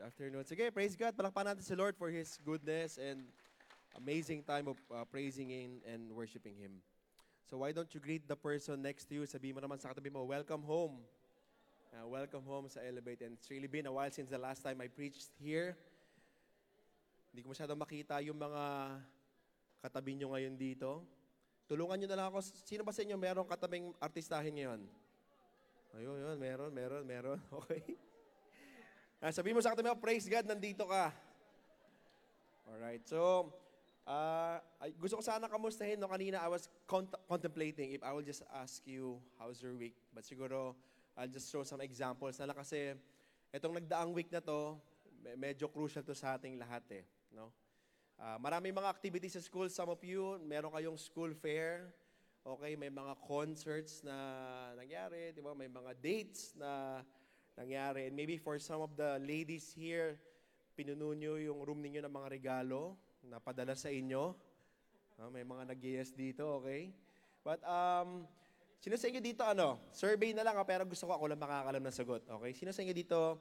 Good 0.00 0.06
afternoon. 0.08 0.48
Sige, 0.48 0.72
praise 0.72 0.96
God. 0.96 1.12
Palakpan 1.12 1.44
natin 1.44 1.60
si 1.60 1.76
Lord 1.76 2.00
for 2.00 2.08
His 2.08 2.40
goodness 2.40 2.96
and 2.96 3.20
amazing 4.00 4.48
time 4.48 4.64
of 4.64 4.80
uh, 4.88 5.04
praising 5.12 5.52
Him 5.52 5.84
and 5.84 6.08
worshiping 6.08 6.56
Him. 6.56 6.80
So 7.44 7.60
why 7.60 7.76
don't 7.76 7.92
you 7.92 8.00
greet 8.00 8.24
the 8.24 8.40
person 8.40 8.80
next 8.80 9.12
to 9.12 9.20
you? 9.20 9.28
Sabi 9.28 9.52
mo 9.52 9.60
naman 9.60 9.76
sa 9.76 9.92
katabi 9.92 10.08
mo, 10.08 10.24
welcome 10.24 10.64
home. 10.64 11.04
Uh, 11.94 12.10
welcome 12.10 12.42
home 12.42 12.66
sa 12.66 12.82
Elevate. 12.82 13.22
And 13.22 13.38
it's 13.38 13.46
really 13.46 13.70
been 13.70 13.86
a 13.86 13.94
while 13.94 14.10
since 14.10 14.26
the 14.26 14.34
last 14.34 14.66
time 14.66 14.82
I 14.82 14.90
preached 14.90 15.30
here. 15.38 15.78
Hindi 17.30 17.46
ko 17.46 17.54
masyadong 17.54 17.78
makita 17.78 18.18
yung 18.18 18.34
mga 18.34 18.62
katabi 19.78 20.18
nyo 20.18 20.34
ngayon 20.34 20.58
dito. 20.58 21.06
Tulungan 21.70 21.94
nyo 22.02 22.08
na 22.10 22.18
lang 22.18 22.26
ako. 22.34 22.42
Sino 22.66 22.82
ba 22.82 22.90
sa 22.90 23.06
inyo 23.06 23.14
merong 23.14 23.46
katabing 23.46 23.94
artistahin 24.02 24.58
ngayon? 24.58 24.82
Ayun, 25.94 26.18
yun, 26.18 26.34
meron, 26.34 26.74
meron, 26.74 27.04
meron. 27.06 27.38
Okay. 27.62 27.94
Ah, 29.22 29.30
sabi 29.30 29.54
mo 29.54 29.62
sa 29.62 29.70
katabi 29.70 29.86
mo, 29.86 29.94
praise 29.94 30.26
God, 30.26 30.50
nandito 30.50 30.90
ka. 30.90 31.14
Alright, 32.74 33.06
so, 33.06 33.54
uh, 34.02 34.58
gusto 34.98 35.22
ko 35.22 35.22
sana 35.22 35.46
kamustahin, 35.46 36.02
no? 36.02 36.10
Kanina 36.10 36.42
I 36.42 36.50
was 36.50 36.66
cont- 36.90 37.14
contemplating 37.30 37.94
if 37.94 38.02
I 38.02 38.10
will 38.10 38.26
just 38.26 38.42
ask 38.50 38.82
you, 38.82 39.22
how's 39.38 39.62
your 39.62 39.78
week? 39.78 39.94
But 40.10 40.26
siguro, 40.26 40.74
I'll 41.14 41.30
just 41.30 41.46
show 41.46 41.62
some 41.62 41.78
examples 41.78 42.42
na 42.42 42.50
lang 42.50 42.58
kasi 42.58 42.98
itong 43.54 43.78
nagdaang 43.78 44.10
week 44.10 44.34
na 44.34 44.42
to, 44.42 44.74
me- 45.22 45.38
medyo 45.38 45.70
crucial 45.70 46.02
to 46.02 46.10
sa 46.10 46.34
ating 46.34 46.58
lahat 46.58 46.82
eh. 46.90 47.04
No? 47.30 47.54
Ah, 48.18 48.38
maraming 48.38 48.74
mga 48.74 48.90
activities 48.90 49.38
sa 49.38 49.42
school. 49.42 49.70
Some 49.70 49.90
of 49.90 50.02
you, 50.02 50.38
meron 50.42 50.74
kayong 50.74 50.98
school 50.98 51.30
fair. 51.34 51.94
Okay, 52.44 52.76
may 52.76 52.92
mga 52.92 53.14
concerts 53.24 54.04
na 54.04 54.14
nangyari, 54.76 55.32
di 55.32 55.40
ba? 55.40 55.56
May 55.56 55.70
mga 55.70 55.96
dates 56.02 56.52
na 56.58 57.00
nangyari. 57.56 58.10
And 58.10 58.14
maybe 58.18 58.36
for 58.36 58.58
some 58.58 58.82
of 58.82 58.98
the 58.98 59.16
ladies 59.22 59.70
here, 59.70 60.18
pinuno 60.74 61.14
nyo 61.14 61.38
yung 61.38 61.62
room 61.62 61.80
ninyo 61.80 62.02
ng 62.04 62.14
mga 62.14 62.28
regalo 62.42 62.98
na 63.22 63.38
padala 63.38 63.78
sa 63.78 63.88
inyo. 63.88 64.34
Ah, 65.14 65.30
may 65.30 65.46
mga 65.46 65.70
nag 65.70 65.80
dito, 66.18 66.58
okay? 66.58 66.90
But 67.46 67.62
um, 67.62 68.26
sino 68.84 69.00
sa 69.00 69.08
inyo 69.08 69.20
dito 69.24 69.40
ano? 69.40 69.80
Survey 69.96 70.36
na 70.36 70.44
lang, 70.44 70.60
ah, 70.60 70.66
pero 70.68 70.84
gusto 70.84 71.08
ko 71.08 71.16
ako 71.16 71.32
lang 71.32 71.40
makakalam 71.40 71.80
ng 71.80 71.96
sagot. 71.96 72.20
Okay? 72.28 72.52
Sino 72.52 72.68
sa 72.68 72.84
inyo 72.84 72.92
dito 72.92 73.40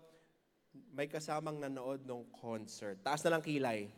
may 0.95 1.11
kasamang 1.11 1.59
nanood 1.59 2.07
ng 2.07 2.23
concert? 2.39 2.95
Taas 3.03 3.19
na 3.27 3.35
lang 3.35 3.43
kilay. 3.43 3.91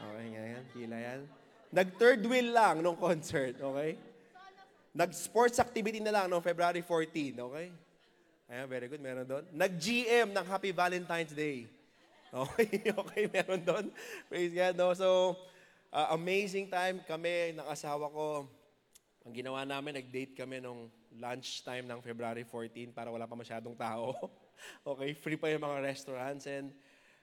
Okay, 0.00 0.26
nga 0.32 0.44
yan. 0.56 0.64
Kilay 0.72 1.02
yan. 1.04 1.20
Nag-third 1.68 2.24
wheel 2.24 2.48
lang 2.48 2.80
nung 2.80 2.96
concert, 2.96 3.60
okay? 3.60 4.00
Nag-sports 4.96 5.60
activity 5.60 6.00
na 6.00 6.16
lang 6.16 6.32
noong 6.32 6.40
February 6.40 6.80
14, 6.80 7.36
okay? 7.36 7.68
Ayan, 8.48 8.66
very 8.72 8.88
good. 8.88 9.04
Meron 9.04 9.28
doon. 9.28 9.44
Nag-GM 9.52 10.32
ng 10.32 10.46
Happy 10.48 10.72
Valentine's 10.72 11.36
Day. 11.36 11.68
Okay, 12.32 12.88
okay, 13.04 13.28
meron 13.28 13.60
doon. 13.60 13.84
Praise 14.32 14.56
God, 14.56 14.80
no? 14.80 14.96
So, 14.96 15.36
uh, 15.92 16.16
amazing 16.16 16.72
time 16.72 17.04
kami 17.04 17.52
ng 17.52 17.66
ko. 18.08 18.48
Ang 19.22 19.38
ginawa 19.38 19.62
namin, 19.62 20.02
nag-date 20.02 20.34
kami 20.34 20.58
nung 20.58 20.90
lunchtime 21.14 21.86
ng 21.86 22.02
February 22.02 22.42
14 22.42 22.90
para 22.90 23.06
wala 23.06 23.22
pa 23.22 23.38
masyadong 23.38 23.78
tao. 23.78 24.14
okay, 24.90 25.14
free 25.14 25.38
pa 25.38 25.46
yung 25.46 25.62
mga 25.62 25.78
restaurants. 25.78 26.50
And 26.50 26.74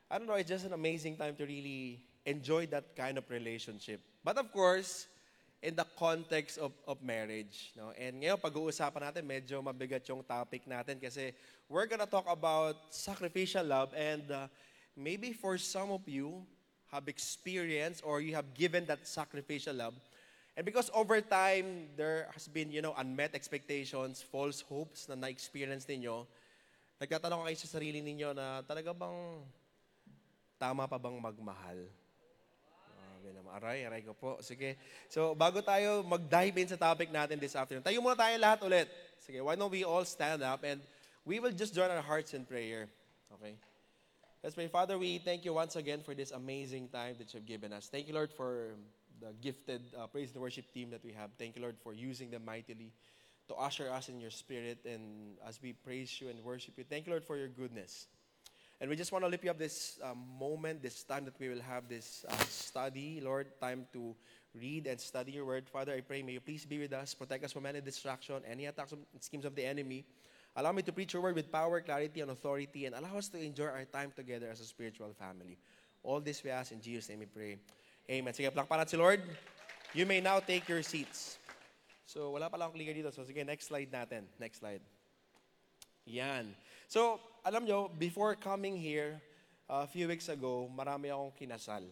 I 0.08 0.16
don't 0.16 0.24
know, 0.24 0.40
it's 0.40 0.48
just 0.48 0.64
an 0.64 0.72
amazing 0.72 1.20
time 1.20 1.36
to 1.36 1.44
really 1.44 2.00
enjoy 2.24 2.72
that 2.72 2.96
kind 2.96 3.20
of 3.20 3.28
relationship. 3.28 4.00
But 4.24 4.40
of 4.40 4.48
course, 4.56 5.12
in 5.60 5.76
the 5.76 5.84
context 6.00 6.58
of, 6.58 6.72
of 6.88 7.04
marriage. 7.04 7.76
No? 7.76 7.92
And 8.00 8.24
ngayon, 8.24 8.40
pag-uusapan 8.40 9.12
natin, 9.12 9.24
medyo 9.28 9.60
mabigat 9.60 10.08
yung 10.08 10.24
topic 10.24 10.64
natin 10.64 11.04
kasi 11.04 11.36
we're 11.68 11.86
gonna 11.86 12.08
talk 12.08 12.26
about 12.32 12.80
sacrificial 12.96 13.68
love 13.68 13.92
and 13.92 14.24
uh, 14.32 14.48
maybe 14.96 15.36
for 15.36 15.60
some 15.60 15.92
of 15.92 16.08
you 16.08 16.48
have 16.96 17.12
experienced 17.12 18.02
or 18.08 18.24
you 18.24 18.34
have 18.40 18.56
given 18.56 18.88
that 18.88 19.04
sacrificial 19.04 19.76
love. 19.76 19.94
And 20.60 20.68
because 20.68 20.92
over 20.92 21.24
time, 21.24 21.88
there 21.96 22.28
has 22.36 22.52
been, 22.52 22.68
you 22.68 22.84
know, 22.84 22.92
unmet 23.00 23.32
expectations, 23.32 24.20
false 24.20 24.60
hopes 24.60 25.08
na 25.08 25.16
na-experience 25.16 25.88
ninyo, 25.88 26.28
nagtatanong 27.00 27.48
kayo 27.48 27.56
sa 27.64 27.80
sarili 27.80 28.04
ninyo 28.04 28.36
na 28.36 28.60
talaga 28.68 28.92
bang 28.92 29.40
tama 30.60 30.84
pa 30.84 31.00
bang 31.00 31.16
magmahal? 31.16 31.80
Grabe 32.92 33.30
naman. 33.32 33.56
Aray, 33.56 33.88
aray 33.88 34.04
ko 34.04 34.12
po. 34.12 34.36
Sige. 34.44 34.76
So, 35.08 35.32
bago 35.32 35.64
tayo 35.64 36.04
mag-dive 36.04 36.60
in 36.60 36.68
sa 36.68 36.76
topic 36.76 37.08
natin 37.08 37.40
this 37.40 37.56
afternoon, 37.56 37.88
tayo 37.88 37.96
muna 38.04 38.20
tayo 38.20 38.36
lahat 38.36 38.60
ulit. 38.60 38.92
Sige, 39.24 39.40
why 39.40 39.56
don't 39.56 39.72
we 39.72 39.88
all 39.88 40.04
stand 40.04 40.44
up 40.44 40.60
and 40.68 40.84
we 41.24 41.40
will 41.40 41.56
just 41.56 41.72
join 41.72 41.88
our 41.88 42.04
hearts 42.04 42.36
in 42.36 42.44
prayer. 42.44 42.92
Okay? 43.40 43.56
Let's 44.44 44.60
pray. 44.60 44.68
Father, 44.68 45.00
we 45.00 45.24
thank 45.24 45.48
you 45.48 45.56
once 45.56 45.80
again 45.80 46.04
for 46.04 46.12
this 46.12 46.36
amazing 46.36 46.92
time 46.92 47.16
that 47.16 47.32
you've 47.32 47.48
given 47.48 47.72
us. 47.72 47.88
Thank 47.88 48.12
you, 48.12 48.16
Lord, 48.16 48.36
for 48.36 48.76
the 49.20 49.34
gifted 49.42 49.82
uh, 49.98 50.08
praise 50.08 50.32
and 50.34 50.42
worship 50.42 50.72
team 50.74 50.90
that 50.92 51.04
we 51.04 51.12
have. 51.14 51.32
Thank 51.38 51.56
you, 51.56 51.62
Lord, 51.62 51.78
for 51.84 51.94
using 51.94 52.30
them 52.30 52.46
mightily 52.46 52.92
to 53.48 53.56
usher 53.56 53.90
us 53.92 54.10
in 54.10 54.20
your 54.20 54.30
spirit 54.30 54.86
and 54.86 55.38
as 55.48 55.60
we 55.62 55.74
praise 55.74 56.22
you 56.22 56.30
and 56.30 56.44
worship 56.44 56.76
you. 56.78 56.84
Thank 56.84 57.08
you, 57.08 57.12
Lord, 57.12 57.26
for 57.26 57.36
your 57.36 57.48
goodness. 57.48 58.08
And 58.82 58.90
we 58.90 58.96
just 58.96 59.12
want 59.12 59.26
to 59.26 59.30
lift 59.30 59.44
you 59.44 59.50
up 59.50 59.60
this 59.60 60.00
um, 60.02 60.24
moment, 60.40 60.82
this 60.82 61.04
time 61.04 61.26
that 61.26 61.38
we 61.38 61.50
will 61.50 61.62
have 61.62 61.90
this 61.90 62.24
uh, 62.30 62.36
study, 62.48 63.20
Lord, 63.22 63.48
time 63.60 63.86
to 63.92 64.16
read 64.56 64.88
and 64.88 65.00
study 65.00 65.34
your 65.34 65.46
word. 65.46 65.68
Father, 65.68 65.94
I 65.94 66.00
pray, 66.00 66.22
may 66.22 66.34
you 66.34 66.40
please 66.40 66.66
be 66.66 66.80
with 66.80 66.94
us, 66.94 67.14
protect 67.14 67.44
us 67.44 67.52
from 67.52 67.66
any 67.66 67.82
distraction, 67.82 68.36
any 68.50 68.68
attacks 68.68 68.94
and 68.94 69.04
schemes 69.20 69.44
of 69.44 69.54
the 69.54 69.66
enemy. 69.66 70.06
Allow 70.56 70.72
me 70.72 70.82
to 70.84 70.94
preach 70.94 71.14
your 71.14 71.22
word 71.22 71.36
with 71.36 71.52
power, 71.52 71.82
clarity, 71.82 72.22
and 72.22 72.32
authority, 72.32 72.86
and 72.86 72.96
allow 72.96 73.18
us 73.18 73.28
to 73.30 73.42
enjoy 73.42 73.66
our 73.66 73.86
time 73.86 74.14
together 74.16 74.48
as 74.50 74.62
a 74.62 74.66
spiritual 74.66 75.14
family. 75.14 75.58
All 76.02 76.22
this 76.22 76.44
we 76.44 76.50
ask 76.50 76.72
in 76.72 76.82
Jesus' 76.82 77.10
name 77.10 77.20
we 77.20 77.26
pray. 77.26 77.58
Amen. 78.10 78.34
Sige, 78.34 78.50
plakpan 78.50 78.82
natin 78.82 78.98
si 78.98 78.98
Lord. 78.98 79.22
You 79.94 80.10
may 80.10 80.18
now 80.18 80.42
take 80.42 80.66
your 80.66 80.82
seats. 80.82 81.38
So, 82.10 82.34
wala 82.34 82.50
pala 82.50 82.66
akong 82.66 82.82
clicker 82.82 82.98
dito. 82.98 83.14
So, 83.14 83.22
sige, 83.22 83.46
next 83.46 83.70
slide 83.70 83.94
natin. 83.94 84.26
Next 84.42 84.66
slide. 84.66 84.82
Yan. 86.10 86.58
So, 86.90 87.22
alam 87.46 87.70
nyo, 87.70 87.86
before 87.86 88.34
coming 88.34 88.74
here, 88.82 89.22
a 89.70 89.86
few 89.86 90.10
weeks 90.10 90.26
ago, 90.26 90.66
marami 90.74 91.14
akong 91.14 91.38
kinasal. 91.38 91.86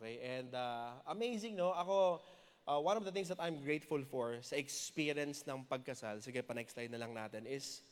Okay? 0.00 0.24
And 0.24 0.56
uh, 0.56 1.04
amazing, 1.04 1.60
no? 1.60 1.76
Ako, 1.76 2.24
uh, 2.64 2.80
one 2.80 2.96
of 2.96 3.04
the 3.04 3.12
things 3.12 3.28
that 3.28 3.36
I'm 3.36 3.60
grateful 3.60 4.00
for 4.08 4.40
sa 4.40 4.56
experience 4.56 5.44
ng 5.44 5.68
pagkasal, 5.68 6.24
sige 6.24 6.40
pa 6.40 6.56
next 6.56 6.80
slide 6.80 6.88
na 6.88 6.96
lang 6.96 7.12
natin, 7.12 7.44
is 7.44 7.84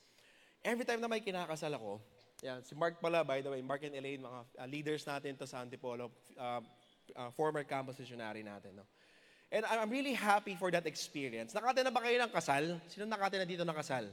every 0.64 0.88
time 0.88 1.04
na 1.04 1.12
may 1.12 1.20
kinakasal 1.20 1.76
ako, 1.76 2.00
yan, 2.40 2.64
si 2.64 2.72
Mark 2.72 2.96
pala, 3.04 3.20
by 3.20 3.44
the 3.44 3.52
way, 3.52 3.60
Mark 3.60 3.84
and 3.84 3.92
Elaine, 3.92 4.24
mga 4.24 4.40
uh, 4.56 4.68
leaders 4.68 5.04
natin 5.04 5.36
to 5.36 5.44
sa 5.44 5.60
Antipolo, 5.60 6.08
uh, 6.40 6.64
uh, 7.14 7.30
former 7.30 7.62
campus 7.62 7.98
missionary 8.00 8.42
natin, 8.42 8.74
no? 8.74 8.86
And 9.46 9.62
I'm 9.62 9.90
really 9.90 10.14
happy 10.18 10.58
for 10.58 10.74
that 10.74 10.90
experience. 10.90 11.54
Nakate 11.54 11.86
na 11.86 11.94
ba 11.94 12.02
kayo 12.02 12.18
ng 12.18 12.32
kasal? 12.34 12.82
Sino 12.90 13.06
nakate 13.06 13.38
na 13.38 13.46
dito 13.46 13.62
ng 13.62 13.76
kasal? 13.78 14.10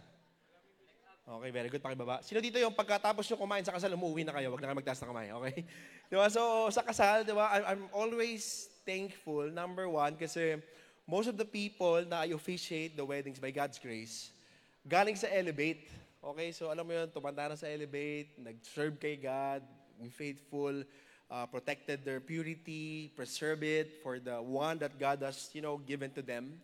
Okay, 1.23 1.49
very 1.55 1.69
good. 1.71 1.81
Pakibaba. 1.81 2.19
Sino 2.21 2.43
dito 2.43 2.59
yung 2.59 2.75
pagkatapos 2.75 3.25
nyo 3.25 3.37
kumain 3.39 3.63
sa 3.63 3.71
kasal, 3.73 3.95
umuwi 3.95 4.27
na 4.27 4.35
kayo. 4.35 4.53
Huwag 4.53 4.61
na 4.61 4.67
kayo 4.69 4.77
magtaas 4.77 4.99
na 5.01 5.09
kamay. 5.09 5.27
Okay? 5.31 5.55
Di 6.11 6.15
ba? 6.19 6.27
So, 6.27 6.67
sa 6.69 6.83
kasal, 6.83 7.23
di 7.25 7.33
ba, 7.33 7.49
I'm, 7.49 7.87
always 7.95 8.69
thankful, 8.83 9.47
number 9.49 9.87
one, 9.87 10.19
kasi 10.19 10.59
most 11.07 11.31
of 11.31 11.39
the 11.39 11.47
people 11.47 12.03
na 12.05 12.27
I 12.27 12.35
officiate 12.35 12.99
the 12.99 13.07
weddings 13.07 13.39
by 13.39 13.55
God's 13.55 13.79
grace, 13.79 14.35
galing 14.85 15.15
sa 15.15 15.31
Elevate. 15.31 15.87
Okay? 16.19 16.51
So, 16.51 16.69
alam 16.69 16.85
mo 16.85 16.91
yun, 16.91 17.07
tumanda 17.09 17.49
na 17.49 17.57
sa 17.57 17.71
Elevate, 17.71 18.35
nag-serve 18.37 18.99
kay 18.99 19.15
God, 19.15 19.63
faithful, 20.11 20.83
uh, 21.33 21.49
protected 21.49 22.05
their 22.05 22.21
purity, 22.21 23.09
preserve 23.17 23.65
it 23.65 23.97
for 24.05 24.21
the 24.21 24.37
one 24.37 24.77
that 24.77 24.93
God 25.01 25.25
has, 25.25 25.49
you 25.57 25.65
know, 25.65 25.81
given 25.81 26.13
to 26.13 26.21
them. 26.21 26.61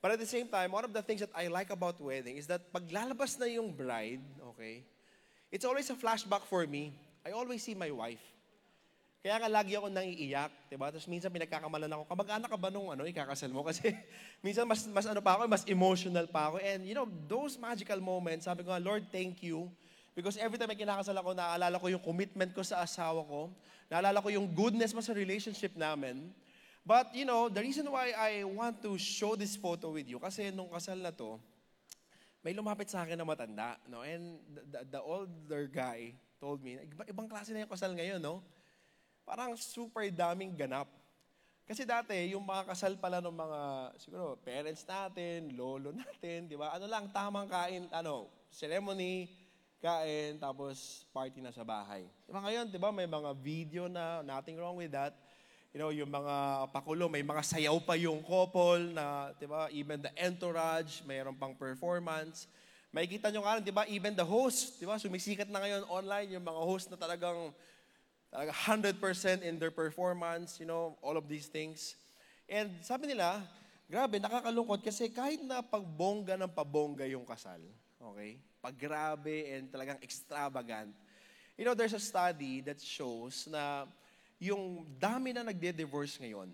But 0.00 0.16
at 0.16 0.18
the 0.18 0.26
same 0.28 0.48
time, 0.48 0.72
one 0.72 0.84
of 0.88 0.96
the 0.96 1.04
things 1.04 1.20
that 1.20 1.30
I 1.36 1.52
like 1.52 1.68
about 1.68 2.00
wedding 2.00 2.40
is 2.40 2.48
that 2.48 2.72
paglalabas 2.72 3.36
na 3.36 3.46
yung 3.52 3.76
bride, 3.76 4.24
okay, 4.56 4.88
it's 5.52 5.68
always 5.68 5.90
a 5.92 5.96
flashback 5.98 6.48
for 6.48 6.64
me. 6.64 6.96
I 7.26 7.36
always 7.36 7.60
see 7.60 7.76
my 7.76 7.92
wife. 7.92 8.22
Kaya 9.20 9.42
nga 9.42 9.50
lagi 9.50 9.74
ako 9.74 9.90
nangiiyak, 9.90 10.70
diba? 10.70 10.86
Tapos 10.94 11.10
minsan 11.10 11.34
pinagkakamalan 11.34 11.90
ako, 11.90 12.02
kamag-anak 12.06 12.46
ka 12.46 12.54
ba 12.54 12.70
nung 12.70 12.94
ano, 12.94 13.02
ikakasal 13.02 13.50
mo? 13.50 13.64
Kasi 13.68 13.90
minsan 14.38 14.62
mas, 14.62 14.86
mas 14.86 15.02
ano 15.10 15.18
pa 15.18 15.34
ako, 15.34 15.50
mas 15.50 15.66
emotional 15.66 16.30
pa 16.30 16.54
ako. 16.54 16.62
And 16.62 16.86
you 16.86 16.94
know, 16.94 17.10
those 17.26 17.58
magical 17.58 17.98
moments, 17.98 18.46
sabi 18.46 18.62
ko 18.62 18.70
nga, 18.70 18.78
Lord, 18.78 19.10
thank 19.10 19.42
you. 19.42 19.66
Because 20.16 20.40
every 20.40 20.56
time 20.56 20.72
may 20.72 20.80
kinakasal 20.80 21.12
ako, 21.20 21.36
naaalala 21.36 21.76
ko 21.76 21.92
yung 21.92 22.00
commitment 22.00 22.56
ko 22.56 22.64
sa 22.64 22.80
asawa 22.80 23.20
ko. 23.28 23.52
Naalala 23.92 24.24
ko 24.24 24.32
yung 24.32 24.48
goodness 24.48 24.96
mo 24.96 25.04
sa 25.04 25.12
relationship 25.12 25.76
namin. 25.76 26.32
But, 26.80 27.12
you 27.12 27.28
know, 27.28 27.52
the 27.52 27.60
reason 27.60 27.84
why 27.92 28.16
I 28.16 28.40
want 28.48 28.80
to 28.88 28.96
show 28.96 29.36
this 29.36 29.60
photo 29.60 29.92
with 29.92 30.08
you, 30.08 30.16
kasi 30.16 30.48
nung 30.48 30.72
kasal 30.72 30.96
na 30.96 31.12
to, 31.12 31.36
may 32.40 32.56
lumapit 32.56 32.88
sa 32.88 33.04
akin 33.04 33.18
na 33.18 33.28
matanda, 33.28 33.76
no? 33.92 34.06
And 34.06 34.40
the, 34.72 34.88
the, 34.88 35.00
older 35.04 35.68
guy 35.68 36.16
told 36.40 36.64
me, 36.64 36.80
iba, 36.80 37.02
ibang 37.10 37.28
klase 37.28 37.52
na 37.52 37.66
yung 37.66 37.72
kasal 37.74 37.92
ngayon, 37.92 38.22
no? 38.22 38.40
Parang 39.26 39.52
super 39.58 40.06
daming 40.08 40.56
ganap. 40.56 40.88
Kasi 41.66 41.82
dati, 41.82 42.14
yung 42.32 42.46
mga 42.46 42.70
kasal 42.70 42.94
pala 42.96 43.18
ng 43.18 43.34
mga, 43.34 43.60
siguro, 43.98 44.38
parents 44.40 44.86
natin, 44.86 45.52
lolo 45.58 45.92
natin, 46.00 46.48
di 46.48 46.56
ba? 46.56 46.72
Ano 46.72 46.86
lang, 46.88 47.10
tamang 47.10 47.50
kain, 47.50 47.90
ano, 47.90 48.30
ceremony, 48.48 49.26
kain, 49.80 50.40
tapos 50.40 51.04
party 51.12 51.44
na 51.44 51.52
sa 51.52 51.62
bahay. 51.62 52.08
Di 52.24 52.32
ba 52.32 52.40
ngayon, 52.42 52.66
di 52.72 52.78
ba, 52.80 52.88
may 52.90 53.08
mga 53.08 53.30
video 53.36 53.82
na, 53.86 54.24
nothing 54.24 54.56
wrong 54.56 54.76
with 54.76 54.92
that. 54.92 55.12
You 55.76 55.84
know, 55.84 55.92
yung 55.92 56.08
mga 56.08 56.68
pakulo, 56.72 57.12
may 57.12 57.20
mga 57.20 57.44
sayaw 57.44 57.76
pa 57.84 57.94
yung 58.00 58.24
couple 58.24 58.96
na, 58.96 59.36
di 59.36 59.44
ba, 59.44 59.68
even 59.68 60.00
the 60.00 60.12
entourage, 60.16 61.04
mayroon 61.04 61.36
pang 61.36 61.52
performance. 61.52 62.48
Makikita 62.96 63.28
nyo 63.28 63.44
nga, 63.44 63.60
di 63.60 63.74
ba, 63.74 63.84
even 63.84 64.16
the 64.16 64.24
host, 64.24 64.80
di 64.80 64.88
ba, 64.88 64.96
sumisikat 64.96 65.52
na 65.52 65.60
ngayon 65.60 65.84
online 65.92 66.32
yung 66.32 66.46
mga 66.48 66.62
host 66.64 66.88
na 66.88 66.96
talagang, 66.96 67.52
talaga 68.32 68.52
100% 68.56 69.44
in 69.44 69.60
their 69.60 69.74
performance, 69.74 70.56
you 70.56 70.64
know, 70.64 70.96
all 71.04 71.20
of 71.20 71.28
these 71.28 71.44
things. 71.52 71.92
And 72.48 72.72
sabi 72.80 73.12
nila, 73.12 73.44
grabe, 73.84 74.16
nakakalungkot 74.16 74.80
kasi 74.80 75.12
kahit 75.12 75.44
na 75.44 75.60
pagbongga 75.60 76.40
ng 76.40 76.50
pabongga 76.56 77.04
yung 77.04 77.28
kasal, 77.28 77.60
okay, 78.00 78.40
paggrabe 78.66 79.54
and 79.54 79.70
talagang 79.70 80.02
extravagant, 80.02 80.90
you 81.54 81.62
know, 81.62 81.78
there's 81.78 81.94
a 81.94 82.02
study 82.02 82.58
that 82.66 82.82
shows 82.82 83.46
na 83.46 83.86
yung 84.42 84.82
dami 84.98 85.30
na 85.30 85.46
nagde-divorce 85.46 86.18
ngayon 86.18 86.50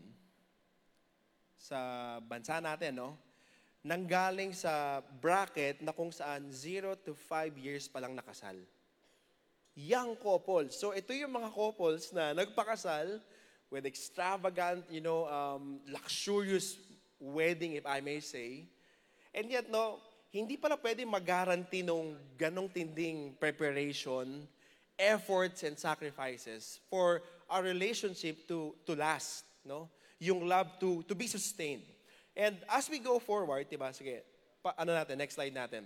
sa 1.57 1.79
bansa 2.21 2.61
natin, 2.61 3.01
no? 3.01 3.17
Nanggaling 3.83 4.55
sa 4.55 5.03
bracket 5.19 5.81
na 5.83 5.91
kung 5.91 6.13
saan 6.13 6.53
0 6.53 6.95
to 7.01 7.17
5 7.17 7.57
years 7.59 7.89
pa 7.91 7.99
lang 7.99 8.15
nakasal. 8.15 8.55
Young 9.75 10.15
couples. 10.21 10.77
So 10.77 10.93
ito 10.93 11.11
yung 11.17 11.33
mga 11.33 11.51
couples 11.51 12.13
na 12.15 12.37
nagpakasal 12.37 13.19
with 13.73 13.89
extravagant, 13.89 14.85
you 14.93 15.01
know, 15.01 15.25
um, 15.27 15.81
luxurious 15.89 16.77
wedding, 17.17 17.75
if 17.81 17.89
I 17.89 18.05
may 18.05 18.21
say. 18.21 18.69
And 19.33 19.49
yet, 19.49 19.73
no, 19.73 19.99
hindi 20.33 20.57
pala 20.57 20.81
pwede 20.81 21.05
mag-guarantee 21.05 21.85
nung 21.85 22.17
ganong 22.41 22.73
tinding 22.73 23.37
preparation, 23.37 24.49
efforts, 24.97 25.61
and 25.61 25.77
sacrifices 25.77 26.81
for 26.89 27.21
our 27.53 27.61
relationship 27.61 28.49
to, 28.49 28.73
to 28.89 28.97
last, 28.97 29.45
no? 29.61 29.93
Yung 30.17 30.49
love 30.49 30.73
to, 30.81 31.05
to 31.05 31.13
be 31.13 31.29
sustained. 31.29 31.85
And 32.33 32.57
as 32.65 32.89
we 32.89 32.97
go 32.97 33.21
forward, 33.21 33.69
diba, 33.69 33.93
sige, 33.93 34.25
pa, 34.65 34.73
ano 34.81 34.97
natin, 34.97 35.21
next 35.21 35.37
slide 35.37 35.53
natin. 35.53 35.85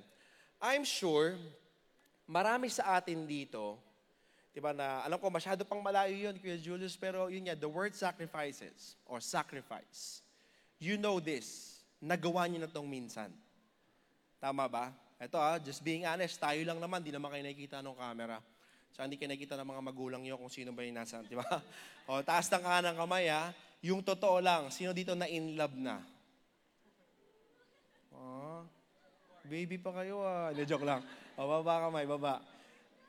I'm 0.62 0.86
sure, 0.86 1.34
marami 2.30 2.70
sa 2.70 3.02
atin 3.02 3.26
dito, 3.26 3.74
diba 4.54 4.70
na, 4.70 5.02
alam 5.02 5.18
ko 5.18 5.26
masyado 5.26 5.66
pang 5.66 5.82
malayo 5.82 6.14
yun, 6.14 6.38
Kuya 6.38 6.54
Julius, 6.54 6.94
pero 6.94 7.26
yun 7.26 7.50
nga, 7.50 7.58
the 7.58 7.66
word 7.66 7.98
sacrifices, 7.98 8.94
or 9.10 9.18
sacrifice, 9.18 10.22
you 10.78 10.94
know 10.94 11.18
this, 11.18 11.82
nagawa 11.98 12.46
niyo 12.46 12.62
na 12.62 12.70
tong 12.70 12.86
minsan. 12.86 13.34
Tama 14.36 14.68
ba? 14.68 14.92
Ito 15.16 15.40
ah, 15.40 15.56
just 15.56 15.80
being 15.80 16.04
honest, 16.04 16.36
tayo 16.36 16.60
lang 16.60 16.76
naman, 16.76 17.00
di 17.00 17.08
naman 17.08 17.32
kayo 17.32 17.40
nakikita 17.40 17.80
ng 17.80 17.96
camera. 17.96 18.36
So, 18.92 19.04
hindi 19.04 19.16
kayo 19.16 19.32
nakikita 19.32 19.56
ng 19.60 19.68
mga 19.68 19.82
magulang 19.84 20.22
nyo 20.24 20.36
kung 20.40 20.52
sino 20.52 20.72
ba 20.72 20.84
yung 20.84 20.96
nasa, 20.96 21.20
di 21.24 21.36
ba? 21.36 21.44
O, 22.08 22.22
taas 22.22 22.46
ng 22.46 22.62
kanang 22.62 22.94
kamay 22.94 23.26
ah. 23.26 23.50
Yung 23.82 23.98
totoo 23.98 24.38
lang, 24.38 24.70
sino 24.70 24.94
dito 24.94 25.12
na 25.18 25.26
in 25.26 25.58
love 25.58 25.74
na? 25.74 25.98
Oh, 28.14 28.62
baby 29.42 29.74
pa 29.74 29.90
kayo 29.90 30.22
ah. 30.22 30.54
Hindi, 30.54 30.64
joke 30.70 30.86
lang. 30.86 31.02
O, 31.34 31.48
baba 31.50 31.88
kamay, 31.88 32.06
baba. 32.06 32.40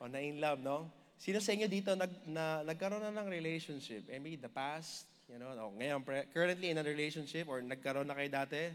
O, 0.02 0.10
na 0.10 0.18
in 0.18 0.42
love, 0.42 0.58
no? 0.58 0.90
Sino 1.14 1.38
sa 1.38 1.54
inyo 1.54 1.70
dito 1.70 1.94
nag, 1.94 2.10
na, 2.26 2.66
nagkaroon 2.66 3.04
na 3.04 3.14
ng 3.22 3.28
relationship? 3.30 4.04
Maybe 4.10 4.34
the 4.34 4.50
past, 4.50 5.06
you 5.30 5.38
know, 5.38 5.54
o, 5.54 5.70
ngayon, 5.78 6.02
currently 6.34 6.74
in 6.74 6.80
a 6.80 6.84
relationship 6.84 7.46
or 7.46 7.62
nagkaroon 7.62 8.08
na 8.10 8.16
kayo 8.18 8.28
dati? 8.32 8.74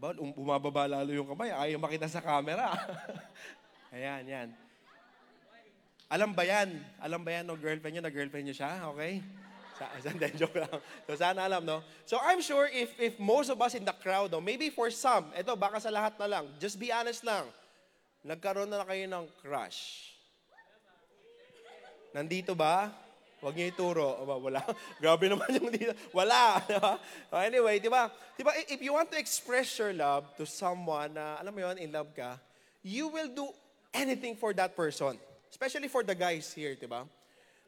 Ba, 0.00 0.16
um, 0.16 0.32
bumababa 0.32 0.88
lalo 0.88 1.12
yung 1.12 1.28
kamay. 1.28 1.52
Ayaw 1.52 1.76
makita 1.76 2.08
sa 2.08 2.24
camera. 2.24 2.72
Ayan, 3.94 4.24
yan. 4.24 4.48
Alam 6.08 6.32
ba 6.32 6.42
yan? 6.42 6.72
Alam 7.04 7.20
ba 7.20 7.30
yan 7.36 7.44
no 7.44 7.54
girlfriend 7.54 8.00
nyo 8.00 8.02
na 8.08 8.10
girlfriend 8.10 8.48
nyo 8.48 8.56
siya? 8.56 8.88
Okay? 8.96 9.20
Sa, 9.76 9.84
hindi, 10.08 10.26
joke 10.40 10.56
lang. 10.56 10.80
So 11.04 11.20
sana 11.20 11.44
alam, 11.44 11.68
no? 11.68 11.84
So 12.08 12.16
I'm 12.16 12.40
sure 12.40 12.64
if, 12.72 12.96
if 12.96 13.20
most 13.20 13.52
of 13.52 13.60
us 13.60 13.76
in 13.76 13.84
the 13.84 13.92
crowd, 13.92 14.32
no, 14.32 14.40
maybe 14.40 14.72
for 14.72 14.88
some, 14.88 15.28
ito, 15.36 15.52
baka 15.52 15.76
sa 15.84 15.92
lahat 15.92 16.16
na 16.16 16.26
lang, 16.26 16.48
just 16.56 16.80
be 16.80 16.88
honest 16.88 17.20
lang, 17.20 17.44
nagkaroon 18.24 18.72
na 18.72 18.88
kayo 18.88 19.04
ng 19.04 19.28
crush. 19.44 20.10
Nandito 22.16 22.56
ba? 22.56 22.88
Huwag 23.40 23.56
niyo 23.56 23.72
ituro. 23.72 24.20
Wala. 24.24 24.60
Grabe 25.02 25.32
naman 25.32 25.48
yung 25.56 25.72
dito. 25.72 25.96
Wala. 26.12 26.60
Diba? 26.68 26.92
anyway, 27.40 27.80
di 27.80 27.88
ba? 27.88 28.12
Di 28.36 28.44
ba, 28.44 28.52
if 28.68 28.80
you 28.84 28.92
want 28.92 29.08
to 29.08 29.16
express 29.16 29.72
your 29.80 29.96
love 29.96 30.28
to 30.36 30.44
someone 30.44 31.16
na, 31.16 31.40
alam 31.40 31.52
mo 31.56 31.60
yun, 31.64 31.80
in 31.80 31.88
love 31.88 32.12
ka, 32.12 32.36
you 32.84 33.08
will 33.08 33.32
do 33.32 33.48
anything 33.96 34.36
for 34.36 34.52
that 34.52 34.76
person. 34.76 35.16
Especially 35.48 35.88
for 35.88 36.04
the 36.04 36.12
guys 36.12 36.52
here, 36.52 36.76
di 36.76 36.84
ba? 36.84 37.08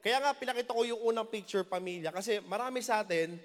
Kaya 0.04 0.20
nga, 0.20 0.36
pinakita 0.36 0.76
ko 0.76 0.84
yung 0.84 1.00
unang 1.08 1.26
picture, 1.26 1.64
pamilya. 1.64 2.12
Kasi 2.12 2.44
marami 2.44 2.84
sa 2.84 3.00
atin, 3.00 3.40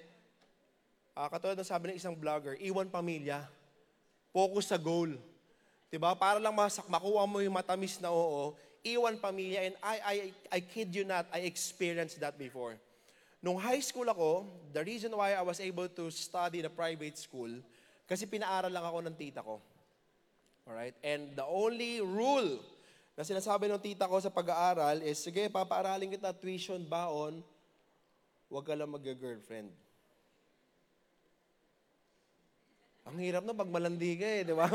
uh, 1.16 1.28
katulad 1.32 1.56
ng 1.56 1.66
sabi 1.66 1.84
ng 1.90 1.96
isang 1.96 2.12
vlogger, 2.12 2.60
iwan 2.60 2.92
pamilya. 2.92 3.48
Focus 4.36 4.68
sa 4.68 4.76
goal. 4.76 5.16
Di 5.88 5.96
ba? 5.96 6.12
Para 6.12 6.36
lang 6.36 6.52
masak, 6.52 6.84
makuha 6.92 7.24
mo 7.24 7.40
yung 7.40 7.56
matamis 7.56 7.96
na 7.96 8.12
oo, 8.12 8.52
iwan 8.84 9.18
pamilya. 9.18 9.70
And 9.70 9.74
I, 9.82 9.96
I, 10.04 10.16
I 10.52 10.58
kid 10.60 10.94
you 10.94 11.04
not, 11.04 11.26
I 11.32 11.46
experienced 11.48 12.20
that 12.20 12.38
before. 12.38 12.76
Nung 13.38 13.58
high 13.58 13.80
school 13.80 14.10
ako, 14.10 14.46
the 14.74 14.82
reason 14.82 15.14
why 15.14 15.34
I 15.34 15.42
was 15.42 15.62
able 15.62 15.86
to 15.86 16.10
study 16.10 16.58
in 16.58 16.66
a 16.66 16.72
private 16.72 17.14
school, 17.18 17.50
kasi 18.08 18.26
pinaaral 18.26 18.72
lang 18.72 18.82
ako 18.82 18.98
ng 19.06 19.14
tita 19.14 19.40
ko. 19.44 19.62
Alright? 20.66 20.96
And 21.06 21.32
the 21.38 21.46
only 21.46 22.02
rule 22.02 22.58
na 23.14 23.22
sinasabi 23.22 23.70
ng 23.70 23.82
tita 23.82 24.10
ko 24.10 24.18
sa 24.18 24.30
pag-aaral 24.30 25.02
is, 25.02 25.18
sige, 25.18 25.46
papaaralin 25.50 26.10
kita 26.12 26.34
tuition, 26.34 26.82
baon, 26.82 27.42
huwag 28.50 28.64
ka 28.66 28.74
lang 28.74 28.90
mag-girlfriend. 28.90 29.70
Ang 33.08 33.16
hirap 33.24 33.42
na 33.42 33.56
pag 33.56 33.72
malandi 33.72 34.20
ka 34.20 34.28
eh, 34.28 34.40
di 34.44 34.52
ba? 34.52 34.68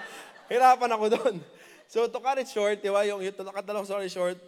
Hirapan 0.50 0.90
ako 0.94 1.06
doon. 1.10 1.36
So 1.90 2.06
to 2.06 2.22
cut 2.22 2.38
it 2.38 2.46
short, 2.46 2.78
di 2.78 2.86
yung, 2.86 3.18
yung 3.18 3.34
long 3.74 3.82
story 3.82 4.06
short, 4.06 4.38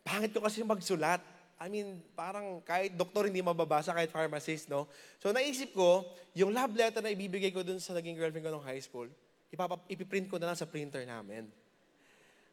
pangit 0.00 0.32
ko 0.32 0.40
kasi 0.40 0.64
magsulat. 0.64 1.20
I 1.60 1.68
mean, 1.68 2.00
parang 2.16 2.64
kahit 2.64 2.96
doktor 2.96 3.28
hindi 3.28 3.44
mababasa, 3.44 3.92
kahit 3.92 4.08
pharmacist, 4.08 4.72
no? 4.72 4.88
So 5.20 5.28
naisip 5.28 5.76
ko, 5.76 6.08
yung 6.32 6.56
love 6.56 6.72
letter 6.72 7.04
na 7.04 7.12
ibibigay 7.12 7.52
ko 7.52 7.60
dun 7.60 7.76
sa 7.76 7.92
naging 7.92 8.16
girlfriend 8.16 8.48
ko 8.48 8.50
nung 8.54 8.64
high 8.64 8.80
school, 8.80 9.12
ipapa, 9.52 9.76
ipiprint 9.92 10.32
ko 10.32 10.40
na 10.40 10.48
lang 10.48 10.56
sa 10.56 10.64
printer 10.64 11.04
namin. 11.04 11.44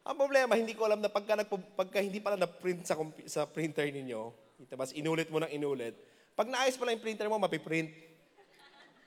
Ang 0.04 0.16
problema, 0.20 0.60
hindi 0.60 0.76
ko 0.76 0.84
alam 0.84 1.00
na 1.00 1.08
pagka, 1.08 1.32
nagpo, 1.32 1.56
pagka 1.72 2.04
hindi 2.04 2.20
pala 2.20 2.36
na-print 2.36 2.84
sa, 2.84 3.00
sa 3.24 3.48
printer 3.48 3.88
ninyo, 3.88 4.28
tapos 4.68 4.92
inulit 4.92 5.32
mo 5.32 5.40
ng 5.40 5.56
inulit, 5.56 5.96
pag 6.36 6.52
naayos 6.52 6.76
pala 6.76 6.92
yung 6.92 7.00
printer 7.00 7.32
mo, 7.32 7.40
mapiprint. 7.40 7.88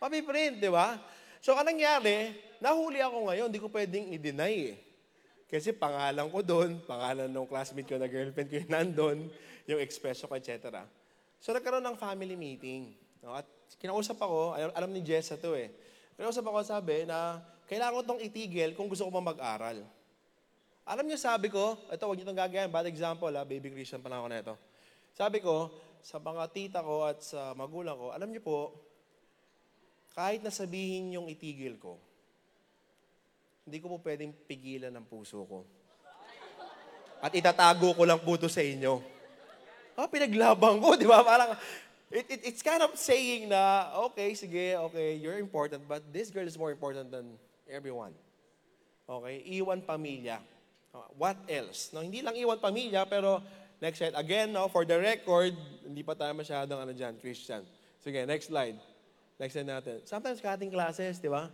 Mapiprint, 0.01 0.58
di 0.58 0.72
ba? 0.74 0.98
So, 1.46 1.53
anong 1.53 1.77
nangyari? 1.77 2.49
Nahuli 2.60 3.00
ako 3.00 3.32
ngayon, 3.32 3.48
hindi 3.48 3.63
ko 3.63 3.72
pwedeng 3.72 4.12
i-deny 4.12 4.75
eh. 4.75 4.78
Kasi 5.50 5.74
pangalan 5.74 6.30
ko 6.30 6.39
doon, 6.46 6.78
pangalan 6.86 7.25
ng 7.25 7.48
classmate 7.50 7.89
ko 7.89 7.98
na 7.98 8.06
girlfriend 8.06 8.48
ko 8.51 8.56
yung 8.62 8.72
nandun, 8.72 9.18
yung 9.66 9.82
expression 9.82 10.30
ko, 10.30 10.38
etc. 10.38 10.86
So, 11.42 11.56
nagkaroon 11.56 11.82
ng 11.82 11.98
family 11.98 12.38
meeting. 12.38 12.94
No? 13.25 13.34
At 13.34 13.48
kinausap 13.82 14.20
ako, 14.22 14.54
alam, 14.54 14.72
alam 14.75 14.92
ni 14.94 15.01
Jessa 15.01 15.39
to 15.39 15.58
eh. 15.58 15.74
Kinausap 16.20 16.46
ako, 16.46 16.62
sabi 16.62 17.08
na, 17.08 17.42
kailangan 17.66 17.96
ko 17.96 18.00
itong 18.06 18.22
itigil 18.22 18.75
kung 18.75 18.92
gusto 18.92 19.08
ko 19.08 19.12
pa 19.16 19.24
mag-aral. 19.24 19.82
Alam 20.84 21.06
niyo, 21.08 21.18
sabi 21.18 21.48
ko, 21.50 21.80
ito, 21.89 22.04
huwag 22.06 22.18
niyo 22.20 22.25
itong 22.28 22.42
gagayan, 22.44 22.70
bad 22.70 22.86
example 22.86 23.32
ha, 23.34 23.42
baby 23.48 23.72
Christian 23.72 24.04
pa 24.04 24.10
lang 24.12 24.20
ako 24.20 24.30
na 24.30 24.42
ito. 24.42 24.56
Sabi 25.16 25.38
ko, 25.39 25.72
sa 26.04 26.20
mga 26.20 26.44
tita 26.51 26.80
ko 26.84 27.08
at 27.08 27.24
sa 27.24 27.56
magulang 27.56 27.98
ko, 27.98 28.12
alam 28.13 28.30
niyo 28.30 28.42
po, 28.44 28.74
kahit 30.13 30.42
na 30.42 30.51
sabihin 30.51 31.13
yung 31.13 31.30
itigil 31.30 31.78
ko, 31.78 31.98
hindi 33.69 33.77
ko 33.77 33.93
po 33.93 34.01
pwedeng 34.01 34.33
pigilan 34.49 34.89
ng 34.89 35.05
puso 35.05 35.45
ko. 35.45 35.61
At 37.21 37.29
itatago 37.38 37.93
ko 37.93 38.01
lang 38.01 38.17
po 38.17 38.33
ito 38.33 38.49
sa 38.49 38.65
inyo. 38.65 38.97
Ah, 39.93 40.09
pinaglabang 40.09 40.81
ko, 40.81 40.97
di 40.97 41.05
ba? 41.05 41.21
Parang, 41.21 41.53
it, 42.09 42.25
it, 42.25 42.41
it's 42.49 42.65
kind 42.65 42.81
of 42.81 42.97
saying 42.97 43.45
na, 43.45 43.93
okay, 44.09 44.33
sige, 44.33 44.73
okay, 44.89 45.21
you're 45.21 45.38
important, 45.38 45.85
but 45.85 46.01
this 46.09 46.33
girl 46.33 46.47
is 46.47 46.57
more 46.57 46.73
important 46.73 47.13
than 47.13 47.38
everyone. 47.69 48.17
Okay? 49.05 49.45
Iwan 49.61 49.85
pamilya. 49.85 50.41
Uh, 50.89 51.05
what 51.13 51.38
else? 51.45 51.93
No, 51.93 52.01
hindi 52.01 52.25
lang 52.25 52.33
iwan 52.33 52.57
pamilya, 52.57 53.05
pero 53.05 53.43
next 53.77 54.01
slide. 54.01 54.17
Again, 54.17 54.49
no, 54.49 54.65
for 54.65 54.81
the 54.81 54.97
record, 54.97 55.53
hindi 55.85 56.01
pa 56.01 56.17
tayo 56.17 56.33
masyadong 56.33 56.81
ano 56.81 56.95
dyan, 56.97 57.13
Christian. 57.21 57.61
Sige, 58.01 58.25
next 58.25 58.49
slide. 58.49 58.79
Next 59.38 59.53
slide 59.53 59.69
natin. 59.69 60.01
Sometimes 60.09 60.41
cutting 60.41 60.73
classes, 60.73 61.21
di 61.21 61.29
ba? 61.29 61.51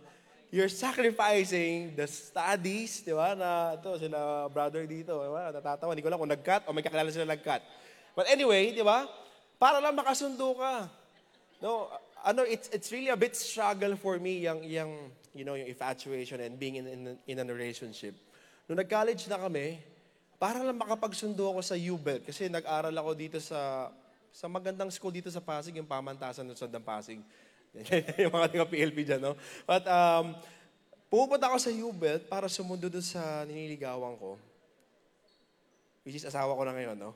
You're 0.50 0.70
sacrificing 0.70 1.94
the 1.98 2.06
studies, 2.06 3.02
di 3.02 3.14
ba? 3.14 3.34
Na 3.34 3.74
ito, 3.74 3.90
sila 3.98 4.46
brother 4.50 4.86
dito, 4.86 5.18
di 5.18 5.30
ba? 5.30 5.50
Natatawa, 5.50 5.92
hindi 5.92 6.04
ko 6.04 6.10
lang 6.10 6.20
kung 6.20 6.32
nag-cut 6.32 6.62
o 6.66 6.74
may 6.74 6.84
kakilala 6.84 7.10
sila 7.10 7.26
nag-cut. 7.26 7.62
But 8.14 8.30
anyway, 8.30 8.72
di 8.72 8.82
ba? 8.82 9.10
Para 9.58 9.82
lang 9.82 9.96
makasundo 9.96 10.56
ka. 10.56 10.88
No, 11.60 11.88
ano, 12.20 12.44
it's 12.44 12.68
it's 12.72 12.92
really 12.92 13.08
a 13.08 13.16
bit 13.16 13.32
struggle 13.32 13.96
for 13.96 14.20
me 14.20 14.44
yung 14.44 14.60
yung 14.66 14.90
you 15.36 15.44
know, 15.44 15.56
yung 15.56 15.68
infatuation 15.68 16.40
and 16.40 16.56
being 16.56 16.80
in 16.80 16.86
in, 16.88 17.00
in 17.28 17.36
a 17.40 17.44
relationship. 17.44 18.16
Nung 18.68 18.80
nag-college 18.80 19.28
na 19.28 19.38
kami, 19.40 19.78
para 20.36 20.60
lang 20.60 20.76
makapagsundo 20.76 21.48
ako 21.48 21.60
sa 21.64 21.76
UBEL 21.76 22.24
kasi 22.24 22.48
nag-aral 22.48 22.92
ako 22.92 23.10
dito 23.16 23.38
sa 23.40 23.92
sa 24.36 24.52
magandang 24.52 24.92
school 24.92 25.08
dito 25.08 25.32
sa 25.32 25.40
Pasig, 25.40 25.72
yung 25.80 25.88
pamantasan 25.88 26.44
ng 26.44 26.56
Sandang 26.56 26.84
Pasig. 26.84 27.16
yung 28.22 28.32
mga 28.32 28.48
taga 28.52 28.66
PLP 28.68 28.98
dyan, 29.04 29.22
no? 29.22 29.34
But, 29.68 29.84
um, 29.88 30.36
pupunta 31.12 31.48
ako 31.48 31.58
sa 31.60 31.70
UBEL 31.70 32.26
para 32.26 32.48
sumundo 32.48 32.88
doon 32.88 33.04
sa 33.04 33.44
niniligawan 33.44 34.16
ko. 34.18 34.40
Which 36.06 36.18
is 36.18 36.26
asawa 36.26 36.54
ko 36.54 36.62
na 36.64 36.74
ngayon, 36.74 36.96
no? 36.96 37.12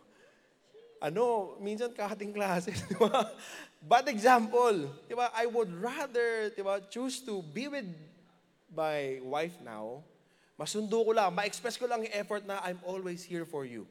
Ano, 1.00 1.56
minsan 1.64 1.96
kahating 1.96 2.36
klase, 2.36 2.76
di 2.92 2.96
ba? 3.00 3.32
Bad 3.80 4.12
example, 4.12 4.92
di 5.08 5.16
ba? 5.16 5.32
I 5.32 5.48
would 5.48 5.72
rather, 5.72 6.52
di 6.52 6.60
ba, 6.60 6.84
choose 6.92 7.24
to 7.24 7.40
be 7.40 7.72
with 7.72 7.88
my 8.68 9.18
wife 9.24 9.56
now, 9.64 10.04
masundo 10.60 11.00
ko 11.00 11.16
lang, 11.16 11.32
ma-express 11.32 11.80
ko 11.80 11.88
lang 11.88 12.04
yung 12.04 12.12
effort 12.12 12.44
na 12.44 12.60
I'm 12.60 12.78
always 12.84 13.24
here 13.24 13.48
for 13.48 13.64
you. 13.64 13.88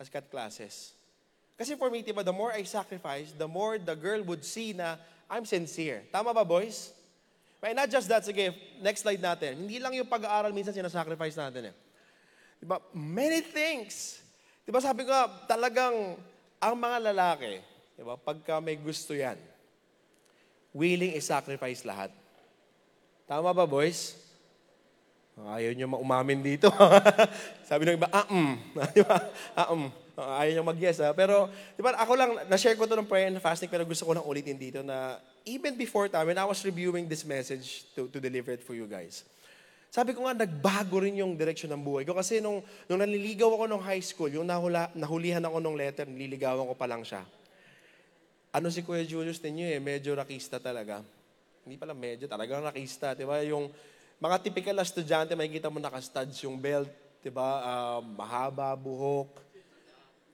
As 0.00 0.08
cut 0.08 0.32
classes. 0.32 0.96
Kasi 1.56 1.76
for 1.76 1.92
me, 1.92 2.02
diba, 2.02 2.24
the 2.24 2.34
more 2.34 2.50
I 2.50 2.64
sacrifice, 2.64 3.32
the 3.36 3.46
more 3.48 3.78
the 3.78 3.94
girl 3.94 4.22
would 4.26 4.44
see 4.44 4.72
na 4.72 4.96
I'm 5.30 5.44
sincere. 5.44 6.04
Tama 6.12 6.34
ba, 6.34 6.44
boys? 6.44 6.92
But 7.62 7.78
not 7.78 7.88
just 7.88 8.10
that, 8.10 8.26
sige, 8.26 8.52
next 8.82 9.06
slide 9.06 9.22
natin. 9.22 9.54
Hindi 9.64 9.78
lang 9.78 9.94
yung 9.94 10.10
pag-aaral 10.10 10.50
minsan 10.50 10.74
sinasacrifice 10.74 11.38
natin 11.38 11.70
eh. 11.70 11.74
Diba? 12.58 12.82
Many 12.90 13.40
things. 13.40 14.18
Diba 14.66 14.82
sabi 14.82 15.06
ko, 15.06 15.14
talagang 15.46 16.18
ang 16.58 16.74
mga 16.74 17.14
lalaki, 17.14 17.62
diba, 17.94 18.18
pagka 18.18 18.58
may 18.58 18.74
gusto 18.74 19.14
yan, 19.14 19.38
willing 20.74 21.14
i-sacrifice 21.14 21.86
lahat. 21.86 22.10
Tama 23.26 23.54
ba, 23.54 23.64
boys? 23.66 24.18
Ayaw 25.38 25.72
nyo 25.72 25.96
maumamin 25.96 26.44
dito. 26.44 26.68
Sabi 27.68 27.88
ng 27.88 27.96
iba, 27.96 28.10
ah, 28.12 28.28
um. 28.28 28.58
Di 28.94 29.00
ba? 29.00 29.16
Ah, 29.56 29.72
um. 29.72 29.88
Ayaw 30.16 30.60
nyo 30.60 30.64
mag-yes, 30.68 31.00
ha? 31.00 31.16
Pero, 31.16 31.48
di 31.72 31.80
ba, 31.80 31.96
ako 31.96 32.12
lang, 32.16 32.30
na-share 32.48 32.76
ko 32.76 32.84
to 32.84 32.96
ng 32.98 33.08
prayer 33.08 33.32
and 33.32 33.40
fasting, 33.40 33.72
pero 33.72 33.84
gusto 33.88 34.04
ko 34.04 34.12
lang 34.12 34.24
ulitin 34.24 34.60
dito 34.60 34.84
na 34.84 35.16
even 35.48 35.72
before 35.74 36.08
time, 36.12 36.28
when 36.28 36.36
I 36.36 36.44
was 36.44 36.60
reviewing 36.62 37.08
this 37.08 37.24
message 37.24 37.88
to, 37.96 38.08
to 38.12 38.18
deliver 38.20 38.52
it 38.52 38.60
for 38.60 38.76
you 38.76 38.84
guys, 38.84 39.24
sabi 39.92 40.16
ko 40.16 40.24
nga, 40.24 40.32
nagbago 40.32 41.04
rin 41.04 41.20
yung 41.20 41.36
direction 41.36 41.68
ng 41.72 41.82
buhay 41.84 42.04
ko. 42.08 42.16
Kasi 42.16 42.40
nung, 42.40 42.64
nung 42.88 43.00
naliligaw 43.00 43.52
ako 43.52 43.64
nung 43.68 43.84
high 43.84 44.00
school, 44.00 44.32
yung 44.32 44.48
nahula, 44.48 44.88
nahulihan 44.96 45.44
ako 45.44 45.60
nung 45.60 45.76
letter, 45.76 46.08
nililigawan 46.08 46.64
ko 46.64 46.74
pa 46.76 46.88
lang 46.88 47.04
siya. 47.04 47.24
Ano 48.52 48.72
si 48.72 48.80
Kuya 48.84 49.04
Julius 49.04 49.40
ninyo 49.40 49.68
eh, 49.68 49.80
medyo 49.80 50.16
rakista 50.16 50.56
talaga. 50.60 51.04
Hindi 51.64 51.76
pala 51.76 51.92
medyo, 51.92 52.24
talagang 52.24 52.64
rakista. 52.64 53.12
Di 53.12 53.24
ba? 53.24 53.40
Yung, 53.44 53.68
mga 54.22 54.38
typical 54.38 54.78
na 54.78 54.86
estudyante, 54.86 55.34
makikita 55.34 55.66
mo 55.66 55.82
nakastuds 55.82 56.38
yung 56.46 56.54
belt, 56.54 56.86
di 57.18 57.26
ba? 57.26 57.58
Uh, 57.58 58.00
mahaba, 58.14 58.70
buhok. 58.78 59.51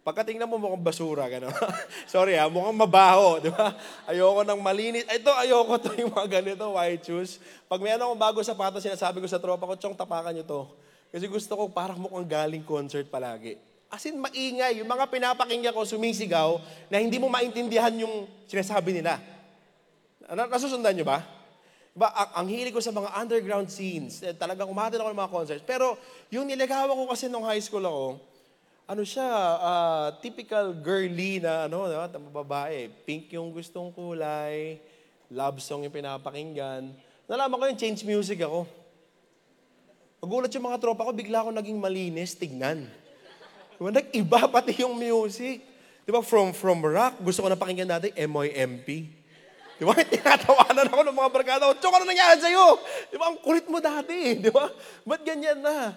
Pagkatingnan 0.07 0.49
mo 0.49 0.57
mukhang 0.57 0.81
basura, 0.81 1.29
gano'n. 1.29 1.53
Sorry 2.13 2.39
ha, 2.39 2.49
mukhang 2.49 2.79
mabaho, 2.79 3.43
di 3.43 3.53
ba? 3.53 3.77
Ayoko 4.09 4.41
ng 4.47 4.61
malinis. 4.63 5.05
Ito, 5.05 5.35
ayoko 5.37 5.77
to 5.77 5.93
yung 6.01 6.15
mga 6.15 6.41
ganito, 6.41 6.65
white 6.73 7.05
shoes. 7.05 7.43
Pag 7.69 7.85
may 7.85 7.93
ano 7.93 8.09
akong 8.09 8.23
bago 8.23 8.39
sapatos, 8.41 8.81
sinasabi 8.81 9.21
ko 9.21 9.29
sa 9.29 9.37
tropa 9.37 9.69
ko, 9.69 9.75
Chong, 9.77 9.99
tapakan 9.99 10.33
nyo 10.33 10.45
to. 10.47 10.63
Kasi 11.13 11.25
gusto 11.29 11.53
ko 11.57 11.65
parang 11.73 12.01
mukhang 12.01 12.25
galing 12.25 12.65
concert 12.65 13.05
palagi. 13.09 13.61
As 13.89 14.05
in, 14.05 14.21
maingay. 14.21 14.81
Yung 14.85 14.89
mga 14.89 15.09
pinapakinggan 15.09 15.73
ko, 15.73 15.85
sumisigaw, 15.89 16.61
na 16.93 17.01
hindi 17.01 17.17
mo 17.17 17.33
maintindihan 17.33 17.93
yung 17.97 18.29
sinasabi 18.45 19.01
nila. 19.01 19.17
Nasusundan 20.29 20.93
nyo 20.93 21.09
ba? 21.09 21.25
Ba, 21.97 22.13
ang, 22.13 22.45
ang 22.45 22.47
hilig 22.53 22.77
ko 22.77 22.85
sa 22.85 22.93
mga 22.93 23.11
underground 23.17 23.73
scenes, 23.73 24.21
eh, 24.21 24.37
talagang 24.37 24.69
umatid 24.69 25.01
ako 25.01 25.09
ng 25.09 25.21
mga 25.25 25.33
concerts. 25.33 25.65
Pero 25.65 25.97
yung 26.29 26.45
nilagawa 26.45 26.93
ko 26.93 27.09
kasi 27.09 27.33
nung 27.33 27.49
high 27.49 27.65
school 27.65 27.83
ako, 27.83 28.21
ano 28.89 29.05
siya, 29.05 29.29
uh, 29.61 30.07
typical 30.25 30.73
girly 30.73 31.45
na 31.45 31.69
ano, 31.69 31.85
no, 31.85 32.33
babae. 32.33 32.89
Pink 33.05 33.37
yung 33.37 33.53
gustong 33.53 33.93
kulay, 33.93 34.81
love 35.29 35.61
song 35.61 35.85
yung 35.85 35.93
pinapakinggan. 35.93 36.97
Nalaman 37.29 37.61
ko 37.61 37.65
yung 37.69 37.77
change 37.77 38.01
music 38.09 38.41
ako. 38.41 38.65
Magulat 40.25 40.49
yung 40.57 40.65
mga 40.73 40.81
tropa 40.81 41.05
ko, 41.05 41.13
bigla 41.13 41.45
ako 41.45 41.53
naging 41.53 41.77
malinis, 41.77 42.33
tignan. 42.33 42.89
Diba, 43.77 43.93
nag-iba 43.93 44.41
pati 44.57 44.81
yung 44.81 44.97
music. 44.97 45.61
Diba, 46.09 46.25
from, 46.25 46.57
from 46.57 46.81
rock, 46.81 47.21
gusto 47.21 47.45
ko 47.45 47.53
na 47.53 47.61
pakinggan 47.61 47.93
natin, 47.93 48.17
MOYMP. 48.17 48.89
Di 49.77 49.85
ba? 49.85 49.95
Tinatawanan 50.17 50.89
ako 50.89 51.03
ng 51.05 51.17
mga 51.21 51.31
barkada 51.31 51.69
ko. 51.69 51.77
Chok, 51.77 51.93
ano 51.93 52.09
nangyari 52.09 52.41
sa'yo? 52.41 52.81
Di 53.13 53.21
ba? 53.21 53.37
Ang 53.37 53.39
kulit 53.45 53.69
mo 53.69 53.85
dati. 53.85 54.41
Di 54.41 54.49
ba? 54.49 54.73
Ba't 55.05 55.21
ganyan 55.23 55.61
na? 55.61 55.93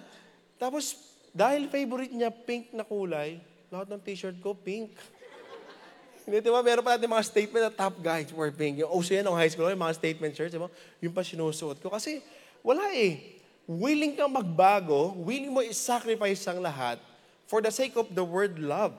Tapos, 0.59 1.10
dahil 1.31 1.71
favorite 1.71 2.11
niya 2.11 2.27
pink 2.27 2.75
na 2.75 2.83
kulay, 2.83 3.39
lahat 3.71 3.87
ng 3.87 4.01
t-shirt 4.03 4.35
ko, 4.43 4.51
pink. 4.51 4.91
Hindi, 6.27 6.43
di 6.43 6.51
ba? 6.51 6.59
Meron 6.59 6.83
pa 6.83 6.99
natin 6.99 7.07
mga 7.07 7.27
statement 7.27 7.63
na 7.67 7.71
top 7.71 7.95
guys 8.03 8.27
wear 8.35 8.51
pink. 8.51 8.83
Yung 8.83 8.91
uso 8.91 9.15
yan 9.15 9.23
ng 9.23 9.39
high 9.39 9.47
school, 9.47 9.71
yung 9.71 9.79
mga 9.79 9.95
statement 9.95 10.35
shirts, 10.35 10.51
di 10.51 10.59
ba? 10.59 10.67
Yung 10.99 11.15
pa 11.15 11.23
sinusuot 11.23 11.79
ko. 11.79 11.87
Kasi, 11.87 12.19
wala 12.59 12.91
eh. 12.91 13.39
Willing 13.63 14.19
kang 14.19 14.31
magbago, 14.31 15.15
willing 15.23 15.55
mo 15.55 15.63
i-sacrifice 15.63 16.43
ang 16.51 16.59
lahat 16.59 16.99
for 17.47 17.63
the 17.63 17.71
sake 17.71 17.95
of 17.95 18.11
the 18.11 18.23
word 18.23 18.59
love. 18.59 18.91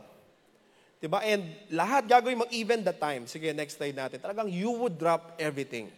Diba? 1.02 1.18
And 1.20 1.50
lahat 1.68 2.06
gagawin 2.06 2.38
mo 2.38 2.46
even 2.54 2.86
the 2.86 2.94
time. 2.94 3.26
Sige, 3.26 3.50
next 3.50 3.74
slide 3.74 3.98
natin. 3.98 4.22
Talagang 4.22 4.46
you 4.46 4.70
would 4.70 4.96
drop 4.96 5.34
everything. 5.34 5.90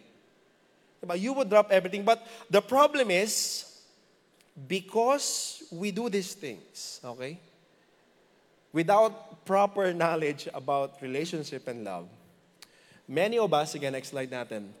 Diba? 0.97 1.13
You 1.13 1.37
would 1.37 1.45
drop 1.45 1.69
everything. 1.69 2.01
But 2.01 2.25
the 2.49 2.59
problem 2.59 3.13
is, 3.13 3.63
because 4.55 5.61
we 5.67 5.91
do 5.91 6.07
these 6.07 6.31
things, 6.33 7.03
okay? 7.03 7.35
Without 8.71 9.43
proper 9.43 9.91
knowledge 9.91 10.47
about 10.55 10.95
relationship 11.03 11.67
and 11.67 11.83
love, 11.83 12.07
many 13.07 13.37
of 13.37 13.51
us, 13.51 13.75
again, 13.75 13.91
next 13.93 14.15
slide 14.15 14.31
natin, 14.31 14.71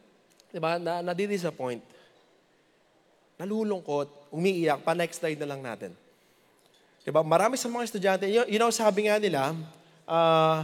diba, 0.49 0.79
na, 0.79 1.03
nadi-disappoint. 1.03 1.83
Nalulungkot, 3.35 4.31
umiiyak, 4.31 4.79
pa 4.83 4.95
next 4.95 5.19
slide 5.19 5.39
na 5.39 5.47
lang 5.51 5.59
natin. 5.59 5.91
Diba? 7.03 7.21
Marami 7.21 7.59
sa 7.59 7.67
mga 7.67 7.83
estudyante, 7.83 8.25
you, 8.31 8.43
you 8.47 8.59
know, 8.59 8.71
sabi 8.71 9.11
nga 9.11 9.19
nila, 9.19 9.51
Uh, 10.05 10.61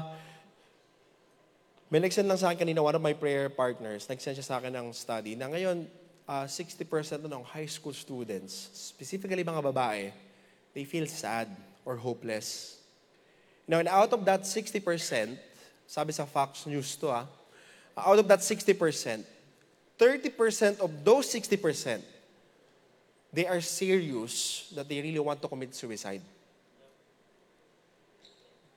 may 1.89 1.97
nag-send 1.97 2.29
lang 2.29 2.37
sa 2.37 2.53
akin 2.53 2.61
kanina, 2.61 2.79
one 2.79 2.93
of 2.93 3.01
my 3.01 3.11
prayer 3.11 3.49
partners, 3.49 4.05
nag-send 4.05 4.37
siya 4.37 4.47
sa 4.47 4.55
akin 4.61 4.71
ng 4.71 4.93
study 4.93 5.33
na 5.33 5.49
ngayon, 5.49 5.89
uh, 6.31 6.47
60% 6.47 7.27
ng 7.27 7.43
high 7.43 7.67
school 7.67 7.91
students, 7.91 8.71
specifically 8.71 9.43
mga 9.43 9.59
babae, 9.59 10.15
they 10.71 10.87
feel 10.87 11.03
sad 11.03 11.51
or 11.83 11.99
hopeless. 11.99 12.79
Now, 13.67 13.83
and 13.83 13.91
out 13.91 14.13
of 14.15 14.23
that 14.23 14.47
60%, 14.47 14.79
sabi 15.83 16.11
sa 16.15 16.23
Fox 16.23 16.63
News 16.63 16.95
to 17.03 17.11
ah, 17.11 17.27
out 17.99 18.19
of 18.19 18.27
that 18.31 18.39
60%, 18.39 19.27
30% 19.99 20.79
of 20.79 20.91
those 21.03 21.27
60%, 21.27 21.99
they 23.33 23.45
are 23.47 23.59
serious 23.59 24.71
that 24.71 24.87
they 24.87 25.03
really 25.03 25.19
want 25.19 25.41
to 25.41 25.47
commit 25.51 25.75
suicide. 25.75 26.21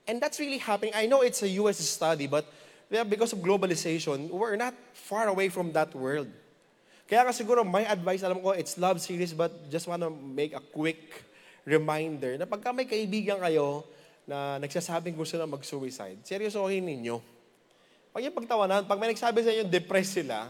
And 0.07 0.21
that's 0.21 0.39
really 0.39 0.59
happening. 0.59 0.93
I 0.95 1.07
know 1.07 1.23
it's 1.23 1.43
a 1.43 1.49
US 1.63 1.79
study, 1.79 2.27
but 2.27 2.45
because 2.91 3.33
of 3.33 3.39
globalization, 3.39 4.29
we're 4.29 4.57
not 4.57 4.75
far 4.93 5.29
away 5.29 5.49
from 5.49 5.73
that 5.73 5.95
world. 5.95 6.29
Kaya 7.05 7.29
ka 7.29 7.33
siguro, 7.37 7.61
my 7.63 7.85
advice, 7.85 8.25
alam 8.25 8.41
ko, 8.41 8.57
it's 8.57 8.81
love 8.81 8.97
series, 8.97 9.37
but 9.37 9.53
just 9.69 9.85
want 9.85 10.01
to 10.01 10.09
make 10.09 10.57
a 10.57 10.63
quick 10.63 11.21
reminder 11.65 12.37
na 12.41 12.49
pagka 12.49 12.73
may 12.73 12.89
kaibigan 12.89 13.41
kayo 13.41 13.85
na 14.25 14.57
nagsasabing 14.57 15.13
gusto 15.13 15.37
na 15.37 15.45
mag-suicide, 15.45 16.21
seryosohin 16.25 16.81
ninyo. 16.81 17.21
Huwag 18.13 18.21
niyo 18.25 18.33
pagtawanan. 18.33 18.89
Pag 18.89 18.97
may 18.97 19.13
nagsabi 19.13 19.45
sa 19.45 19.53
inyo, 19.53 19.69
depressed 19.69 20.25
sila, 20.25 20.49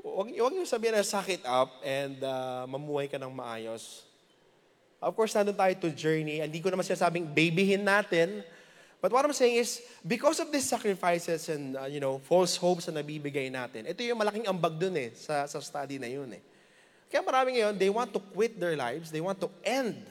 huwag, 0.00 0.32
huwag 0.32 0.54
niyo 0.56 0.64
sabihin 0.64 0.96
na 0.96 1.04
suck 1.04 1.28
it 1.28 1.44
up 1.44 1.76
and 1.84 2.24
uh, 2.24 2.64
mamuhay 2.64 3.10
ka 3.10 3.20
ng 3.20 3.32
maayos. 3.32 4.08
Of 4.98 5.12
course, 5.12 5.36
nandun 5.36 5.54
tayo 5.54 5.74
to 5.78 5.90
journey. 5.92 6.40
Hindi 6.40 6.58
ko 6.58 6.72
naman 6.72 6.82
sinasabing 6.82 7.28
babyhin 7.30 7.84
natin. 7.84 8.42
But 8.98 9.14
what 9.14 9.22
I'm 9.22 9.32
saying 9.32 9.62
is, 9.62 9.78
because 10.02 10.42
of 10.42 10.50
these 10.50 10.66
sacrifices 10.66 11.48
and, 11.48 11.78
uh, 11.78 11.86
you 11.86 12.02
know, 12.02 12.18
false 12.18 12.58
hopes 12.58 12.90
na 12.90 12.98
nabibigay 12.98 13.46
natin, 13.46 13.86
ito 13.86 14.02
yung 14.02 14.18
malaking 14.18 14.50
ambag 14.50 14.74
dun 14.74 14.98
eh, 14.98 15.14
sa, 15.14 15.46
sa 15.46 15.62
study 15.62 16.02
na 16.02 16.10
yun 16.10 16.26
eh. 16.34 16.42
Kaya 17.06 17.22
marami 17.22 17.56
ngayon, 17.56 17.78
they 17.78 17.88
want 17.88 18.10
to 18.10 18.18
quit 18.18 18.58
their 18.58 18.74
lives, 18.74 19.14
they 19.14 19.22
want 19.22 19.38
to 19.38 19.48
end 19.62 20.02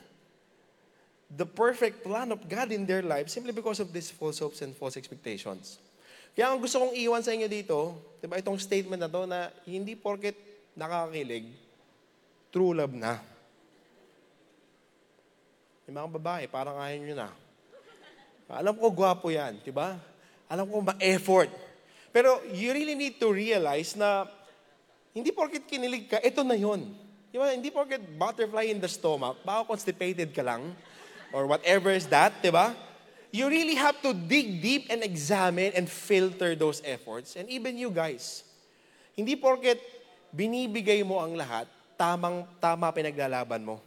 the 1.27 1.44
perfect 1.44 2.00
plan 2.00 2.32
of 2.32 2.39
God 2.48 2.72
in 2.72 2.88
their 2.88 3.03
lives 3.03 3.36
simply 3.36 3.51
because 3.51 3.84
of 3.84 3.91
these 3.91 4.08
false 4.08 4.39
hopes 4.39 4.63
and 4.63 4.72
false 4.72 4.96
expectations. 4.96 5.84
Kaya 6.32 6.56
ang 6.56 6.63
gusto 6.63 6.79
kong 6.79 6.96
iwan 6.96 7.20
sa 7.20 7.36
inyo 7.36 7.51
dito, 7.51 8.00
di 8.24 8.25
ba, 8.32 8.39
itong 8.39 8.56
statement 8.56 9.03
na 9.03 9.12
to 9.12 9.27
na 9.27 9.51
hindi 9.67 10.00
porket 10.00 10.39
nakakakilig, 10.79 11.51
true 12.56 12.72
love 12.72 12.96
na. 12.96 13.20
Yung 15.91 16.00
mga 16.00 16.13
babae, 16.15 16.44
parang 16.48 16.79
ayaw 16.79 17.03
nyo 17.03 17.17
na. 17.20 17.29
Alam 18.48 18.80
ko, 18.80 18.88
gwapo 18.92 19.27
yan, 19.27 19.60
di 19.60 19.72
ba? 19.75 20.00
Alam 20.48 20.68
ko, 20.72 20.80
ma-effort. 20.80 21.51
Pero 22.16 22.39
you 22.56 22.72
really 22.72 22.96
need 22.96 23.20
to 23.20 23.27
realize 23.32 23.94
na 24.00 24.27
hindi 25.12 25.36
porket 25.36 25.68
kinilig 25.68 26.08
ka, 26.08 26.18
ito 26.24 26.44
na 26.48 26.56
yon. 26.56 26.88
Di 27.27 27.36
ba? 27.36 27.51
Hindi 27.51 27.68
porket 27.68 28.00
butterfly 28.16 28.72
in 28.72 28.80
the 28.80 28.88
stomach, 28.88 29.44
baka 29.44 29.68
constipated 29.68 30.32
ka 30.32 30.44
lang, 30.44 30.72
or 31.36 31.44
whatever 31.44 31.92
is 31.92 32.08
that, 32.08 32.32
di 32.39 32.48
ba? 32.54 32.72
you 33.32 33.48
really 33.48 33.75
have 33.75 34.00
to 34.01 34.13
dig 34.16 34.62
deep 34.62 34.88
and 34.89 35.04
examine 35.04 35.72
and 35.75 35.89
filter 35.89 36.56
those 36.56 36.82
efforts. 36.86 37.36
And 37.36 37.50
even 37.50 37.77
you 37.77 37.92
guys, 37.92 38.44
hindi 39.13 39.36
porket 39.36 39.77
binibigay 40.32 41.04
mo 41.04 41.20
ang 41.20 41.36
lahat, 41.36 41.68
tamang 42.00 42.48
tama 42.58 42.89
pinaglalaban 42.94 43.63
mo. 43.63 43.84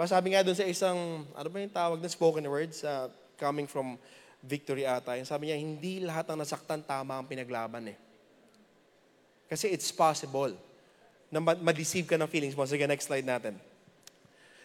Diba, 0.00 0.16
sabi 0.16 0.32
nga 0.32 0.40
doon 0.40 0.56
sa 0.56 0.64
isang, 0.64 1.28
ano 1.28 1.48
ba 1.52 1.60
yung 1.60 1.76
tawag 1.76 2.00
na 2.00 2.08
spoken 2.08 2.48
words, 2.48 2.80
uh, 2.88 3.12
coming 3.36 3.68
from 3.68 4.00
victory 4.40 4.88
ata, 4.88 5.12
yung 5.12 5.28
sabi 5.28 5.52
niya, 5.52 5.60
hindi 5.60 6.00
lahat 6.00 6.24
ng 6.32 6.40
nasaktan 6.40 6.80
tama 6.80 7.20
ang 7.20 7.28
pinaglaban 7.28 7.84
eh. 7.92 8.00
Kasi 9.44 9.68
it's 9.68 9.92
possible 9.92 10.56
na 11.28 11.44
ma-deceive 11.44 12.08
ka 12.08 12.16
ng 12.16 12.32
feelings 12.32 12.56
mo. 12.56 12.64
Sige, 12.64 12.88
next 12.88 13.12
slide 13.12 13.28
natin. 13.28 13.60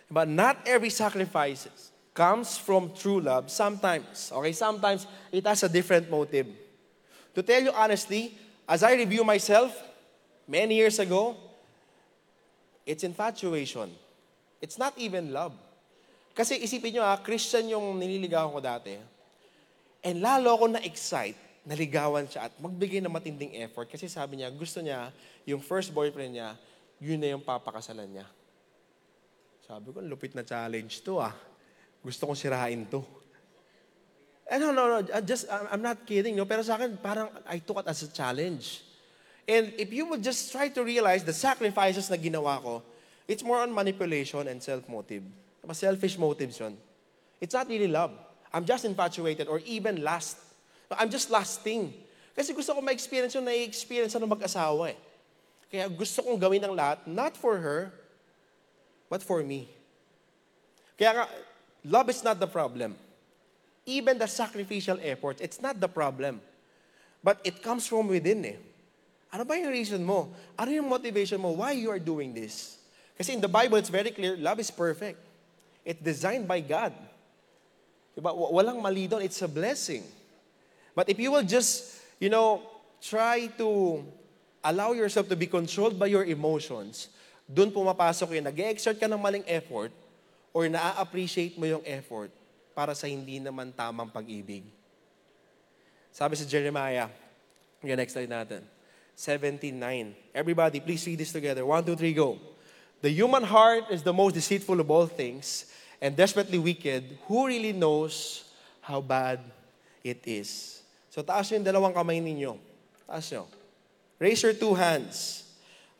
But 0.08 0.32
not 0.32 0.64
every 0.64 0.88
sacrifices 0.88 1.92
comes 2.16 2.56
from 2.56 2.96
true 2.96 3.20
love 3.20 3.52
sometimes. 3.52 4.32
Okay, 4.32 4.56
sometimes 4.56 5.04
it 5.36 5.44
has 5.44 5.68
a 5.68 5.68
different 5.68 6.08
motive. 6.08 6.48
To 7.36 7.44
tell 7.44 7.60
you 7.60 7.76
honestly, 7.76 8.40
as 8.64 8.88
I 8.88 8.96
review 8.96 9.28
myself 9.28 9.76
many 10.48 10.80
years 10.80 10.96
ago, 10.96 11.36
it's 12.88 13.04
infatuation. 13.04 14.05
It's 14.64 14.80
not 14.80 14.96
even 14.96 15.32
love. 15.36 15.54
Kasi 16.36 16.60
isipin 16.60 17.00
nyo 17.00 17.04
ah, 17.08 17.16
Christian 17.20 17.72
yung 17.72 17.96
nililigawan 17.96 18.52
ko 18.52 18.60
dati. 18.60 19.00
And 20.04 20.20
lalo 20.20 20.54
ako 20.54 20.76
na-excite, 20.76 21.66
naligawan 21.66 22.28
siya 22.30 22.52
at 22.52 22.54
magbigay 22.62 23.02
ng 23.02 23.10
matinding 23.10 23.58
effort 23.64 23.90
kasi 23.90 24.06
sabi 24.06 24.38
niya, 24.44 24.54
gusto 24.54 24.84
niya, 24.84 25.10
yung 25.48 25.64
first 25.64 25.90
boyfriend 25.96 26.38
niya, 26.38 26.54
yun 27.00 27.18
na 27.18 27.34
yung 27.34 27.42
papakasalan 27.42 28.06
niya. 28.06 28.28
Sabi 29.66 29.90
ko, 29.90 30.04
lupit 30.04 30.38
na 30.38 30.46
challenge 30.46 31.02
to 31.02 31.18
ah. 31.18 31.34
Gusto 32.06 32.30
kong 32.30 32.38
sirain 32.38 32.86
to. 32.86 33.02
Eh, 34.46 34.62
no, 34.62 34.70
no, 34.70 34.86
no. 34.86 34.98
Just, 35.26 35.50
I'm 35.50 35.82
not 35.82 36.06
kidding. 36.06 36.38
No? 36.38 36.46
Pero 36.46 36.62
sa 36.62 36.78
akin, 36.78 37.02
parang 37.02 37.34
I 37.50 37.58
took 37.58 37.82
it 37.82 37.90
as 37.90 38.06
a 38.06 38.10
challenge. 38.14 38.86
And 39.50 39.74
if 39.78 39.90
you 39.90 40.06
would 40.06 40.22
just 40.22 40.54
try 40.54 40.70
to 40.70 40.82
realize 40.86 41.26
the 41.26 41.34
sacrifices 41.34 42.14
na 42.14 42.18
ginawa 42.18 42.62
ko, 42.62 42.86
it's 43.28 43.44
more 43.44 43.62
on 43.62 43.74
manipulation 43.74 44.48
and 44.48 44.62
self-motive. 44.62 45.24
Selfish 45.74 46.18
motives 46.18 46.62
yun. 46.62 46.78
It's 47.42 47.54
not 47.54 47.68
really 47.68 47.90
love. 47.90 48.14
I'm 48.54 48.66
just 48.66 48.86
infatuated 48.86 49.50
or 49.50 49.60
even 49.66 50.04
last. 50.06 50.38
I'm 50.94 51.10
just 51.10 51.34
lasting. 51.34 51.94
Kasi 52.38 52.54
gusto 52.54 52.78
ko 52.78 52.82
ma-experience 52.86 53.34
yung 53.34 53.50
na-experience 53.50 54.14
ng 54.14 54.30
mag-asawa 54.30 54.94
eh. 54.94 54.98
Kaya 55.74 55.90
gusto 55.90 56.22
kong 56.22 56.38
gawin 56.38 56.62
ng 56.62 56.78
lahat, 56.78 57.02
not 57.10 57.34
for 57.34 57.58
her, 57.58 57.90
but 59.10 59.26
for 59.26 59.42
me. 59.42 59.66
Kaya 60.96 61.26
Love 61.86 62.10
is 62.10 62.24
not 62.26 62.40
the 62.40 62.50
problem. 62.50 62.98
Even 63.86 64.18
the 64.18 64.26
sacrificial 64.26 64.98
effort, 65.04 65.38
it's 65.40 65.62
not 65.62 65.80
the 65.80 65.88
problem. 65.88 66.42
But 67.24 67.38
it 67.44 67.62
comes 67.62 67.86
from 67.86 68.10
within 68.10 68.42
eh. 68.46 68.58
Ano 69.30 69.46
ba 69.46 69.54
yung 69.54 69.70
reason 69.70 70.02
mo? 70.02 70.34
Ano 70.58 70.74
yung 70.74 70.90
motivation 70.90 71.38
mo? 71.38 71.54
Why 71.54 71.78
you 71.78 71.94
are 71.94 72.02
doing 72.02 72.34
this? 72.34 72.82
Kasi 73.16 73.34
in 73.34 73.42
the 73.42 73.48
Bible, 73.48 73.80
it's 73.80 73.90
very 73.90 74.12
clear, 74.12 74.36
love 74.36 74.60
is 74.60 74.70
perfect. 74.70 75.20
It's 75.84 76.02
designed 76.02 76.48
by 76.48 76.60
God. 76.60 76.92
Diba? 78.16 78.32
Walang 78.32 78.82
mali 78.82 79.08
doon. 79.08 79.24
It's 79.24 79.40
a 79.44 79.48
blessing. 79.48 80.04
But 80.96 81.08
if 81.08 81.20
you 81.20 81.32
will 81.32 81.44
just, 81.44 82.00
you 82.20 82.32
know, 82.32 82.64
try 83.04 83.48
to 83.60 84.02
allow 84.64 84.92
yourself 84.96 85.30
to 85.30 85.36
be 85.36 85.46
controlled 85.46 86.00
by 86.00 86.08
your 86.08 86.24
emotions, 86.24 87.12
doon 87.46 87.70
pumapasok 87.70 88.40
yun. 88.40 88.44
Nag-exert 88.48 88.98
ka 88.98 89.06
ng 89.06 89.20
maling 89.20 89.46
effort, 89.46 89.94
or 90.56 90.72
na-appreciate 90.72 91.60
mo 91.60 91.68
yung 91.68 91.84
effort 91.84 92.32
para 92.72 92.96
sa 92.96 93.06
hindi 93.12 93.44
naman 93.44 93.76
tamang 93.76 94.08
pag-ibig. 94.08 94.64
Sabi 96.16 96.40
sa 96.40 96.48
Jeremiah, 96.48 97.12
yung 97.84 98.00
next 98.00 98.16
slide 98.16 98.32
natin, 98.32 98.64
17.9. 99.20 99.76
Everybody, 100.32 100.80
please 100.80 101.04
read 101.04 101.20
this 101.20 101.36
together. 101.36 101.68
One, 101.68 101.84
two, 101.84 102.00
three, 102.00 102.16
go. 102.16 102.40
The 103.06 103.14
human 103.14 103.46
heart 103.46 103.94
is 103.94 104.02
the 104.02 104.10
most 104.10 104.34
deceitful 104.34 104.82
of 104.82 104.90
all 104.90 105.06
things 105.06 105.70
and 106.02 106.18
desperately 106.18 106.58
wicked. 106.58 107.22
Who 107.30 107.46
really 107.46 107.70
knows 107.70 108.50
how 108.82 108.98
bad 108.98 109.46
it 110.02 110.26
is? 110.26 110.82
So 111.14 111.22
taas 111.22 111.54
yung 111.54 111.62
dalawang 111.62 111.94
kamay 111.94 112.18
ninyo. 112.18 112.58
Taas 113.06 113.30
nyo. 113.30 113.46
Raise 114.18 114.42
your 114.42 114.58
two 114.58 114.74
hands. 114.74 115.46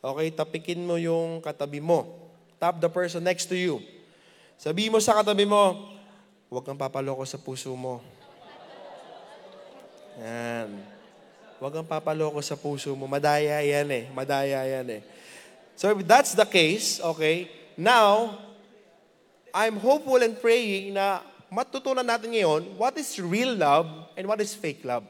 Okay, 0.02 0.34
tapikin 0.34 0.82
mo 0.82 0.98
yung 0.98 1.38
katabi 1.38 1.78
mo. 1.78 2.10
Tap 2.58 2.82
the 2.82 2.90
person 2.90 3.22
next 3.22 3.46
to 3.46 3.54
you. 3.54 3.78
Sabi 4.58 4.90
mo 4.90 4.98
sa 4.98 5.14
katabi 5.14 5.46
mo, 5.46 5.94
huwag 6.50 6.66
kang 6.66 6.74
papaloko 6.74 7.22
sa 7.22 7.38
puso 7.38 7.70
mo. 7.78 8.02
Yan. 10.18 10.74
Huwag 11.62 11.70
kang 11.70 11.86
papaloko 11.86 12.42
sa 12.42 12.58
puso 12.58 12.90
mo. 12.98 13.06
Madaya 13.06 13.62
yan 13.62 13.86
eh. 13.94 14.10
Madaya 14.10 14.66
yan 14.66 14.90
eh. 14.90 15.02
So 15.76 15.92
if 15.92 16.08
that's 16.08 16.32
the 16.32 16.48
case, 16.48 17.00
okay, 17.00 17.52
now, 17.76 18.40
I'm 19.52 19.76
hopeful 19.76 20.16
and 20.24 20.32
praying 20.40 20.96
na 20.96 21.20
matutunan 21.52 22.04
natin 22.04 22.32
ngayon 22.32 22.80
what 22.80 22.96
is 22.96 23.20
real 23.20 23.52
love 23.52 23.88
and 24.16 24.24
what 24.24 24.40
is 24.40 24.56
fake 24.56 24.80
love. 24.84 25.04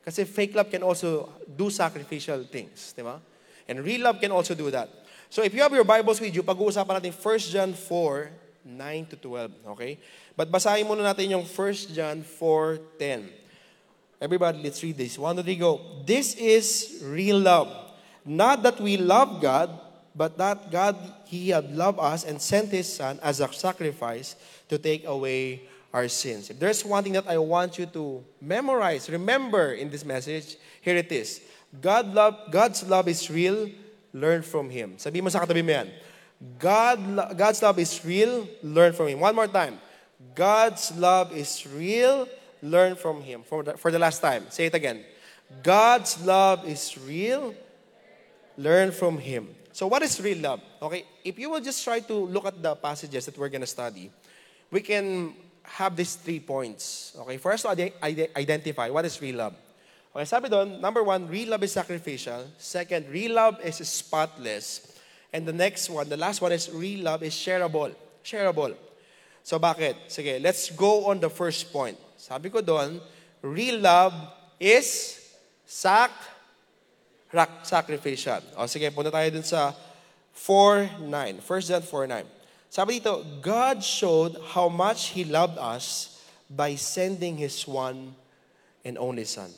Kasi 0.00 0.24
fake 0.24 0.56
love 0.56 0.72
can 0.72 0.80
also 0.80 1.28
do 1.44 1.68
sacrificial 1.68 2.40
things, 2.48 2.96
di 2.96 3.04
ba? 3.04 3.20
And 3.68 3.84
real 3.84 4.08
love 4.08 4.16
can 4.18 4.32
also 4.32 4.56
do 4.56 4.72
that. 4.72 4.88
So 5.28 5.44
if 5.44 5.52
you 5.52 5.60
have 5.60 5.76
your 5.76 5.84
Bibles 5.84 6.18
with 6.18 6.34
you, 6.34 6.42
pag-uusapan 6.42 6.98
natin 6.98 7.12
1 7.12 7.52
John 7.52 7.70
4, 7.76 8.66
9 8.66 9.06
to 9.12 9.16
12. 9.16 9.76
Okay? 9.76 10.00
But 10.34 10.48
basahin 10.50 10.88
muna 10.88 11.04
natin 11.04 11.28
yung 11.30 11.44
1 11.44 11.94
John 11.94 12.24
4, 12.24 12.98
10. 12.98 13.28
Everybody, 14.20 14.60
let's 14.64 14.82
read 14.82 14.96
this. 14.96 15.16
One, 15.16 15.36
two, 15.36 15.44
three, 15.44 15.56
go. 15.56 16.02
This 16.04 16.34
is 16.36 17.00
real 17.04 17.40
love. 17.40 17.89
Not 18.24 18.62
that 18.62 18.80
we 18.80 18.96
love 18.96 19.40
God, 19.40 19.70
but 20.14 20.36
that 20.38 20.70
God, 20.70 20.96
He 21.26 21.50
had 21.50 21.74
loved 21.76 21.98
us 22.00 22.24
and 22.24 22.40
sent 22.40 22.70
His 22.70 22.92
Son 22.92 23.18
as 23.22 23.40
a 23.40 23.52
sacrifice 23.52 24.36
to 24.68 24.78
take 24.78 25.06
away 25.06 25.62
our 25.92 26.08
sins. 26.08 26.50
If 26.50 26.58
there's 26.58 26.84
one 26.84 27.02
thing 27.02 27.14
that 27.14 27.26
I 27.26 27.38
want 27.38 27.78
you 27.78 27.86
to 27.86 28.24
memorize, 28.40 29.10
remember 29.10 29.72
in 29.72 29.90
this 29.90 30.04
message, 30.04 30.56
here 30.80 30.96
it 30.96 31.10
is. 31.10 31.40
God 31.80 32.14
love, 32.14 32.50
God's 32.50 32.82
love 32.88 33.08
is 33.08 33.30
real 33.30 33.68
learn 34.12 34.42
from 34.42 34.70
Him. 34.70 34.98
Sabi 34.98 35.20
mo 35.20 35.30
sa 35.30 35.42
katabi 35.42 35.62
mo 35.62 35.72
yan. 35.74 35.88
God, 36.58 36.98
God's 37.36 37.60
love 37.60 37.78
is 37.78 38.00
real, 38.04 38.48
learn 38.62 38.92
from 38.92 39.08
Him. 39.08 39.20
One 39.20 39.36
more 39.36 39.50
time. 39.50 39.76
God's 40.34 40.92
love 40.96 41.36
is 41.36 41.66
real, 41.68 42.28
learn 42.62 42.96
from 42.96 43.20
Him. 43.20 43.42
For 43.44 43.62
the, 43.62 43.76
for 43.76 43.90
the 43.92 43.98
last 44.00 44.20
time, 44.20 44.48
say 44.48 44.66
it 44.66 44.74
again. 44.74 45.04
God's 45.62 46.16
love 46.24 46.66
is 46.66 46.96
real, 46.96 47.54
learn 48.60 48.92
from 48.92 49.16
Him. 49.16 49.48
So 49.72 49.86
what 49.86 50.02
is 50.02 50.20
real 50.20 50.38
love? 50.38 50.60
Okay, 50.82 51.04
if 51.24 51.38
you 51.38 51.48
will 51.48 51.60
just 51.60 51.82
try 51.82 52.00
to 52.00 52.14
look 52.14 52.44
at 52.44 52.60
the 52.60 52.76
passages 52.76 53.24
that 53.26 53.38
we're 53.38 53.48
going 53.48 53.64
to 53.64 53.66
study, 53.66 54.10
we 54.70 54.80
can 54.80 55.34
have 55.62 55.96
these 55.96 56.14
three 56.14 56.40
points. 56.40 57.16
Okay, 57.18 57.38
first 57.38 57.64
to 57.64 57.92
identify 58.36 58.90
what 58.90 59.04
is 59.04 59.20
real 59.22 59.36
love. 59.36 59.54
Okay, 60.14 60.24
sabi 60.26 60.50
doon, 60.50 60.80
number 60.80 61.02
one, 61.02 61.28
real 61.28 61.50
love 61.54 61.62
is 61.62 61.72
sacrificial. 61.72 62.44
Second, 62.58 63.08
real 63.08 63.34
love 63.38 63.56
is 63.62 63.78
spotless. 63.88 64.98
And 65.32 65.46
the 65.46 65.54
next 65.54 65.88
one, 65.88 66.08
the 66.08 66.18
last 66.18 66.42
one 66.42 66.50
is 66.50 66.68
real 66.68 67.06
love 67.06 67.22
is 67.22 67.32
shareable. 67.32 67.94
Shareable. 68.24 68.74
So 69.46 69.58
bakit? 69.58 69.94
Sige, 70.10 70.42
let's 70.42 70.68
go 70.74 71.06
on 71.06 71.22
the 71.22 71.30
first 71.30 71.72
point. 71.72 71.96
Sabi 72.18 72.50
ko 72.50 72.60
doon, 72.60 73.00
real 73.40 73.78
love 73.78 74.12
is 74.58 75.16
sac 75.64 76.10
rak, 77.32 77.62
sacrificial. 77.62 78.42
O 78.58 78.66
sige, 78.66 78.90
punta 78.90 79.10
tayo 79.10 79.30
dun 79.30 79.46
sa 79.46 79.74
4.9. 80.34 81.42
1 81.42 81.68
John 81.70 81.82
4.9. 81.82 82.26
Sabi 82.70 83.02
dito, 83.02 83.26
God 83.42 83.82
showed 83.82 84.38
how 84.54 84.70
much 84.70 85.10
He 85.10 85.26
loved 85.26 85.58
us 85.58 86.18
by 86.46 86.78
sending 86.78 87.34
His 87.38 87.66
one 87.66 88.14
and 88.86 88.94
only 88.98 89.26
Son. 89.26 89.50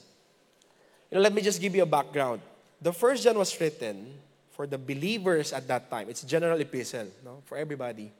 You 1.12 1.20
know, 1.20 1.24
let 1.24 1.36
me 1.36 1.44
just 1.44 1.60
give 1.60 1.76
you 1.76 1.84
a 1.84 1.88
background. 1.88 2.40
The 2.80 2.92
first 2.92 3.24
John 3.24 3.36
was 3.36 3.52
written 3.60 4.16
for 4.56 4.66
the 4.66 4.80
believers 4.80 5.52
at 5.52 5.68
that 5.68 5.92
time. 5.92 6.08
It's 6.08 6.24
general 6.24 6.60
epistle, 6.60 7.08
no, 7.24 7.44
for 7.44 7.56
everybody. 7.56 8.12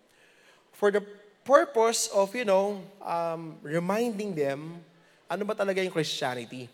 For 0.72 0.90
the 0.92 1.00
purpose 1.44 2.08
of, 2.12 2.34
you 2.36 2.44
know, 2.44 2.80
um, 3.00 3.56
reminding 3.62 4.34
them 4.34 4.84
ano 5.32 5.48
ba 5.48 5.56
talaga 5.56 5.80
yung 5.80 5.92
Christianity. 5.92 6.68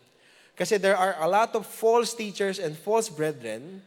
Kasi 0.58 0.74
there 0.76 0.98
are 0.98 1.14
a 1.22 1.28
lot 1.30 1.54
of 1.54 1.62
false 1.64 2.12
teachers 2.12 2.58
and 2.58 2.74
false 2.74 3.06
brethren 3.06 3.78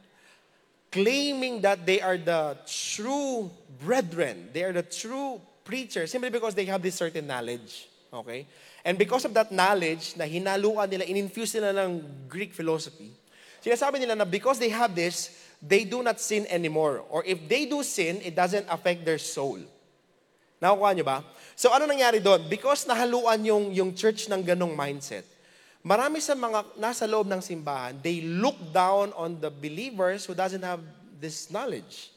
claiming 0.87 1.59
that 1.61 1.85
they 1.85 1.99
are 1.99 2.15
the 2.15 2.55
true 2.63 3.51
brethren. 3.83 4.47
They 4.55 4.63
are 4.63 4.71
the 4.71 4.87
true 4.87 5.43
preachers 5.67 6.11
simply 6.11 6.31
because 6.31 6.55
they 6.55 6.63
have 6.71 6.81
this 6.81 6.95
certain 6.95 7.27
knowledge. 7.27 7.87
Okay? 8.13 8.47
And 8.83 8.97
because 8.97 9.27
of 9.27 9.33
that 9.35 9.51
knowledge 9.51 10.15
na 10.15 10.23
hinaluan 10.23 10.87
nila, 10.87 11.03
in-infuse 11.03 11.55
nila 11.55 11.87
ng 11.87 12.03
Greek 12.27 12.55
philosophy, 12.55 13.11
sinasabi 13.63 13.99
nila 13.99 14.15
na 14.15 14.25
because 14.27 14.59
they 14.59 14.71
have 14.71 14.95
this, 14.95 15.31
they 15.63 15.83
do 15.83 16.03
not 16.03 16.19
sin 16.19 16.47
anymore. 16.47 17.03
Or 17.11 17.23
if 17.23 17.39
they 17.47 17.67
do 17.67 17.83
sin, 17.83 18.19
it 18.23 18.35
doesn't 18.35 18.67
affect 18.67 19.03
their 19.03 19.19
soul. 19.19 19.59
Nakukuha 20.59 20.91
nyo 20.95 21.05
ba? 21.07 21.23
So 21.55 21.71
ano 21.71 21.87
nangyari 21.87 22.19
doon? 22.19 22.51
Because 22.51 22.83
nahaluan 22.83 23.39
yung, 23.43 23.71
yung 23.71 23.91
church 23.95 24.27
ng 24.27 24.43
ganong 24.43 24.75
mindset, 24.75 25.23
marami 25.81 26.21
sa 26.21 26.37
mga 26.37 26.77
nasa 26.77 27.05
loob 27.09 27.25
ng 27.25 27.41
simbahan, 27.41 27.97
they 28.01 28.21
look 28.21 28.57
down 28.69 29.13
on 29.17 29.37
the 29.41 29.49
believers 29.49 30.25
who 30.25 30.33
doesn't 30.33 30.61
have 30.61 30.81
this 31.17 31.49
knowledge. 31.49 32.13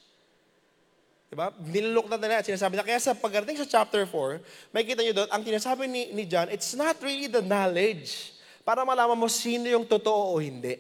Diba? 1.33 1.51
Nilulok 1.67 2.07
na 2.07 2.17
nila 2.21 2.41
at 2.41 2.47
sinasabi 2.47 2.79
na. 2.79 2.87
Kaya 2.87 3.03
sa 3.03 3.11
pagdating 3.11 3.59
sa 3.59 3.67
chapter 3.67 4.07
4, 4.07 4.39
may 4.71 4.87
kita 4.87 5.03
nyo 5.03 5.25
doon, 5.25 5.29
ang 5.35 5.43
tinasabi 5.43 5.91
ni, 5.91 6.15
ni 6.15 6.25
John, 6.29 6.47
it's 6.53 6.79
not 6.79 6.95
really 7.03 7.27
the 7.27 7.43
knowledge 7.43 8.37
para 8.63 8.87
malaman 8.87 9.19
mo 9.19 9.27
sino 9.27 9.67
yung 9.67 9.83
totoo 9.83 10.37
o 10.37 10.39
hindi. 10.39 10.79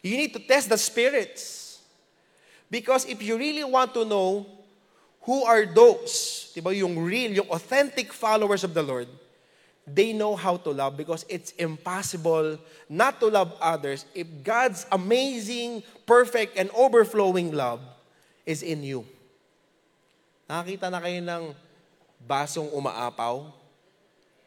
You 0.00 0.14
need 0.14 0.30
to 0.36 0.42
test 0.46 0.70
the 0.70 0.78
spirits. 0.78 1.82
Because 2.70 3.02
if 3.10 3.18
you 3.18 3.34
really 3.34 3.66
want 3.66 3.90
to 3.98 4.06
know 4.06 4.46
who 5.26 5.42
are 5.42 5.66
those, 5.66 6.46
diba, 6.54 6.70
yung 6.78 6.94
real, 6.94 7.42
yung 7.42 7.50
authentic 7.50 8.14
followers 8.14 8.62
of 8.62 8.70
the 8.74 8.82
Lord, 8.82 9.10
they 9.86 10.10
know 10.10 10.34
how 10.34 10.58
to 10.58 10.74
love 10.74 10.98
because 10.98 11.22
it's 11.30 11.54
impossible 11.54 12.58
not 12.90 13.22
to 13.22 13.30
love 13.30 13.54
others 13.62 14.02
if 14.18 14.26
God's 14.42 14.82
amazing, 14.90 15.86
perfect, 16.02 16.58
and 16.58 16.66
overflowing 16.74 17.54
love 17.54 17.78
is 18.42 18.66
in 18.66 18.82
you. 18.82 19.06
Nakakita 20.50 20.90
na 20.90 20.98
kayo 20.98 21.22
ng 21.22 21.44
basong 22.26 22.66
umaapaw? 22.74 23.46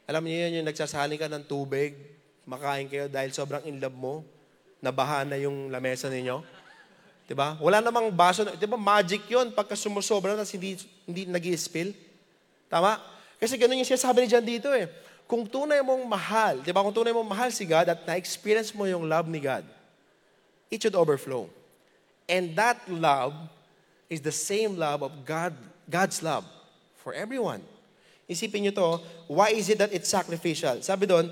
Alam 0.03 0.23
niyo 0.27 0.37
yun, 0.47 0.59
yung 0.59 0.67
nagsasali 0.67 1.15
ka 1.15 1.31
ng 1.31 1.47
tubig, 1.47 1.95
makain 2.43 2.91
kayo 2.91 3.07
dahil 3.07 3.31
sobrang 3.31 3.63
in 3.63 3.79
love 3.79 3.95
mo, 3.95 4.27
nabaha 4.83 5.23
na 5.23 5.39
yung 5.39 5.71
lamesa 5.71 6.11
ninyo. 6.11 6.43
Diba? 7.29 7.55
Wala 7.61 7.79
namang 7.79 8.09
baso. 8.09 8.41
Na, 8.41 8.57
diba 8.57 8.73
magic 8.73 9.21
yon 9.29 9.53
pagka 9.53 9.77
sumusobra 9.77 10.33
na 10.33 10.43
hindi, 10.43 10.81
hindi 11.05 11.29
nag 11.29 11.45
spill 11.55 11.93
Tama? 12.65 12.97
Kasi 13.37 13.55
ganun 13.55 13.77
yung 13.77 13.87
sinasabi 13.87 14.25
ni 14.25 14.27
John 14.27 14.45
dito 14.45 14.69
eh 14.73 14.89
kung 15.29 15.45
tunay 15.45 15.85
mong 15.85 16.09
mahal, 16.09 16.57
di 16.65 16.73
ba, 16.73 16.81
kung 16.81 16.89
tunay 16.89 17.13
mong 17.13 17.29
mahal 17.29 17.53
si 17.53 17.61
God 17.61 17.85
at 17.85 18.01
na-experience 18.01 18.73
mo 18.73 18.89
yung 18.89 19.05
love 19.05 19.29
ni 19.29 19.37
God, 19.37 19.61
it 20.73 20.81
should 20.81 20.97
overflow. 20.97 21.45
And 22.25 22.57
that 22.57 22.81
love 22.89 23.37
is 24.09 24.25
the 24.25 24.33
same 24.33 24.73
love 24.73 25.05
of 25.05 25.13
God, 25.21 25.53
God's 25.85 26.25
love 26.25 26.49
for 26.97 27.13
everyone. 27.13 27.61
Isipin 28.25 28.65
nyo 28.65 28.73
to, 28.73 28.89
why 29.29 29.53
is 29.53 29.69
it 29.69 29.77
that 29.77 29.93
it's 29.93 30.09
sacrificial? 30.09 30.81
Sabi 30.81 31.05
doon, 31.05 31.29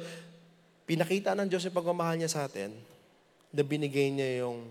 pinakita 0.86 1.34
ng 1.34 1.50
Diyos 1.50 1.66
yung 1.66 1.74
pagmamahal 1.74 2.22
niya 2.22 2.30
sa 2.30 2.46
atin 2.46 2.78
na 3.50 3.66
binigay 3.66 4.14
niya 4.14 4.46
yung 4.46 4.62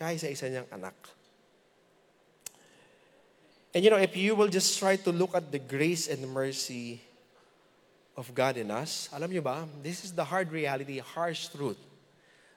kahit 0.00 0.24
sa 0.24 0.32
isa 0.32 0.48
niyang 0.48 0.68
anak. 0.72 0.96
And 3.76 3.84
you 3.84 3.92
know, 3.92 4.00
if 4.00 4.16
you 4.16 4.32
will 4.32 4.48
just 4.48 4.80
try 4.80 4.96
to 5.04 5.12
look 5.12 5.36
at 5.36 5.52
the 5.52 5.60
grace 5.60 6.08
and 6.08 6.24
mercy 6.32 7.04
of 8.16 8.32
God 8.32 8.56
in 8.56 8.72
us, 8.72 9.12
alam 9.12 9.28
niyo 9.28 9.44
ba, 9.44 9.68
this 9.84 10.00
is 10.00 10.10
the 10.10 10.24
hard 10.24 10.48
reality, 10.48 10.98
harsh 10.98 11.52
truth. 11.52 11.78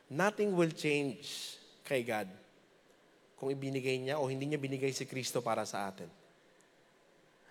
Nothing 0.07 0.55
will 0.55 0.71
change 0.71 1.59
kay 1.83 2.01
God 2.01 2.31
kung 3.35 3.51
ibinigay 3.51 3.99
niya 3.99 4.15
o 4.17 4.31
hindi 4.31 4.47
niya 4.47 4.57
binigay 4.57 4.95
si 4.95 5.03
Kristo 5.03 5.43
para 5.43 5.67
sa 5.67 5.91
atin. 5.91 6.07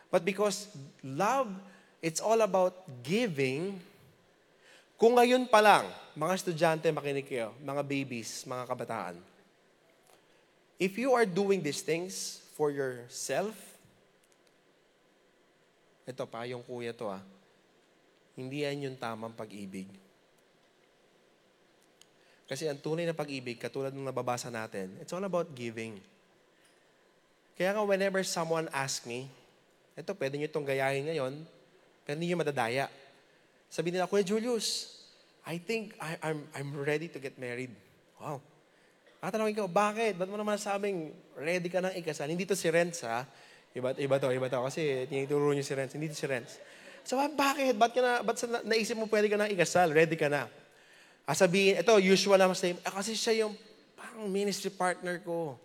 But 0.09 0.25
because 0.25 0.73
love, 1.05 1.53
it's 2.01 2.21
all 2.25 2.41
about 2.41 2.89
giving, 3.05 3.77
kung 4.97 5.21
ngayon 5.21 5.45
pa 5.53 5.61
lang, 5.61 5.85
mga 6.17 6.33
estudyante, 6.33 6.89
makinig 6.89 7.29
kayo, 7.29 7.53
mga 7.61 7.85
babies, 7.85 8.43
mga 8.49 8.65
kabataan, 8.65 9.17
if 10.81 10.97
you 10.97 11.13
are 11.13 11.29
doing 11.29 11.61
these 11.61 11.85
things 11.85 12.41
for 12.57 12.73
yourself, 12.73 13.53
ito 16.09 16.25
pa, 16.25 16.49
yung 16.49 16.65
kuya 16.65 16.97
to 16.97 17.05
ah, 17.05 17.21
hindi 18.39 18.63
yan 18.63 18.87
yung 18.87 18.97
tamang 18.97 19.35
pag-ibig. 19.35 19.91
Kasi 22.47 22.71
ang 22.71 22.79
tunay 22.79 23.03
na 23.03 23.13
pag-ibig, 23.13 23.59
katulad 23.59 23.91
ng 23.91 24.07
nababasa 24.07 24.47
natin, 24.49 24.95
it's 25.03 25.11
all 25.11 25.27
about 25.27 25.51
giving. 25.59 25.99
Kaya 27.59 27.75
nga 27.75 27.83
whenever 27.83 28.23
someone 28.23 28.71
asks 28.71 29.03
me, 29.03 29.27
ito, 29.99 30.15
pwede 30.15 30.39
nyo 30.39 30.47
itong 30.47 30.63
gayahin 30.63 31.11
ngayon, 31.11 31.35
pero 32.07 32.15
hindi 32.15 32.31
nyo 32.31 32.39
madadaya. 32.39 32.87
Sabi 33.67 33.91
nila, 33.91 34.07
Kuya 34.07 34.23
Julius, 34.23 34.97
I 35.43 35.59
think 35.59 35.99
I, 35.99 36.15
I'm, 36.23 36.47
I'm 36.55 36.71
ready 36.79 37.11
to 37.11 37.19
get 37.19 37.35
married. 37.37 37.75
Wow. 38.23 38.39
Tatanungin 39.19 39.59
ko, 39.59 39.67
bakit? 39.67 40.15
Ba't 40.15 40.31
mo 40.31 40.39
naman 40.39 40.57
sabing 40.57 41.11
ready 41.35 41.67
ka 41.67 41.83
nang 41.83 41.93
ikasal? 41.99 42.31
Hindi 42.31 42.47
to 42.47 42.55
si 42.55 42.71
Renz, 42.71 43.03
ha? 43.03 43.27
Iba, 43.75 43.93
iba 43.99 44.17
to, 44.23 44.31
iba 44.31 44.47
to. 44.47 44.63
Kasi 44.63 45.11
tinituro 45.11 45.51
niyo 45.51 45.67
si 45.67 45.75
Renz. 45.75 45.91
Hindi 45.93 46.09
to 46.09 46.17
si 46.17 46.25
Renz. 46.31 46.63
So, 47.09 47.17
bakit? 47.17 47.73
Ba't, 47.73 47.97
ka 47.97 48.05
na, 48.05 48.21
ba't 48.21 48.37
sa, 48.37 48.45
naisip 48.69 48.93
mo 48.93 49.09
pwede 49.09 49.33
ka 49.33 49.41
na 49.41 49.49
ikasal? 49.49 49.89
Ready 49.97 50.13
ka 50.13 50.29
na? 50.29 50.45
Ah, 51.25 51.33
sabihin, 51.33 51.81
ito, 51.81 51.97
usual 51.97 52.37
naman 52.37 52.53
sa 52.53 52.69
ah, 52.85 53.01
kasi 53.01 53.17
siya 53.17 53.49
yung 53.49 53.57
pang 53.97 54.29
ministry 54.29 54.69
partner 54.69 55.17
ko. 55.25 55.57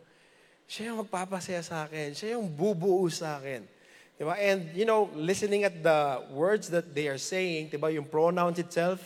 Siya 0.71 0.95
yung 0.95 1.03
magpapasaya 1.03 1.59
sa 1.59 1.83
akin. 1.83 2.15
Siya 2.15 2.39
yung 2.39 2.47
bubuo 2.47 3.03
sa 3.11 3.43
akin. 3.43 3.67
Diba? 4.15 4.39
And, 4.39 4.71
you 4.71 4.87
know, 4.87 5.11
listening 5.19 5.67
at 5.67 5.83
the 5.83 6.23
words 6.31 6.71
that 6.71 6.95
they 6.95 7.11
are 7.11 7.19
saying, 7.19 7.75
diba, 7.75 7.91
yung 7.91 8.07
pronouns 8.07 8.55
itself, 8.55 9.03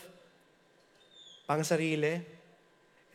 pang 1.49 1.65
sarili. 1.65 2.21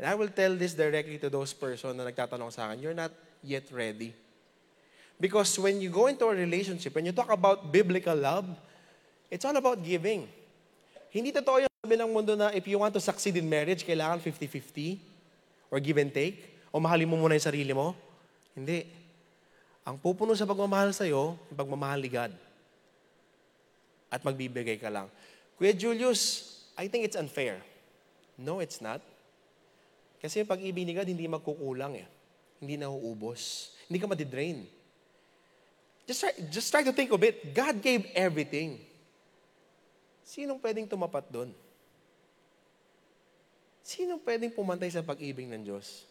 And 0.02 0.04
I 0.11 0.18
will 0.18 0.35
tell 0.35 0.58
this 0.58 0.74
directly 0.74 1.22
to 1.22 1.30
those 1.30 1.54
person 1.54 1.94
na 1.94 2.11
nagtatanong 2.11 2.50
sa 2.50 2.66
akin, 2.66 2.82
you're 2.82 2.98
not 2.98 3.14
yet 3.38 3.70
ready. 3.70 4.18
Because 5.22 5.54
when 5.62 5.78
you 5.78 5.94
go 5.94 6.11
into 6.11 6.26
a 6.26 6.35
relationship, 6.35 6.90
when 6.90 7.06
you 7.06 7.14
talk 7.14 7.30
about 7.30 7.70
biblical 7.70 8.18
love, 8.18 8.50
It's 9.33 9.49
all 9.49 9.57
about 9.57 9.81
giving. 9.81 10.29
Hindi 11.09 11.33
totoo 11.33 11.64
yung 11.64 11.73
sabi 11.81 11.97
ng 11.97 12.12
mundo 12.12 12.37
na 12.37 12.53
if 12.53 12.68
you 12.68 12.77
want 12.77 12.92
to 12.92 13.01
succeed 13.01 13.33
in 13.40 13.49
marriage, 13.49 13.81
kailangan 13.81 14.21
50-50 14.21 15.01
or 15.73 15.81
give 15.81 15.97
and 15.97 16.12
take 16.12 16.53
o 16.68 16.77
mahalin 16.77 17.09
mo 17.09 17.16
muna 17.16 17.40
yung 17.40 17.49
sarili 17.49 17.73
mo. 17.73 17.97
Hindi. 18.53 18.85
Ang 19.88 19.97
pupuno 19.97 20.37
sa 20.37 20.45
pagmamahal 20.45 20.92
sa'yo, 20.92 21.40
yung 21.49 21.59
pagmamahal 21.59 22.05
ni 22.05 22.12
God. 22.12 22.33
At 24.12 24.21
magbibigay 24.21 24.77
ka 24.77 24.92
lang. 24.92 25.09
Kuya 25.57 25.73
Julius, 25.73 26.53
I 26.77 26.92
think 26.92 27.09
it's 27.09 27.16
unfair. 27.16 27.64
No, 28.37 28.61
it's 28.61 28.85
not. 28.85 29.01
Kasi 30.21 30.45
yung 30.45 30.51
pag-ibig 30.53 30.85
ni 30.85 30.92
God, 30.92 31.09
hindi 31.09 31.25
magkukulang 31.25 31.97
eh. 31.97 32.07
Hindi 32.61 32.77
nauubos. 32.77 33.73
Hindi 33.88 33.97
ka 33.97 34.07
madidrain. 34.12 34.68
Just 36.05 36.21
try, 36.21 36.33
just 36.53 36.68
try 36.68 36.85
to 36.85 36.92
think 36.92 37.09
of 37.16 37.25
it. 37.25 37.57
God 37.57 37.81
gave 37.81 38.05
everything. 38.12 38.91
Sinong 40.33 40.57
pwedeng 40.64 40.88
tumapat 40.88 41.29
doon? 41.29 41.53
Sinong 43.85 44.16
pwedeng 44.25 44.49
pumantay 44.49 44.88
sa 44.88 45.05
pag-ibig 45.05 45.45
ng 45.45 45.61
Diyos? 45.61 46.09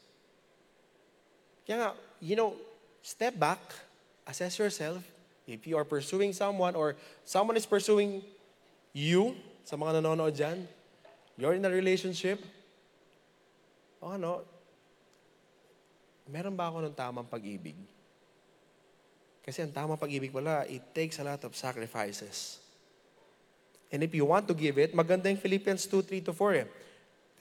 Kaya 1.66 1.78
nga, 1.82 1.90
you 2.22 2.38
know, 2.38 2.54
step 3.02 3.34
back, 3.34 3.58
assess 4.30 4.62
yourself. 4.62 5.02
If 5.50 5.66
you 5.66 5.74
are 5.74 5.88
pursuing 5.90 6.38
someone 6.38 6.78
or 6.78 6.94
someone 7.26 7.58
is 7.58 7.66
pursuing 7.66 8.22
you, 8.94 9.34
sa 9.66 9.74
mga 9.74 9.98
nanonood 9.98 10.38
dyan, 10.38 10.70
you're 11.34 11.58
in 11.58 11.66
a 11.66 11.74
relationship, 11.74 12.38
o 13.98 14.14
ano, 14.14 14.46
meron 16.30 16.54
ba 16.54 16.70
ako 16.70 16.86
ng 16.86 16.94
tamang 16.94 17.26
pag-ibig? 17.26 17.78
Kasi 19.42 19.66
ang 19.66 19.74
tamang 19.74 19.98
pag-ibig 19.98 20.30
pala, 20.30 20.62
it 20.70 20.86
takes 20.94 21.18
a 21.18 21.26
lot 21.26 21.42
of 21.42 21.58
sacrifices. 21.58 22.61
And 23.92 24.02
if 24.02 24.16
you 24.16 24.24
want 24.26 24.48
to 24.48 24.56
give 24.56 24.80
it, 24.80 24.96
maganda 24.96 25.28
yung 25.28 25.38
Philippians 25.38 25.84
2, 25.86 26.02
3 26.24 26.32
to 26.32 26.34
4 26.34 26.64
eh. 26.64 26.68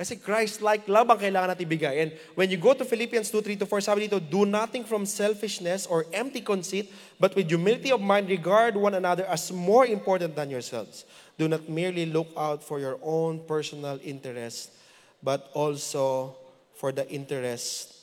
Kasi 0.00 0.16
Christ-like 0.16 0.88
love 0.88 1.12
ang 1.12 1.20
kailangan 1.20 1.52
natin 1.52 1.68
ibigay. 1.68 1.94
And 2.00 2.10
when 2.32 2.48
you 2.48 2.56
go 2.56 2.72
to 2.72 2.88
Philippians 2.88 3.28
2, 3.28 3.60
3 3.60 3.60
to 3.62 3.66
4, 3.68 3.84
sabi 3.84 4.08
dito, 4.08 4.16
Do 4.16 4.48
nothing 4.48 4.82
from 4.82 5.04
selfishness 5.04 5.84
or 5.84 6.08
empty 6.10 6.40
conceit, 6.40 6.88
but 7.20 7.36
with 7.36 7.52
humility 7.52 7.92
of 7.92 8.00
mind, 8.00 8.32
regard 8.32 8.80
one 8.80 8.96
another 8.96 9.28
as 9.28 9.52
more 9.52 9.84
important 9.84 10.32
than 10.34 10.48
yourselves. 10.48 11.04
Do 11.36 11.52
not 11.52 11.68
merely 11.68 12.08
look 12.08 12.32
out 12.32 12.64
for 12.64 12.80
your 12.80 12.96
own 13.04 13.44
personal 13.44 14.00
interest, 14.00 14.72
but 15.20 15.52
also 15.52 16.32
for 16.72 16.96
the 16.96 17.04
interest 17.12 18.00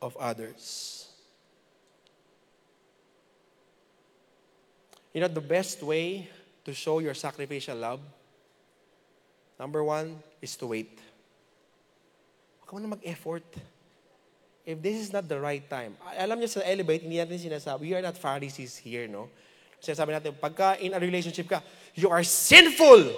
of 0.00 0.16
others. 0.16 1.04
You 5.12 5.20
know, 5.20 5.28
the 5.28 5.44
best 5.44 5.84
way 5.84 6.32
to 6.66 6.74
show 6.74 6.98
your 6.98 7.14
sacrificial 7.14 7.78
love, 7.78 8.02
number 9.54 9.86
one 9.86 10.18
is 10.42 10.58
to 10.58 10.66
wait. 10.66 10.98
Huwag 12.58 12.66
ka 12.66 12.72
muna 12.74 12.98
mag-effort. 12.98 13.46
If 14.66 14.82
this 14.82 14.98
is 14.98 15.14
not 15.14 15.30
the 15.30 15.38
right 15.38 15.62
time, 15.62 15.94
alam 16.18 16.42
niyo 16.42 16.58
sa 16.58 16.66
Elevate, 16.66 17.06
hindi 17.06 17.22
natin 17.22 17.38
sinasabi, 17.38 17.86
we 17.86 17.94
are 17.94 18.02
not 18.02 18.18
Pharisees 18.18 18.74
here, 18.82 19.06
no? 19.06 19.30
Sinasabi 19.78 20.10
natin, 20.10 20.34
pagka 20.34 20.74
in 20.82 20.90
a 20.90 20.98
relationship 20.98 21.46
ka, 21.46 21.62
you 21.94 22.10
are 22.10 22.26
sinful! 22.26 23.14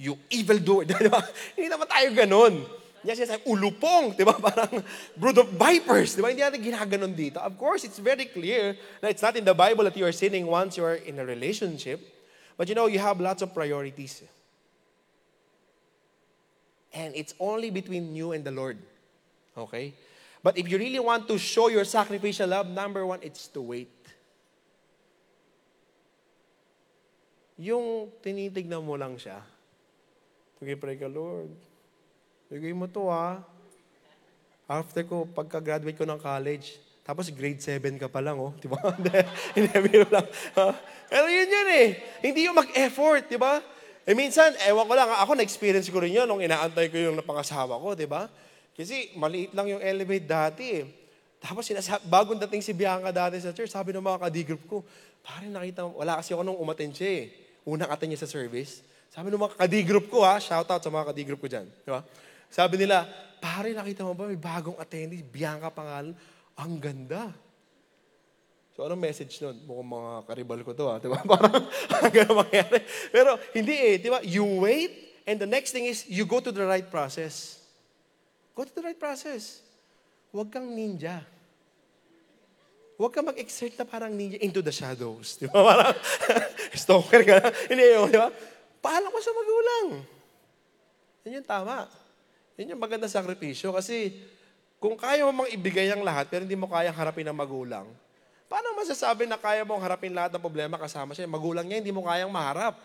You 0.00 0.16
evil 0.28 0.60
doer. 0.60 0.84
Di 0.88 1.08
ba? 1.08 1.20
Hindi 1.56 1.68
naman 1.72 1.88
tayo 1.88 2.08
ganun. 2.12 2.54
Hindi 3.00 3.12
sinasabi, 3.16 3.48
ulupong, 3.48 4.12
di 4.12 4.24
ba? 4.28 4.36
Parang 4.36 4.80
brood 5.16 5.40
of 5.40 5.48
vipers, 5.56 6.16
di 6.16 6.20
ba? 6.20 6.28
Hindi 6.28 6.44
natin 6.44 6.60
ginaganon 6.60 7.12
dito. 7.16 7.40
Of 7.40 7.56
course, 7.56 7.84
it's 7.88 7.96
very 7.96 8.28
clear 8.28 8.76
na 9.00 9.08
it's 9.08 9.24
not 9.24 9.40
in 9.40 9.44
the 9.44 9.56
Bible 9.56 9.88
that 9.88 9.96
you 9.96 10.04
are 10.04 10.12
sinning 10.12 10.44
once 10.44 10.76
you 10.76 10.84
are 10.84 11.00
in 11.00 11.16
a 11.16 11.24
relationship. 11.24 12.19
But 12.56 12.68
you 12.68 12.74
know, 12.74 12.86
you 12.86 12.98
have 12.98 13.20
lots 13.20 13.42
of 13.42 13.54
priorities. 13.54 14.22
And 16.92 17.14
it's 17.14 17.34
only 17.38 17.70
between 17.70 18.14
you 18.14 18.32
and 18.32 18.44
the 18.44 18.50
Lord. 18.50 18.78
Okay? 19.56 19.94
But 20.42 20.56
if 20.56 20.68
you 20.68 20.78
really 20.78 20.98
want 20.98 21.28
to 21.28 21.38
show 21.38 21.68
your 21.68 21.84
sacrificial 21.84 22.48
love, 22.48 22.68
number 22.68 23.04
one, 23.04 23.20
it's 23.22 23.46
to 23.48 23.60
wait. 23.60 23.92
Yung 27.60 28.08
tinitignan 28.24 28.80
mo 28.80 28.96
lang 28.96 29.20
siya, 29.20 29.44
okay, 30.56 30.72
pray 30.80 30.96
ka, 30.96 31.12
Lord, 31.12 31.52
bigay 32.48 32.72
mo 32.72 32.88
to 32.88 33.12
ha. 33.12 33.44
After 34.64 35.04
ko, 35.04 35.28
pagka-graduate 35.28 35.98
ko 35.98 36.08
ng 36.08 36.16
college, 36.16 36.80
tapos 37.10 37.26
grade 37.34 37.58
7 37.58 37.98
ka 37.98 38.06
pa 38.06 38.22
lang, 38.22 38.38
oh. 38.38 38.54
Di 38.54 38.70
ba? 38.70 38.78
Hindi, 39.58 39.98
lang. 40.06 40.26
Pero 41.10 41.26
yun 41.26 41.48
yun 41.50 41.68
eh. 41.74 41.88
Hindi 42.22 42.46
yung 42.46 42.54
mag-effort, 42.54 43.26
di 43.26 43.34
ba? 43.34 43.58
Eh 44.06 44.14
minsan, 44.14 44.54
ewan 44.62 44.86
ko 44.86 44.94
lang, 44.94 45.10
ako 45.10 45.34
na-experience 45.34 45.90
ko 45.90 45.98
rin 45.98 46.14
yun 46.14 46.30
nung 46.30 46.38
inaantay 46.38 46.86
ko 46.86 46.94
yung 47.02 47.18
napangasawa 47.18 47.82
ko, 47.82 47.98
di 47.98 48.06
ba? 48.06 48.30
Kasi 48.78 49.10
maliit 49.18 49.50
lang 49.58 49.66
yung 49.74 49.82
elevate 49.82 50.22
dati 50.22 50.64
eh. 50.70 50.86
Tapos 51.42 51.66
sinasab- 51.66 52.06
bagong 52.06 52.38
dating 52.46 52.62
si 52.62 52.70
Bianca 52.70 53.10
dati 53.10 53.42
sa 53.42 53.50
church, 53.50 53.74
sabi 53.74 53.90
ng 53.90 54.06
mga 54.06 54.30
kadigroup 54.30 54.62
ko, 54.70 54.86
pare 55.18 55.50
nakita 55.50 55.90
mo, 55.90 55.98
wala 55.98 56.22
kasi 56.22 56.30
ako 56.30 56.46
nung 56.46 56.62
umaten 56.62 56.94
siya 56.94 57.26
eh. 57.26 57.34
Unang 57.66 57.90
aten 57.90 58.06
niya 58.06 58.22
sa 58.22 58.30
service. 58.30 58.86
Sabi 59.10 59.34
ng 59.34 59.42
mga 59.42 59.58
kadigroup 59.58 60.06
ko 60.06 60.22
ha, 60.22 60.38
shout 60.38 60.70
out 60.70 60.78
sa 60.78 60.90
mga 60.94 61.10
kadigroup 61.10 61.42
ko 61.42 61.50
dyan. 61.50 61.66
Di 61.66 61.90
ba? 61.90 62.06
Sabi 62.46 62.78
nila, 62.78 63.02
pare 63.42 63.74
nakita 63.74 64.04
mo 64.04 64.12
ba 64.14 64.28
may 64.28 64.38
bagong 64.38 64.76
attendee, 64.76 65.24
Bianca 65.24 65.72
pangalan, 65.72 66.14
ang 66.60 66.76
ganda. 66.76 67.32
So 68.76 68.84
anong 68.84 69.00
message 69.00 69.40
nun? 69.40 69.56
Mukhang 69.64 69.90
mga 69.90 70.12
karibal 70.28 70.60
ko 70.60 70.72
to 70.76 70.84
ha, 70.88 71.00
di 71.00 71.08
ba? 71.08 71.20
Parang 71.32 71.64
ang 71.90 72.12
ganun 72.12 72.36
mangyari. 72.44 72.80
Pero 73.08 73.40
hindi 73.56 73.74
eh, 73.76 73.96
di 73.96 74.08
ba? 74.12 74.20
You 74.20 74.44
wait, 74.60 75.24
and 75.24 75.40
the 75.40 75.48
next 75.48 75.72
thing 75.72 75.88
is, 75.88 76.04
you 76.06 76.28
go 76.28 76.38
to 76.38 76.52
the 76.52 76.64
right 76.64 76.86
process. 76.86 77.60
Go 78.52 78.68
to 78.68 78.72
the 78.72 78.84
right 78.84 78.98
process. 79.00 79.64
Huwag 80.30 80.52
kang 80.52 80.68
ninja. 80.70 81.24
Huwag 83.00 83.16
kang 83.16 83.26
mag-exert 83.32 83.74
na 83.80 83.88
parang 83.88 84.12
ninja 84.12 84.36
into 84.44 84.60
the 84.60 84.70
shadows. 84.70 85.40
Di 85.40 85.48
ba? 85.48 85.64
Parang 85.72 85.96
stalker 86.76 87.24
ka 87.24 87.32
na. 87.40 87.48
Hindi 87.66 87.84
yun, 87.96 88.12
di 88.12 88.20
ba? 88.20 88.28
Paalam 88.84 89.08
ko 89.08 89.18
sa 89.24 89.32
magulang. 89.32 89.86
Yan 91.24 91.40
yung 91.40 91.48
tama. 91.48 91.88
Yan 92.60 92.76
yung 92.76 92.82
maganda 92.84 93.08
sakripisyo. 93.08 93.72
Kasi 93.72 94.12
kung 94.80 94.96
kaya 94.96 95.28
mo 95.28 95.44
mang 95.44 95.50
ibigay 95.52 95.92
ang 95.92 96.00
lahat 96.00 96.32
pero 96.32 96.42
hindi 96.42 96.56
mo 96.56 96.64
kayang 96.64 96.96
harapin 96.96 97.28
ang 97.28 97.36
magulang, 97.36 97.84
paano 98.48 98.72
masasabi 98.80 99.28
na 99.28 99.36
kaya 99.36 99.60
mong 99.62 99.84
harapin 99.84 100.16
lahat 100.16 100.32
ng 100.32 100.42
problema 100.42 100.80
kasama 100.80 101.12
siya? 101.12 101.28
Magulang 101.28 101.68
niya, 101.68 101.84
hindi 101.84 101.92
mo 101.92 102.08
kayang 102.08 102.32
maharap. 102.32 102.80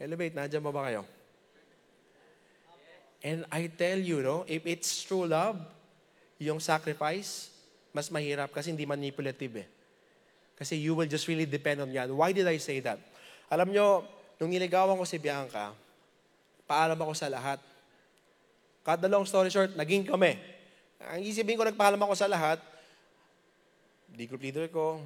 Elevate, 0.00 0.32
nandiyan 0.32 0.64
ba 0.64 0.72
ba 0.72 0.82
kayo? 0.88 1.04
And 3.20 3.44
I 3.52 3.68
tell 3.68 4.00
you, 4.00 4.24
no, 4.24 4.48
if 4.48 4.64
it's 4.64 5.04
true 5.04 5.28
love, 5.28 5.60
yung 6.40 6.62
sacrifice, 6.62 7.50
mas 7.90 8.08
mahirap 8.08 8.54
kasi 8.54 8.70
hindi 8.70 8.86
manipulative 8.86 9.66
eh. 9.66 9.68
Kasi 10.54 10.78
you 10.78 10.94
will 10.94 11.10
just 11.10 11.26
really 11.26 11.46
depend 11.46 11.82
on 11.82 11.90
God. 11.90 12.10
Why 12.14 12.30
did 12.30 12.46
I 12.46 12.56
say 12.62 12.78
that? 12.80 12.98
Alam 13.50 13.74
nyo, 13.74 14.06
nung 14.38 14.50
niligawan 14.50 14.94
ko 14.94 15.04
si 15.06 15.18
Bianca, 15.18 15.74
paalam 16.66 16.98
ako 16.98 17.12
sa 17.14 17.26
lahat. 17.26 17.58
Kada 18.88 19.04
long 19.04 19.28
story 19.28 19.52
short, 19.52 19.76
naging 19.76 20.08
kami. 20.08 20.40
Ang 21.12 21.20
isipin 21.20 21.60
ko, 21.60 21.68
nagpaalam 21.68 22.00
ako 22.00 22.16
sa 22.16 22.24
lahat, 22.24 22.56
di 24.08 24.24
group 24.24 24.40
leader 24.40 24.64
ko, 24.72 25.04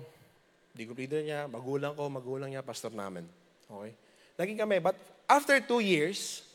di 0.71 0.87
group 0.87 1.03
leader 1.03 1.19
niya, 1.19 1.51
magulang 1.51 1.91
ko, 1.99 2.07
magulang 2.07 2.47
niya, 2.47 2.63
pastor 2.63 2.95
namin. 2.95 3.27
Okay? 3.67 3.91
Naging 4.39 4.63
kami. 4.63 4.79
But 4.79 4.95
after 5.27 5.59
two 5.59 5.83
years, 5.83 6.47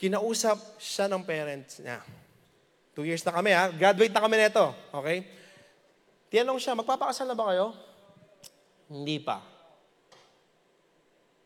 kinausap 0.00 0.56
siya 0.80 1.12
ng 1.12 1.20
parents 1.28 1.84
niya. 1.84 2.00
Two 2.96 3.04
years 3.04 3.20
na 3.20 3.36
kami 3.36 3.52
ha. 3.52 3.68
Graduate 3.68 4.16
na 4.16 4.24
kami 4.24 4.40
nito. 4.40 4.72
Okay? 4.96 5.28
Tinanong 6.32 6.56
siya, 6.56 6.72
magpapakasal 6.72 7.28
na 7.28 7.36
ba 7.36 7.52
kayo? 7.52 7.76
Hindi 8.88 9.20
pa. 9.20 9.44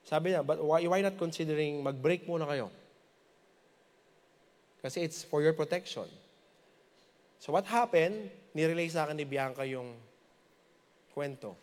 Sabi 0.06 0.30
niya, 0.30 0.46
but 0.46 0.62
why, 0.62 0.86
why 0.86 1.02
not 1.02 1.18
considering 1.18 1.82
mag-break 1.82 2.30
muna 2.30 2.46
kayo? 2.46 2.70
Kasi 4.80 5.04
it's 5.04 5.20
for 5.24 5.44
your 5.44 5.52
protection. 5.52 6.08
So 7.40 7.52
what 7.52 7.68
happened, 7.68 8.32
nirelay 8.56 8.88
sa 8.88 9.08
akin 9.08 9.16
ni 9.16 9.24
Bianca 9.28 9.64
yung 9.64 9.96
kwento. 11.12 11.56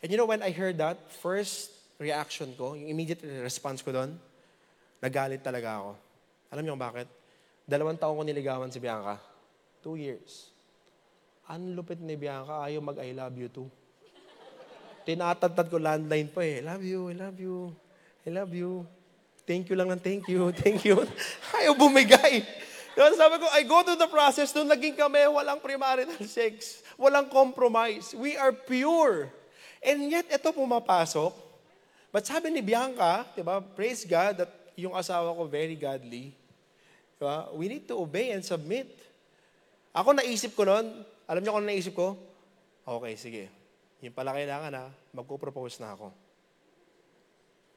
And 0.00 0.08
you 0.12 0.16
know, 0.16 0.28
when 0.28 0.44
I 0.44 0.52
heard 0.52 0.76
that, 0.78 0.96
first 1.20 1.72
reaction 2.00 2.54
ko, 2.56 2.72
yung 2.72 2.88
immediate 2.88 3.24
response 3.44 3.84
ko 3.84 3.92
doon, 3.92 4.16
nagalit 5.02 5.42
talaga 5.42 5.80
ako. 5.82 5.92
Alam 6.54 6.62
niyo 6.64 6.76
bakit? 6.78 7.08
Dalawang 7.68 8.00
taon 8.00 8.16
ko 8.16 8.22
niligawan 8.24 8.72
si 8.72 8.80
Bianca. 8.80 9.20
Two 9.84 10.00
years. 10.00 10.48
Ang 11.48 11.76
lupit 11.76 12.00
ni 12.00 12.16
Bianca, 12.16 12.64
ayaw 12.64 12.80
mag-I 12.80 13.12
love 13.12 13.36
you 13.36 13.48
too. 13.48 13.68
Tinatantad 15.08 15.72
ko 15.72 15.80
landline 15.80 16.28
pa 16.28 16.44
eh. 16.44 16.60
Love 16.60 16.84
you, 16.84 17.00
I 17.08 17.16
love 17.16 17.38
you, 17.40 17.56
I 18.24 18.30
love 18.32 18.52
you. 18.52 18.84
Thank 19.48 19.72
you 19.72 19.80
lang 19.80 19.88
ng 19.88 20.02
thank 20.04 20.28
you, 20.28 20.52
thank 20.60 20.84
you. 20.84 21.00
Ayaw 21.56 21.72
bumigay. 21.72 22.44
Kaya 22.92 23.16
sabi 23.16 23.40
ko, 23.40 23.48
I 23.48 23.64
go 23.64 23.80
to 23.80 23.96
the 23.96 24.10
process, 24.12 24.52
nung 24.52 24.68
naging 24.68 24.92
kami, 24.92 25.24
walang 25.24 25.56
premarital 25.56 26.20
sex, 26.28 26.84
walang 27.00 27.32
compromise. 27.32 28.12
We 28.12 28.36
are 28.36 28.52
pure. 28.52 29.32
And 29.80 30.12
yet, 30.12 30.28
ito 30.28 30.52
pumapasok. 30.52 31.32
But 32.12 32.28
sabi 32.28 32.52
ni 32.52 32.60
Bianca, 32.60 33.24
di 33.32 33.40
ba, 33.40 33.64
praise 33.64 34.04
God 34.04 34.44
that 34.44 34.52
yung 34.76 34.92
asawa 34.92 35.32
ko 35.32 35.48
very 35.48 35.80
godly. 35.80 36.36
Di 37.16 37.22
ba? 37.24 37.48
We 37.56 37.72
need 37.72 37.88
to 37.88 37.96
obey 37.96 38.36
and 38.36 38.44
submit. 38.44 38.92
Ako 39.96 40.12
naisip 40.12 40.52
ko 40.52 40.68
noon, 40.68 41.08
alam 41.24 41.40
niyo 41.40 41.56
kung 41.56 41.60
ano 41.64 41.72
naisip 41.72 41.94
ko? 41.96 42.20
Okay, 42.84 43.16
sige. 43.16 43.48
Yung 44.04 44.12
pala 44.12 44.36
kailangan 44.36 44.76
ha, 44.76 44.92
magpo-propose 45.16 45.80
na 45.80 45.96
ako. 45.96 46.27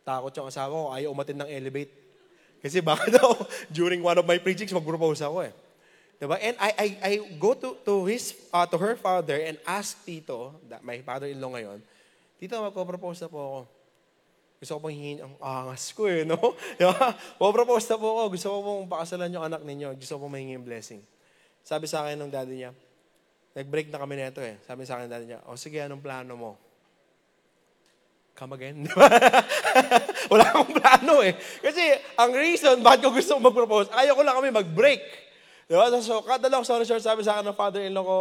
Takot 0.02 0.34
yung 0.34 0.50
asawa 0.50 0.74
ko, 0.74 0.90
ayaw 0.94 1.10
umatin 1.14 1.38
ng 1.38 1.50
elevate. 1.50 1.94
Kasi 2.62 2.82
baka 2.82 3.10
daw, 3.10 3.34
during 3.78 4.02
one 4.02 4.18
of 4.18 4.26
my 4.26 4.38
preachings, 4.38 4.74
mag-propose 4.74 5.22
ako 5.26 5.46
eh. 5.46 5.54
Diba? 6.22 6.38
And 6.38 6.54
I, 6.62 6.70
I, 6.78 6.88
I 7.02 7.12
go 7.42 7.58
to, 7.58 7.82
to, 7.82 8.06
his, 8.06 8.38
uh, 8.54 8.70
to 8.70 8.78
her 8.78 8.94
father 8.94 9.42
and 9.42 9.58
ask 9.66 9.98
Tito, 10.06 10.54
that 10.70 10.86
my 10.86 11.02
father-in-law 11.02 11.58
ngayon, 11.58 11.80
Tito, 12.38 12.62
magpo-propose 12.62 13.26
na 13.26 13.30
po 13.30 13.40
ako. 13.42 13.60
Gusto 14.62 14.72
ko 14.78 14.80
pong 14.86 14.94
hingin 14.94 15.26
ang 15.26 15.34
angas 15.42 15.90
ko 15.90 16.06
eh, 16.06 16.22
no? 16.22 16.38
Diba? 16.78 17.18
Po-propose 17.42 17.90
na 17.90 17.98
po 17.98 18.14
ako. 18.14 18.38
Gusto 18.38 18.48
ko 18.54 18.58
pong 18.62 18.86
pakasalan 18.86 19.34
yung 19.34 19.42
anak 19.42 19.66
ninyo. 19.66 19.98
Gusto 19.98 20.18
ko 20.18 20.30
pong 20.30 20.38
mahingin 20.38 20.62
blessing. 20.62 21.02
Sabi 21.66 21.90
sa 21.90 22.06
akin 22.06 22.22
ng 22.22 22.30
daddy 22.30 22.62
niya, 22.62 22.72
nag-break 23.58 23.90
na 23.90 23.98
kami 23.98 24.22
nito 24.22 24.38
eh. 24.46 24.62
Sabi 24.70 24.86
sa 24.86 25.02
akin 25.02 25.10
ng 25.10 25.14
daddy 25.18 25.26
niya, 25.34 25.40
o 25.50 25.58
sige, 25.58 25.82
anong 25.82 26.06
plano 26.06 26.34
mo? 26.38 26.52
Come 28.36 28.58
again? 28.58 28.88
Wala 30.32 30.44
akong 30.50 30.72
plano 30.74 31.22
eh. 31.22 31.36
Kasi 31.60 31.84
ang 32.16 32.32
reason 32.34 32.80
bakit 32.80 33.06
ko 33.06 33.14
gusto 33.14 33.38
mag-propose, 33.38 33.92
ayaw 33.92 34.18
ko 34.18 34.24
lang 34.24 34.36
kami 34.40 34.50
mag-break. 34.50 35.04
Diba? 35.68 35.88
So, 36.04 36.24
kada 36.24 36.52
long 36.52 36.68
story 36.68 36.84
sabi 36.84 37.24
sa 37.24 37.40
akin 37.40 37.52
ng 37.52 37.58
father-in-law 37.58 38.04
ko, 38.04 38.20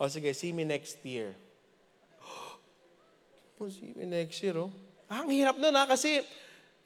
o 0.00 0.08
sige, 0.08 0.32
see 0.32 0.52
me 0.52 0.64
next 0.64 1.00
year. 1.04 1.36
Oh, 3.60 3.68
see 3.68 3.92
me 3.92 4.08
next 4.08 4.40
year, 4.40 4.56
oh. 4.56 4.72
Ah, 5.04 5.20
ang 5.20 5.28
hirap 5.28 5.60
nun 5.60 5.76
ha, 5.76 5.84
kasi 5.84 6.24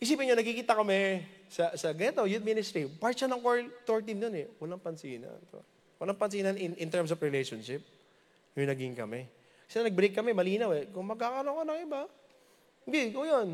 isipin 0.03 0.27
nyo, 0.27 0.35
nagkikita 0.35 0.75
kami 0.75 1.23
sa, 1.47 1.71
sa 1.79 1.95
ganito, 1.95 2.27
youth 2.27 2.43
ministry. 2.43 2.91
Part 2.91 3.15
siya 3.15 3.31
ng 3.31 3.39
core 3.39 3.71
tour 3.87 4.03
team 4.03 4.19
nun 4.19 4.35
eh. 4.35 4.51
Walang 4.59 4.83
pansinan. 4.83 5.39
Walang 6.03 6.19
pansinan 6.19 6.59
in, 6.59 6.75
in 6.75 6.89
terms 6.91 7.15
of 7.15 7.21
relationship. 7.23 7.85
Yung 8.59 8.67
naging 8.67 8.97
kami. 8.99 9.29
Kasi 9.71 9.87
nag-break 9.87 10.17
kami, 10.17 10.35
malinaw 10.35 10.75
eh. 10.75 10.91
Kung 10.91 11.07
magkakaroon 11.07 11.63
ka 11.63 11.65
ng 11.69 11.81
iba, 11.87 12.03
hindi, 12.85 13.13
ikaw 13.13 13.25
yun. 13.25 13.49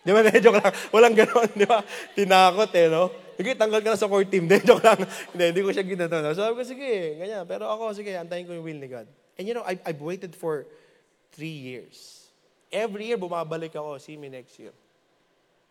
Di 0.00 0.10
ba? 0.12 0.20
Joke 0.44 0.60
lang. 0.60 0.74
Walang 0.92 1.16
ganon, 1.16 1.50
di 1.52 1.66
ba? 1.68 1.84
Tinakot 2.16 2.72
eh, 2.72 2.88
no? 2.88 3.12
Sige, 3.40 3.56
tanggal 3.56 3.80
ka 3.80 3.96
na 3.96 3.96
sa 3.96 4.04
core 4.04 4.28
team. 4.28 4.44
Di, 4.52 4.60
joke 4.60 4.84
lang. 4.84 5.00
Hindi, 5.32 5.44
hindi 5.48 5.62
ko 5.64 5.72
siya 5.72 5.80
ginano. 5.80 6.28
So, 6.36 6.44
sabi 6.44 6.60
ko, 6.60 6.64
sige, 6.64 7.16
ganyan. 7.16 7.48
Pero 7.48 7.72
ako, 7.72 7.96
sige, 7.96 8.12
antayin 8.12 8.44
ko 8.44 8.52
yung 8.52 8.68
will 8.68 8.76
ni 8.76 8.84
God. 8.84 9.08
And 9.40 9.48
you 9.48 9.56
know, 9.56 9.64
I, 9.64 9.80
I've 9.80 10.04
waited 10.04 10.36
for 10.36 10.68
three 11.32 11.56
years. 11.56 12.28
Every 12.68 13.08
year, 13.08 13.16
bumabalik 13.16 13.72
ako. 13.72 13.96
See 13.96 14.20
me 14.20 14.28
next 14.28 14.60
year. 14.60 14.76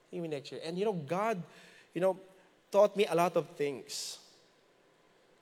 See 0.09 0.17
me 0.17 0.25
next 0.25 0.49
year. 0.49 0.65
And 0.65 0.81
you 0.81 0.89
know, 0.89 0.97
God, 0.97 1.37
you 1.93 2.01
know, 2.01 2.17
taught 2.73 2.97
me 2.97 3.05
a 3.05 3.13
lot 3.13 3.37
of 3.37 3.45
things. 3.53 4.17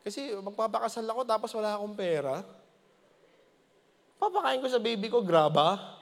Kasi 0.04 0.36
magpapakasal 0.36 1.08
ako, 1.08 1.24
tapos 1.24 1.52
wala 1.56 1.80
akong 1.80 1.96
pera. 1.96 2.44
Papakain 4.20 4.60
ko 4.60 4.68
sa 4.68 4.84
baby 4.84 5.08
ko, 5.08 5.24
graba. 5.24 5.97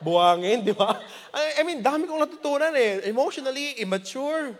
Buwangin, 0.00 0.64
di 0.64 0.74
ba? 0.74 0.98
I, 1.34 1.62
mean, 1.62 1.82
dami 1.82 2.06
kong 2.06 2.22
natutunan 2.22 2.72
eh. 2.74 3.06
Emotionally, 3.10 3.78
immature. 3.82 4.54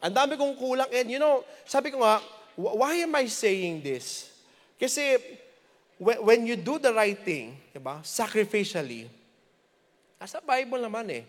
Ang 0.00 0.14
dami 0.14 0.36
kong 0.36 0.56
kulang. 0.56 0.88
And 0.92 1.08
you 1.10 1.20
know, 1.20 1.44
sabi 1.64 1.92
ko 1.92 2.00
nga, 2.00 2.24
why 2.56 3.00
am 3.04 3.14
I 3.16 3.28
saying 3.28 3.84
this? 3.84 4.32
Kasi, 4.80 5.20
when 6.00 6.48
you 6.48 6.56
do 6.56 6.80
the 6.80 6.92
right 6.92 7.18
thing, 7.18 7.56
di 7.72 7.80
ba, 7.80 8.00
sacrificially, 8.00 9.08
nasa 10.16 10.40
Bible 10.40 10.80
naman 10.80 11.08
eh. 11.12 11.24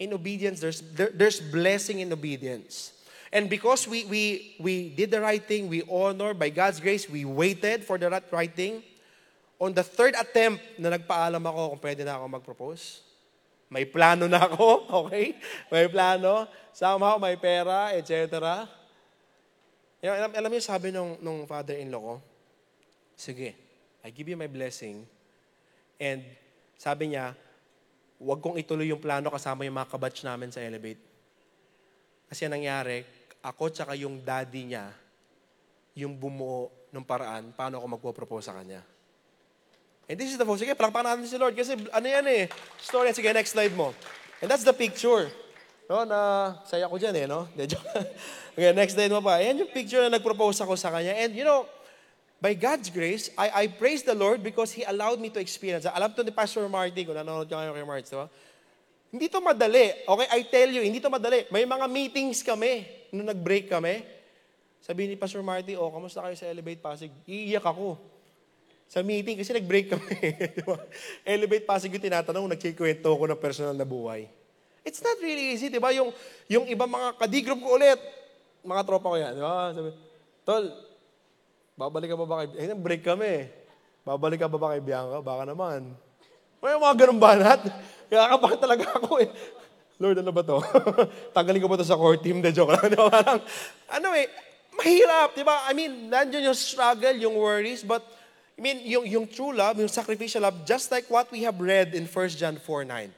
In 0.00 0.14
obedience, 0.14 0.62
there's, 0.62 0.80
there, 0.94 1.12
there's 1.12 1.42
blessing 1.42 2.00
in 2.00 2.08
obedience. 2.08 2.94
And 3.32 3.50
because 3.50 3.86
we, 3.86 4.04
we, 4.06 4.56
we 4.58 4.88
did 4.90 5.10
the 5.10 5.20
right 5.20 5.42
thing, 5.42 5.68
we 5.68 5.82
honor, 5.86 6.34
by 6.34 6.50
God's 6.50 6.80
grace, 6.80 7.08
we 7.08 7.24
waited 7.24 7.84
for 7.84 7.98
the 7.98 8.10
right 8.10 8.54
thing, 8.54 8.82
on 9.60 9.76
the 9.76 9.84
third 9.84 10.16
attempt 10.16 10.64
na 10.80 10.96
nagpaalam 10.96 11.44
ako 11.44 11.76
kung 11.76 11.82
pwede 11.84 12.02
na 12.02 12.16
ako 12.16 12.24
mag-propose, 12.32 13.04
may 13.68 13.84
plano 13.84 14.24
na 14.24 14.48
ako, 14.48 14.66
okay? 15.04 15.36
May 15.68 15.86
plano. 15.92 16.48
Somehow, 16.72 17.20
may 17.20 17.36
pera, 17.36 17.92
etc. 17.94 18.40
Alam, 20.00 20.32
alam 20.32 20.50
niyo, 20.50 20.64
sabi 20.64 20.88
nung, 20.90 21.20
nung 21.20 21.44
father-in-law 21.44 22.00
ko, 22.00 22.14
sige, 23.14 23.52
I 24.00 24.08
give 24.08 24.32
you 24.32 24.38
my 24.40 24.48
blessing. 24.48 25.04
And 26.00 26.24
sabi 26.80 27.12
niya, 27.12 27.36
huwag 28.16 28.40
kong 28.40 28.56
ituloy 28.56 28.88
yung 28.88 29.04
plano 29.04 29.28
kasama 29.28 29.68
yung 29.68 29.76
mga 29.76 29.92
kabatch 29.92 30.24
namin 30.24 30.48
sa 30.48 30.64
Elevate. 30.64 31.04
Kasi 32.32 32.48
ang 32.48 32.56
nangyari, 32.56 33.04
ako 33.44 33.68
tsaka 33.68 33.92
yung 33.92 34.24
daddy 34.24 34.72
niya, 34.72 34.88
yung 36.00 36.16
bumuo 36.16 36.72
ng 36.88 37.04
paraan, 37.04 37.52
paano 37.52 37.76
ako 37.76 37.86
magpo-propose 37.98 38.48
sa 38.48 38.56
kanya. 38.56 38.80
And 40.10 40.18
this 40.18 40.34
is 40.34 40.38
the 40.42 40.46
Sige, 40.58 40.74
palakpakan 40.74 41.22
natin 41.22 41.30
si 41.30 41.38
Lord. 41.38 41.54
Kasi 41.54 41.78
ano 41.94 42.02
yan 42.10 42.26
eh, 42.26 42.50
story. 42.82 43.14
Sige, 43.14 43.30
next 43.30 43.54
slide 43.54 43.70
mo. 43.78 43.94
And 44.42 44.50
that's 44.50 44.66
the 44.66 44.74
picture. 44.74 45.30
No, 45.86 46.02
na 46.02 46.58
saya 46.66 46.90
ko 46.90 46.98
dyan 46.98 47.14
eh, 47.14 47.26
no? 47.30 47.46
okay, 48.58 48.74
next 48.74 48.98
slide 48.98 49.14
mo 49.14 49.22
pa. 49.22 49.38
Ayan 49.38 49.62
yung 49.62 49.70
picture 49.70 50.02
na 50.02 50.18
nag-propose 50.18 50.66
ako 50.66 50.74
sa 50.74 50.90
kanya. 50.90 51.14
And 51.14 51.30
you 51.30 51.46
know, 51.46 51.62
by 52.42 52.58
God's 52.58 52.90
grace, 52.90 53.30
I, 53.38 53.54
I 53.54 53.64
praise 53.70 54.02
the 54.02 54.14
Lord 54.18 54.42
because 54.42 54.74
He 54.74 54.82
allowed 54.82 55.22
me 55.22 55.30
to 55.30 55.38
experience. 55.38 55.86
Alam 55.86 56.10
to 56.18 56.26
ni 56.26 56.34
Pastor 56.34 56.66
Marty, 56.66 57.06
kung 57.06 57.14
nanonood 57.14 57.46
ka 57.46 57.54
ngayon 57.54 57.74
kay 57.78 57.86
Marty, 57.86 58.06
diba? 58.10 58.26
Hindi 59.14 59.26
to 59.30 59.38
madali. 59.38 59.94
Okay, 60.10 60.26
I 60.26 60.40
tell 60.42 60.70
you, 60.74 60.82
hindi 60.82 60.98
to 60.98 61.10
madali. 61.10 61.46
May 61.54 61.62
mga 61.62 61.86
meetings 61.86 62.42
kami, 62.42 62.82
nung 63.14 63.30
nag-break 63.30 63.70
kami. 63.70 64.02
Sabi 64.82 65.06
ni 65.06 65.14
Pastor 65.14 65.42
Marty, 65.46 65.78
oh, 65.78 65.90
kamusta 65.94 66.18
kayo 66.18 66.34
sa 66.34 66.50
Elevate 66.50 66.82
Pasig? 66.82 67.14
Iiyak 67.30 67.62
ako 67.62 68.10
sa 68.90 69.06
meeting 69.06 69.38
kasi 69.38 69.54
nag-break 69.54 69.94
kami. 69.94 70.34
Elevate 71.22 71.62
Pasig 71.62 71.94
yung 71.94 72.02
tinatanong, 72.02 72.50
nagkikwento 72.50 73.06
ko 73.06 73.24
ng 73.30 73.38
personal 73.38 73.78
na 73.78 73.86
buhay. 73.86 74.26
It's 74.82 74.98
not 74.98 75.14
really 75.22 75.54
easy, 75.54 75.70
di 75.70 75.78
ba? 75.78 75.94
Yung, 75.94 76.10
yung 76.50 76.66
iba 76.66 76.90
mga 76.90 77.14
kadigroup 77.14 77.62
ko 77.62 77.78
ulit, 77.78 78.02
mga 78.66 78.82
tropa 78.82 79.14
ko 79.14 79.16
yan, 79.16 79.38
di 79.38 79.42
ba? 79.46 79.70
Sabi, 79.70 79.94
Tol, 80.42 80.74
babalik 81.78 82.10
ka 82.10 82.18
ba 82.18 82.26
ba 82.26 82.36
kay... 82.42 82.66
Eh, 82.66 82.74
break 82.74 83.06
kami. 83.06 83.46
Babalik 84.02 84.42
ka 84.42 84.50
ba 84.50 84.58
ba 84.58 84.74
kay 84.74 84.82
Bianca? 84.82 85.22
Baka 85.22 85.42
naman. 85.46 85.94
May 86.58 86.74
mga 86.74 86.94
ganun 87.06 87.22
banat. 87.22 87.62
Kaya 88.10 88.26
kapag 88.26 88.58
talaga 88.58 88.84
ako 88.98 89.22
eh. 89.22 89.30
Lord, 90.02 90.18
ano 90.18 90.34
ba 90.34 90.42
to? 90.42 90.58
Tanggalin 91.36 91.62
ko 91.62 91.70
ba 91.70 91.78
to 91.78 91.86
sa 91.86 91.94
core 91.94 92.18
team? 92.18 92.42
De 92.42 92.50
joke 92.50 92.74
lang. 92.74 92.90
Di 92.90 92.98
ba? 92.98 93.06
Parang, 93.06 93.38
ano 93.86 94.08
eh, 94.18 94.26
mahirap, 94.74 95.38
di 95.38 95.46
ba? 95.46 95.70
I 95.70 95.78
mean, 95.78 96.10
nandiyan 96.10 96.50
yung 96.50 96.58
struggle, 96.58 97.14
yung 97.14 97.38
worries, 97.38 97.86
but 97.86 98.02
I 98.60 98.62
mean, 98.62 98.84
yung, 98.84 99.08
yung 99.08 99.24
true 99.24 99.56
love, 99.56 99.80
yung 99.80 99.88
sacrificial 99.88 100.44
love, 100.44 100.68
just 100.68 100.92
like 100.92 101.08
what 101.08 101.32
we 101.32 101.48
have 101.48 101.56
read 101.56 101.96
in 101.96 102.04
1 102.04 102.28
John 102.36 102.60
4, 102.60 102.84
9. 102.84 103.08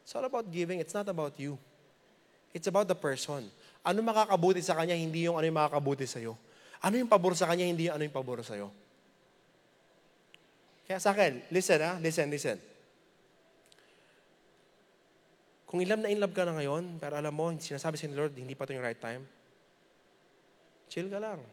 It's 0.00 0.16
all 0.16 0.24
about 0.24 0.48
giving. 0.48 0.80
It's 0.80 0.96
not 0.96 1.04
about 1.04 1.36
you. 1.36 1.60
It's 2.56 2.64
about 2.64 2.88
the 2.88 2.96
person. 2.96 3.52
Ano 3.84 4.00
makakabuti 4.00 4.64
sa 4.64 4.72
kanya, 4.72 4.96
hindi 4.96 5.28
yung 5.28 5.36
ano 5.36 5.44
yung 5.44 5.60
makakabuti 5.60 6.08
sa'yo. 6.08 6.32
Ano 6.80 6.96
yung 6.96 7.12
pabor 7.12 7.36
sa 7.36 7.44
kanya, 7.44 7.68
hindi 7.68 7.92
yung 7.92 8.00
ano 8.00 8.08
yung 8.08 8.16
pabor 8.16 8.40
sa'yo. 8.40 8.72
Kaya 10.88 10.96
sa 10.96 11.12
akin, 11.12 11.44
listen 11.52 11.84
ha, 11.84 12.00
listen, 12.00 12.32
listen. 12.32 12.56
Kung 15.68 15.84
ilam 15.84 16.00
na 16.00 16.08
in 16.08 16.16
love 16.16 16.32
ka 16.32 16.48
na 16.48 16.56
ngayon, 16.56 16.96
pero 16.96 17.20
alam 17.20 17.36
mo, 17.36 17.52
sinasabi 17.52 18.00
sa 18.00 18.08
Lord, 18.08 18.32
hindi 18.32 18.56
pa 18.56 18.64
ito 18.64 18.72
yung 18.72 18.84
right 18.84 18.96
time, 18.96 19.28
chill 20.88 21.12
ka 21.12 21.20
lang. 21.20 21.44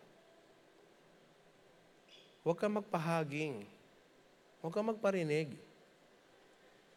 Huwag 2.41 2.58
kang 2.58 2.73
magpahaging. 2.73 3.62
Huwag 4.62 4.73
kang 4.73 4.89
magparinig. 4.89 5.54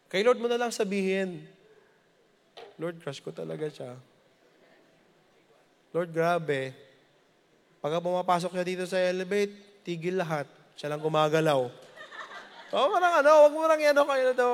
Kay 0.09 0.21
Lord 0.25 0.41
mo 0.41 0.49
na 0.49 0.57
lang 0.57 0.73
sabihin, 0.73 1.45
Lord, 2.75 2.99
crush 2.99 3.21
ko 3.23 3.31
talaga 3.31 3.69
siya. 3.71 3.95
Lord, 5.95 6.11
grabe. 6.11 6.75
Pagka 7.79 8.03
pumapasok 8.03 8.51
siya 8.51 8.65
dito 8.67 8.83
sa 8.83 8.99
elevate, 8.99 9.53
tigil 9.85 10.19
lahat. 10.19 10.49
Siya 10.75 10.91
lang 10.91 10.99
gumagalaw. 10.99 11.71
O, 12.73 12.75
oh, 12.75 12.97
ano, 12.99 13.31
huwag 13.47 13.53
mo 13.55 13.63
lang 13.69 13.79
yan, 13.79 13.95
okay 13.95 14.21
na 14.27 14.33
to. 14.35 14.51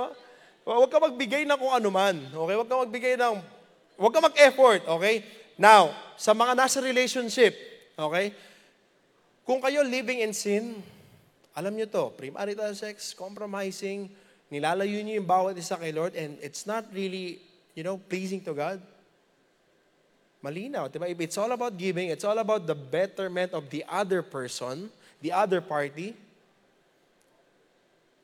Huwag 0.62 0.92
ka 0.94 1.00
magbigay 1.02 1.42
ng 1.50 1.58
kung 1.58 1.74
ano 1.74 1.90
man. 1.90 2.16
Okay? 2.30 2.56
Huwag 2.60 2.70
ka 2.70 2.78
magbigay 2.86 3.14
ng, 3.18 3.36
huwag 3.98 4.14
ka 4.14 4.22
mag-effort. 4.22 4.82
Okay? 4.86 5.26
Now, 5.58 5.90
sa 6.14 6.38
mga 6.38 6.54
nasa 6.54 6.78
relationship, 6.78 7.58
okay? 7.98 8.36
Kung 9.46 9.60
kayo 9.60 9.82
living 9.82 10.22
in 10.22 10.34
sin, 10.34 10.78
alam 11.58 11.74
nyo 11.76 11.88
to, 11.90 12.14
premarital 12.16 12.72
sex, 12.78 13.12
compromising, 13.18 14.08
nilalayo 14.54 15.02
nyo 15.02 15.14
yung 15.18 15.28
bawat 15.28 15.58
isa 15.58 15.76
kay 15.76 15.92
Lord 15.92 16.14
and 16.16 16.38
it's 16.40 16.64
not 16.70 16.86
really, 16.94 17.42
you 17.74 17.84
know, 17.84 17.98
pleasing 17.98 18.40
to 18.46 18.54
God. 18.54 18.80
Malinaw, 20.42 20.90
diba? 20.90 21.06
If 21.10 21.22
it's 21.22 21.38
all 21.38 21.52
about 21.54 21.78
giving, 21.78 22.10
it's 22.10 22.26
all 22.26 22.38
about 22.38 22.66
the 22.66 22.74
betterment 22.74 23.54
of 23.54 23.70
the 23.70 23.86
other 23.86 24.26
person, 24.26 24.90
the 25.22 25.32
other 25.32 25.62
party. 25.62 26.18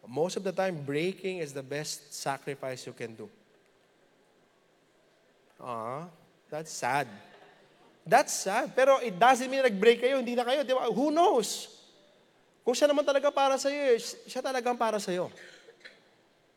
Most 0.08 0.38
of 0.38 0.44
the 0.44 0.56
time, 0.56 0.82
breaking 0.88 1.44
is 1.44 1.52
the 1.52 1.62
best 1.62 2.16
sacrifice 2.16 2.88
you 2.88 2.94
can 2.94 3.14
do. 3.14 3.30
Ah, 5.60 6.08
that's 6.50 6.72
sad. 6.72 7.08
That's 8.08 8.32
sad. 8.32 8.72
Pero 8.72 9.04
it 9.04 9.20
doesn't 9.20 9.52
mean 9.52 9.60
nag-break 9.60 10.00
kayo, 10.00 10.24
hindi 10.24 10.32
na 10.32 10.48
kayo. 10.48 10.64
Di 10.64 10.72
ba? 10.72 10.88
Who 10.88 11.12
knows? 11.12 11.68
Kung 12.64 12.72
siya 12.72 12.88
naman 12.88 13.04
talaga 13.04 13.28
para 13.28 13.60
sa 13.60 13.68
iyo, 13.68 13.96
eh, 13.96 14.00
siya 14.00 14.40
talagang 14.40 14.80
para 14.80 14.96
sa 14.96 15.12
iyo. 15.12 15.28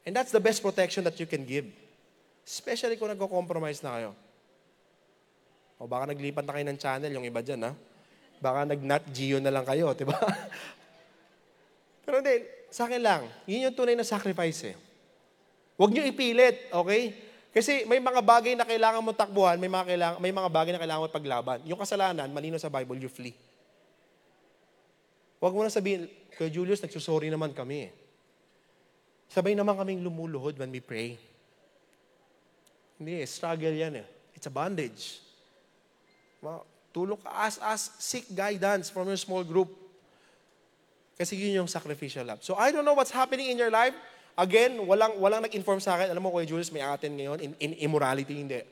And 0.06 0.14
that's 0.14 0.30
the 0.30 0.40
best 0.40 0.62
protection 0.62 1.02
that 1.02 1.18
you 1.18 1.26
can 1.26 1.42
give. 1.42 1.66
Especially 2.46 2.94
kung 2.94 3.10
nagko-compromise 3.10 3.82
na 3.82 3.90
kayo. 3.98 4.10
O 5.76 5.90
baka 5.90 6.14
naglipat 6.14 6.46
na 6.46 6.52
kayo 6.54 6.66
ng 6.70 6.78
channel, 6.78 7.10
yung 7.10 7.26
iba 7.26 7.42
dyan, 7.42 7.66
ha? 7.66 7.72
Baka 8.40 8.64
nag-not 8.74 9.04
geo 9.10 9.42
na 9.42 9.52
lang 9.52 9.66
kayo, 9.66 9.92
di 9.92 10.06
ba? 10.06 10.16
Pero 12.06 12.22
hindi, 12.22 12.46
sa 12.70 12.86
akin 12.86 13.00
lang, 13.02 13.22
yun 13.44 13.70
yung 13.70 13.76
tunay 13.76 13.98
na 13.98 14.06
sacrifice 14.06 14.70
eh. 14.70 14.76
Huwag 15.78 15.90
niyo 15.94 16.06
ipilit, 16.06 16.70
okay? 16.74 17.29
Kasi 17.50 17.82
may 17.90 17.98
mga 17.98 18.22
bagay 18.22 18.54
na 18.54 18.62
kailangan 18.62 19.02
mo 19.02 19.10
takbuhan, 19.10 19.58
may 19.58 19.66
mga, 19.66 19.84
kailangan, 19.90 20.18
may 20.22 20.30
mga 20.30 20.50
bagay 20.50 20.70
na 20.70 20.80
kailangan 20.82 21.02
mo 21.02 21.10
paglaban. 21.10 21.58
Yung 21.66 21.82
kasalanan, 21.82 22.30
malino 22.30 22.54
sa 22.62 22.70
Bible, 22.70 23.02
you 23.02 23.10
flee. 23.10 23.34
Huwag 25.42 25.54
mo 25.56 25.66
na 25.66 25.72
sabihin, 25.72 26.06
kay 26.38 26.46
Julius, 26.46 26.78
nagsusorry 26.78 27.26
naman 27.26 27.50
kami. 27.50 27.90
Sabay 29.30 29.58
naman 29.58 29.74
kaming 29.74 30.02
lumuluhod 30.02 30.54
when 30.58 30.70
we 30.70 30.78
pray. 30.78 31.18
Hindi, 33.00 33.24
struggle 33.26 33.74
yan 33.74 34.04
eh. 34.04 34.06
It's 34.36 34.46
a 34.46 34.52
bondage. 34.52 35.18
Tulog 36.90 37.22
ka, 37.22 37.30
ask, 37.34 37.58
ask, 37.62 37.84
seek 37.98 38.26
guidance 38.30 38.90
from 38.90 39.10
your 39.10 39.18
small 39.18 39.42
group. 39.42 39.70
Kasi 41.18 41.36
yun 41.36 41.64
yung 41.64 41.70
sacrificial 41.70 42.24
love. 42.24 42.42
So 42.42 42.54
I 42.56 42.72
don't 42.72 42.84
know 42.84 42.96
what's 42.96 43.12
happening 43.12 43.52
in 43.52 43.58
your 43.58 43.70
life. 43.70 43.94
Again, 44.40 44.80
walang, 44.88 45.20
walang 45.20 45.44
nag-inform 45.44 45.84
sa 45.84 46.00
akin, 46.00 46.08
alam 46.08 46.24
mo, 46.24 46.32
Kuya 46.32 46.48
Julius, 46.48 46.72
may 46.72 46.80
atin 46.80 47.12
ngayon 47.12 47.44
in, 47.44 47.52
in 47.60 47.76
immorality, 47.76 48.40
hindi. 48.40 48.64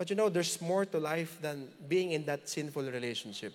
But 0.00 0.08
you 0.08 0.16
know, 0.16 0.32
there's 0.32 0.56
more 0.64 0.88
to 0.88 0.96
life 0.96 1.36
than 1.44 1.68
being 1.84 2.16
in 2.16 2.24
that 2.24 2.48
sinful 2.48 2.88
relationship. 2.88 3.52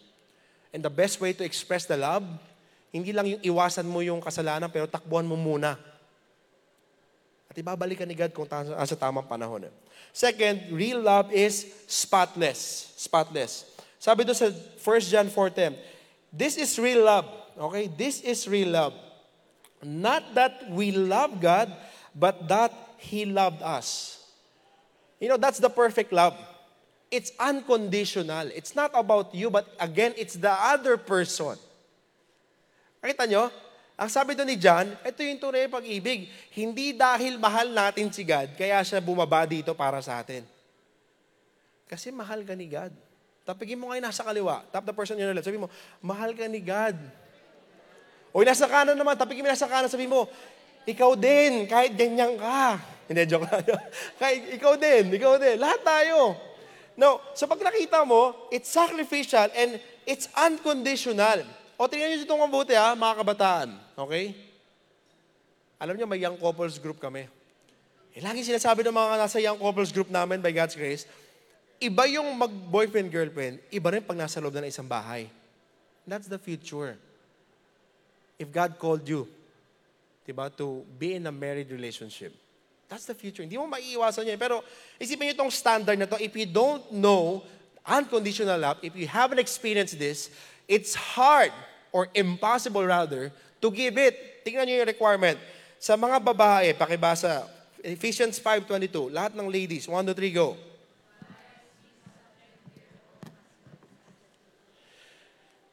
And 0.69 0.85
the 0.85 0.93
best 0.93 1.17
way 1.17 1.33
to 1.33 1.41
express 1.41 1.89
the 1.89 1.97
love, 1.97 2.21
hindi 2.93 3.09
lang 3.09 3.33
yung 3.33 3.41
iwasan 3.41 3.89
mo 3.89 4.05
yung 4.05 4.21
kasalanan, 4.21 4.69
pero 4.69 4.85
takbuhan 4.85 5.25
mo 5.25 5.33
muna. 5.33 5.73
At 7.49 7.57
ibabalikan 7.57 8.05
ni 8.05 8.13
God 8.13 8.29
kung 8.29 8.45
ta- 8.45 8.85
sa 8.85 8.97
tamang 8.97 9.25
panahon. 9.25 9.73
Second, 10.13 10.69
real 10.69 11.01
love 11.01 11.33
is 11.33 11.65
spotless. 11.89 12.93
Spotless. 12.93 13.65
Sabi 13.97 14.21
doon 14.21 14.37
sa 14.37 14.53
1 14.53 14.85
John 15.09 15.27
4.10, 15.33 15.81
This 16.29 16.61
is 16.61 16.77
real 16.77 17.09
love. 17.09 17.25
Okay? 17.57 17.89
This 17.89 18.21
is 18.21 18.45
real 18.45 18.69
love. 18.69 18.95
Not 19.81 20.37
that 20.37 20.69
we 20.69 20.93
love 20.93 21.41
God, 21.41 21.73
but 22.13 22.47
that 22.47 22.71
He 23.01 23.25
loved 23.25 23.65
us. 23.65 24.21
You 25.17 25.29
know, 25.29 25.37
that's 25.37 25.57
the 25.57 25.69
perfect 25.69 26.13
love. 26.13 26.37
It's 27.09 27.33
unconditional. 27.37 28.49
It's 28.55 28.73
not 28.73 28.93
about 28.93 29.35
you, 29.35 29.49
but 29.49 29.67
again, 29.81 30.13
it's 30.15 30.37
the 30.37 30.53
other 30.53 30.95
person. 30.95 31.57
Nakita 33.01 33.25
nyo? 33.27 33.49
Ang 34.01 34.09
sabi 34.09 34.33
doon 34.33 34.49
ni 34.49 34.57
John, 34.57 34.89
ito 35.05 35.21
yung 35.21 35.37
tunay 35.37 35.69
pag-ibig. 35.69 36.25
Hindi 36.57 36.97
dahil 36.97 37.37
mahal 37.37 37.69
natin 37.69 38.09
si 38.09 38.25
God, 38.25 38.57
kaya 38.57 38.81
siya 38.81 38.97
bumaba 38.97 39.45
dito 39.45 39.77
para 39.77 40.01
sa 40.01 40.17
atin. 40.21 40.41
Kasi 41.85 42.09
mahal 42.09 42.41
ka 42.47 42.55
ni 42.57 42.65
God. 42.65 42.95
Tapigin 43.43 43.77
mo 43.77 43.91
ngayon 43.91 44.05
nasa 44.05 44.23
kaliwa. 44.23 44.63
Tap 44.71 44.87
the 44.87 44.95
person 44.95 45.19
in 45.19 45.27
your. 45.27 45.35
Sabi 45.43 45.59
mo, 45.59 45.67
mahal 45.99 46.31
ka 46.31 46.47
ni 46.47 46.63
God. 46.63 46.95
O 48.31 48.43
nasa 48.47 48.67
kanan 48.67 48.95
naman, 48.95 49.19
tapigin 49.19 49.43
mo 49.43 49.51
nasa 49.51 49.67
kanan. 49.67 49.91
Sabi 49.91 50.07
mo, 50.07 50.27
ikaw 50.87 51.13
din, 51.19 51.67
kahit 51.67 51.93
ganyan 51.93 52.39
ka. 52.39 52.79
Hindi, 53.11 53.27
joke 53.27 53.45
lang. 53.45 53.61
kahit 54.21 54.55
ikaw 54.55 54.73
din, 54.79 55.11
ikaw 55.11 55.35
din. 55.35 55.59
Lahat 55.59 55.83
tayo. 55.83 56.39
No, 56.95 57.19
so 57.35 57.47
pag 57.47 57.59
nakita 57.59 58.03
mo, 58.07 58.47
it's 58.51 58.71
sacrificial 58.71 59.47
and 59.55 59.79
it's 60.07 60.31
unconditional. 60.35 61.43
O 61.75 61.87
tingnan 61.91 62.13
nyo 62.13 62.23
itong 62.23 62.43
mabuti 62.45 62.75
ha, 62.75 62.95
mga 62.95 63.15
kabataan. 63.23 63.69
Okay? 64.07 64.37
Alam 65.81 65.97
nyo, 65.97 66.05
may 66.07 66.21
young 66.21 66.37
couples 66.37 66.77
group 66.77 67.01
kami. 67.01 67.25
Eh, 68.11 68.21
lagi 68.21 68.43
sinasabi 68.43 68.83
ng 68.85 68.95
mga 68.95 69.15
nasa 69.17 69.39
young 69.39 69.57
couples 69.57 69.89
group 69.89 70.11
namin 70.11 70.43
by 70.43 70.51
God's 70.51 70.75
grace, 70.75 71.07
iba 71.81 72.05
yung 72.11 72.27
mag-boyfriend, 72.37 73.09
girlfriend, 73.09 73.57
iba 73.73 73.87
rin 73.89 74.03
pag 74.03 74.19
nasa 74.19 74.37
loob 74.37 74.53
na 74.53 74.67
ng 74.67 74.71
isang 74.71 74.85
bahay. 74.85 75.31
That's 76.05 76.27
the 76.27 76.37
future. 76.37 76.99
If 78.39 78.51
God 78.51 78.77
called 78.79 79.07
you, 79.07 79.27
diba, 80.27 80.49
to 80.57 80.85
be 80.97 81.15
in 81.15 81.27
a 81.27 81.31
married 81.31 81.71
relationship, 81.71 82.33
that's 82.87 83.05
the 83.05 83.15
future. 83.15 83.43
Hindi 83.43 83.57
mo 83.57 83.67
maiiwasan 83.67 84.27
yan. 84.27 84.39
Pero 84.39 84.63
isipin 84.99 85.31
nyo 85.31 85.33
itong 85.39 85.53
standard 85.53 85.95
na 85.95 86.05
to, 86.05 86.19
if 86.19 86.35
you 86.35 86.45
don't 86.45 86.83
know 86.91 87.43
unconditional 87.87 88.59
love, 88.59 88.77
if 88.83 88.93
you 88.95 89.07
haven't 89.07 89.39
experienced 89.39 89.97
this, 89.97 90.29
it's 90.67 90.93
hard 90.93 91.51
or 91.91 92.07
impossible 92.13 92.83
rather 92.83 93.31
to 93.61 93.67
give 93.69 93.97
it. 93.97 94.43
Tingnan 94.43 94.65
nyo 94.67 94.75
yung 94.83 94.89
requirement. 94.89 95.37
Sa 95.81 95.97
mga 95.97 96.21
babae, 96.21 96.73
pakibasa, 96.77 97.45
Ephesians 97.81 98.37
5.22, 98.37 99.09
lahat 99.09 99.33
ng 99.33 99.49
ladies, 99.49 99.89
1, 99.89 99.93
2, 99.93 100.13
3, 100.13 100.37
go. 100.37 100.53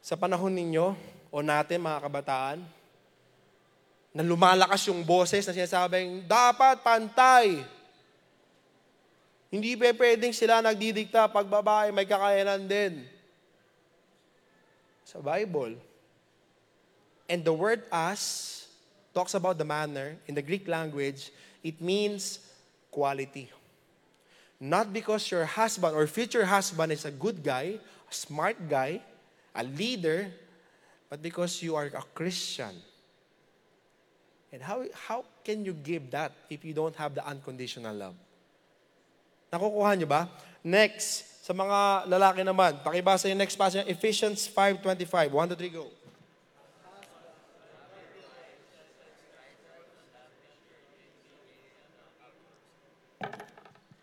Sa 0.01 0.17
panahon 0.17 0.49
ninyo, 0.49 0.97
o 1.29 1.45
natin 1.45 1.85
mga 1.85 2.03
kabataan, 2.05 2.59
na 4.13 4.23
lumalakas 4.25 4.89
yung 4.89 5.05
boses 5.05 5.45
na 5.47 5.55
sinasabing, 5.55 6.25
dapat 6.27 6.81
pantay. 6.83 7.63
Hindi 9.49 9.77
pa 9.77 9.93
pwedeng 9.95 10.35
sila 10.35 10.61
nagdidikta 10.61 11.29
pag 11.31 11.47
babae 11.47 11.93
may 11.93 12.05
kakayanan 12.05 12.65
din. 12.69 13.05
Sa 15.05 15.23
Bible. 15.25 15.81
And 17.29 17.45
the 17.45 17.53
word 17.53 17.85
as 17.89 18.59
talks 19.19 19.35
about 19.35 19.59
the 19.59 19.65
manner. 19.65 20.15
In 20.31 20.35
the 20.39 20.45
Greek 20.45 20.69
language, 20.69 21.35
it 21.63 21.81
means 21.83 22.39
quality. 22.91 23.51
Not 24.61 24.93
because 24.93 25.31
your 25.31 25.43
husband 25.43 25.95
or 25.95 26.07
future 26.07 26.45
husband 26.45 26.93
is 26.93 27.05
a 27.05 27.11
good 27.11 27.43
guy, 27.43 27.79
a 27.83 28.15
smart 28.15 28.59
guy, 28.69 29.03
a 29.55 29.63
leader, 29.63 30.31
but 31.09 31.23
because 31.23 31.63
you 31.63 31.75
are 31.77 31.87
a 31.87 32.05
Christian. 32.15 32.73
And 34.53 34.63
how, 34.63 34.85
how 34.93 35.25
can 35.45 35.65
you 35.65 35.73
give 35.73 36.11
that 36.13 36.33
if 36.49 36.65
you 36.65 36.73
don't 36.73 36.97
have 36.97 37.15
the 37.15 37.27
unconditional 37.27 37.95
love? 37.97 38.15
Nakukuha 39.53 39.97
niyo 39.97 40.09
ba? 40.09 40.29
Next, 40.65 41.45
sa 41.45 41.57
mga 41.57 42.09
lalaki 42.09 42.45
naman, 42.45 42.85
pakibasa 42.85 43.29
yung 43.29 43.41
next 43.41 43.57
passage, 43.57 43.85
Ephesians 43.89 44.45
5.25. 44.53 45.33
1 45.33 45.49
to 45.49 45.57
3, 45.57 45.69
go. 45.73 45.89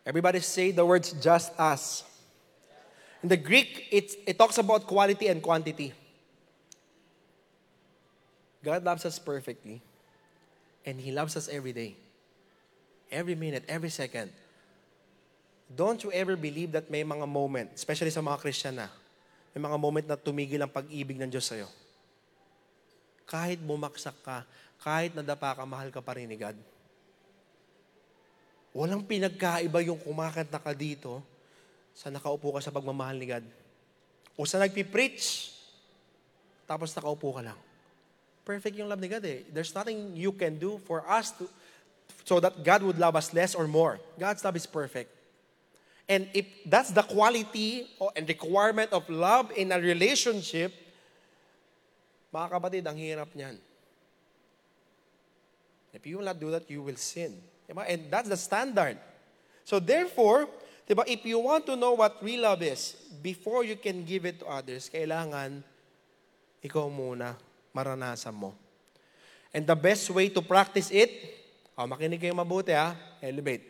Everybody 0.06 0.40
say 0.40 0.70
the 0.70 0.86
words 0.86 1.14
just 1.18 1.54
as. 1.58 2.06
In 3.22 3.30
the 3.30 3.38
Greek, 3.38 3.90
it, 3.90 4.14
it 4.26 4.38
talks 4.38 4.58
about 4.58 4.86
quality 4.86 5.28
and 5.28 5.42
quantity. 5.42 5.94
God 8.66 8.82
loves 8.82 9.06
us 9.06 9.22
perfectly. 9.22 9.78
And 10.82 10.98
He 10.98 11.14
loves 11.14 11.38
us 11.38 11.46
every 11.46 11.70
day. 11.70 11.94
Every 13.14 13.38
minute, 13.38 13.62
every 13.70 13.94
second. 13.94 14.34
Don't 15.70 16.02
you 16.02 16.10
ever 16.10 16.34
believe 16.34 16.74
that 16.74 16.90
may 16.90 17.06
mga 17.06 17.30
moment, 17.30 17.70
especially 17.78 18.10
sa 18.10 18.26
mga 18.26 18.42
Christian 18.42 18.82
na, 18.82 18.90
may 19.54 19.62
mga 19.62 19.78
moment 19.78 20.06
na 20.10 20.18
tumigil 20.18 20.62
ang 20.62 20.70
pag-ibig 20.70 21.18
ng 21.22 21.30
Diyos 21.30 21.46
sa'yo. 21.46 21.70
Kahit 23.26 23.62
bumaksak 23.62 24.18
ka, 24.26 24.46
kahit 24.82 25.14
nadapa 25.18 25.58
ka, 25.58 25.64
mahal 25.66 25.90
ka 25.90 26.02
pa 26.02 26.18
rin 26.18 26.30
ni 26.30 26.38
God. 26.38 26.58
Walang 28.76 29.06
pinagkaiba 29.08 29.82
yung 29.86 29.98
kumakanta 29.98 30.62
ka 30.62 30.76
dito 30.76 31.24
sa 31.96 32.14
nakaupo 32.14 32.54
ka 32.54 32.62
sa 32.62 32.74
pagmamahal 32.76 33.18
ni 33.18 33.26
God. 33.26 33.46
O 34.38 34.46
sa 34.46 34.62
nagpipreach, 34.62 35.56
tapos 36.70 36.94
nakaupo 36.94 37.34
ka 37.34 37.42
lang. 37.42 37.60
Perfect 38.46 38.78
yung 38.78 38.88
love 38.88 39.02
ni 39.02 39.10
God 39.10 39.26
eh. 39.26 39.42
There's 39.50 39.74
nothing 39.74 40.14
you 40.14 40.30
can 40.30 40.62
do 40.62 40.78
for 40.86 41.02
us 41.10 41.34
to, 41.42 41.50
so 42.24 42.38
that 42.40 42.62
God 42.62 42.86
would 42.86 43.02
love 43.02 43.18
us 43.18 43.34
less 43.34 43.58
or 43.58 43.66
more. 43.66 43.98
God's 44.22 44.46
love 44.46 44.56
is 44.56 44.70
perfect. 44.70 45.10
And 46.06 46.30
if 46.38 46.46
that's 46.70 46.94
the 46.94 47.02
quality 47.02 47.90
and 48.14 48.30
requirement 48.30 48.94
of 48.94 49.10
love 49.10 49.50
in 49.58 49.74
a 49.74 49.82
relationship, 49.82 50.70
mga 52.30 52.48
kapatid, 52.54 52.84
ang 52.86 53.02
hirap 53.02 53.34
niyan. 53.34 53.58
If 55.90 56.06
you 56.06 56.22
will 56.22 56.30
not 56.30 56.38
do 56.38 56.54
that, 56.54 56.70
you 56.70 56.86
will 56.86 57.00
sin. 57.00 57.34
Diba? 57.66 57.90
And 57.90 58.14
that's 58.14 58.30
the 58.30 58.38
standard. 58.38 59.02
So 59.66 59.82
therefore, 59.82 60.46
diba, 60.86 61.02
if 61.10 61.26
you 61.26 61.42
want 61.42 61.66
to 61.66 61.74
know 61.74 61.98
what 61.98 62.22
real 62.22 62.46
love 62.46 62.62
is, 62.62 62.94
before 63.26 63.66
you 63.66 63.74
can 63.74 64.06
give 64.06 64.30
it 64.30 64.44
to 64.44 64.46
others, 64.46 64.92
kailangan 64.94 65.66
ikaw 66.62 66.86
muna 66.94 67.34
maranasan 67.76 68.32
mo. 68.32 68.56
And 69.52 69.68
the 69.68 69.76
best 69.76 70.08
way 70.08 70.32
to 70.32 70.40
practice 70.40 70.88
it, 70.92 71.12
oh, 71.76 71.84
makinig 71.84 72.24
kayo 72.24 72.32
mabuti 72.32 72.72
ha, 72.72 72.96
elevate. 73.20 73.68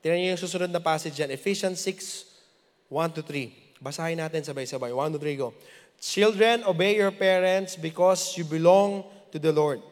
Tingnan 0.00 0.16
niyo 0.16 0.28
yung 0.32 0.40
susunod 0.40 0.70
na 0.72 0.80
passage 0.80 1.20
yan, 1.20 1.28
Ephesians 1.28 1.84
6, 1.84 2.88
1 2.88 3.16
to 3.18 3.20
3. 3.20 3.52
Basahin 3.84 4.16
natin 4.16 4.40
sabay-sabay. 4.40 4.90
1 4.90 5.14
to 5.14 5.20
3, 5.20 5.36
go. 5.36 5.52
Children, 6.00 6.64
obey 6.64 6.96
your 6.96 7.10
parents 7.10 7.76
because 7.76 8.32
you 8.38 8.46
belong 8.46 9.04
to 9.34 9.38
the 9.38 9.52
Lord. 9.52 9.82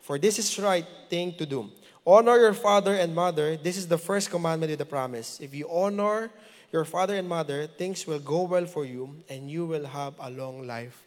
For 0.00 0.16
this 0.16 0.38
is 0.38 0.46
right 0.62 0.86
thing 1.10 1.34
to 1.36 1.44
do. 1.44 1.68
Honor 2.06 2.38
your 2.38 2.54
father 2.54 2.94
and 2.94 3.10
mother. 3.10 3.58
This 3.58 3.76
is 3.76 3.90
the 3.90 3.98
first 3.98 4.30
commandment 4.30 4.70
with 4.70 4.78
the 4.78 4.86
promise. 4.86 5.42
If 5.42 5.50
you 5.50 5.66
honor 5.66 6.30
your 6.70 6.86
father 6.86 7.18
and 7.18 7.26
mother, 7.26 7.66
things 7.66 8.06
will 8.06 8.22
go 8.22 8.46
well 8.46 8.66
for 8.66 8.86
you 8.86 9.18
and 9.28 9.50
you 9.50 9.66
will 9.66 9.86
have 9.86 10.14
a 10.22 10.30
long 10.30 10.62
life 10.66 11.02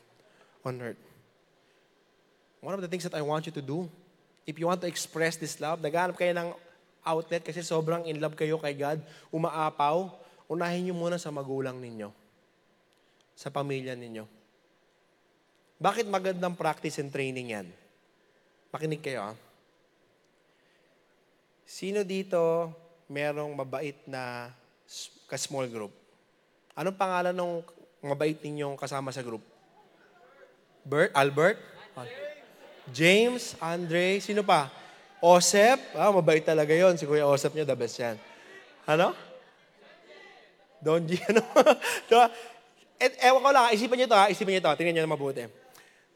on 0.66 0.82
earth. 0.82 1.09
One 2.60 2.76
of 2.76 2.84
the 2.84 2.92
things 2.92 3.08
that 3.08 3.16
I 3.16 3.24
want 3.24 3.48
you 3.48 3.56
to 3.56 3.64
do, 3.64 3.88
if 4.44 4.60
you 4.60 4.68
want 4.68 4.84
to 4.84 4.90
express 4.92 5.40
this 5.40 5.56
love, 5.64 5.80
naghanap 5.80 6.20
kayo 6.20 6.36
ng 6.36 6.52
outlet 7.08 7.44
kasi 7.44 7.64
sobrang 7.64 8.04
in 8.04 8.20
love 8.20 8.36
kayo 8.36 8.60
kay 8.60 8.76
God, 8.76 9.00
umaapaw, 9.32 10.12
unahin 10.52 10.92
niyo 10.92 10.96
muna 10.96 11.16
sa 11.16 11.32
magulang 11.32 11.80
ninyo. 11.80 12.12
Sa 13.40 13.48
pamilya 13.48 13.96
ninyo. 13.96 14.28
Bakit 15.80 16.12
magandang 16.12 16.60
practice 16.60 17.00
and 17.00 17.08
training 17.08 17.56
yan? 17.56 17.68
Makinig 18.76 19.00
kayo 19.00 19.32
ah. 19.32 19.36
Sino 21.64 22.04
dito 22.04 22.74
merong 23.08 23.56
mabait 23.56 23.96
na 24.04 24.52
ka-small 25.32 25.72
group? 25.72 25.96
Anong 26.76 27.00
pangalan 27.00 27.32
ng 27.32 27.64
mabait 28.04 28.36
ninyong 28.36 28.76
kasama 28.76 29.16
sa 29.16 29.24
group? 29.24 29.42
Bert? 30.84 31.16
Albert? 31.16 31.56
James? 32.92 33.56
Andre? 33.60 34.22
Sino 34.22 34.42
pa? 34.42 34.70
Osep? 35.20 35.80
Ah, 35.96 36.12
mabait 36.16 36.44
talaga 36.44 36.72
yon 36.72 36.96
Si 36.96 37.04
Kuya 37.04 37.28
Osep 37.28 37.52
niya, 37.52 37.68
the 37.68 37.76
best 37.76 38.00
yan. 38.00 38.16
Ano? 38.88 39.12
Don 40.80 41.04
G, 41.04 41.20
ano? 41.30 41.44
diba? 42.08 42.32
Et, 43.00 43.14
ewan 43.24 43.44
ko 43.44 43.50
lang, 43.52 43.72
isipan 43.72 43.96
niyo 44.00 44.08
to 44.12 44.16
ha, 44.16 44.28
isipan 44.32 44.52
niyo 44.56 44.64
to, 44.64 44.76
tingnan 44.80 44.94
niyo 44.96 45.04
na 45.08 45.16
mabuti. 45.16 45.48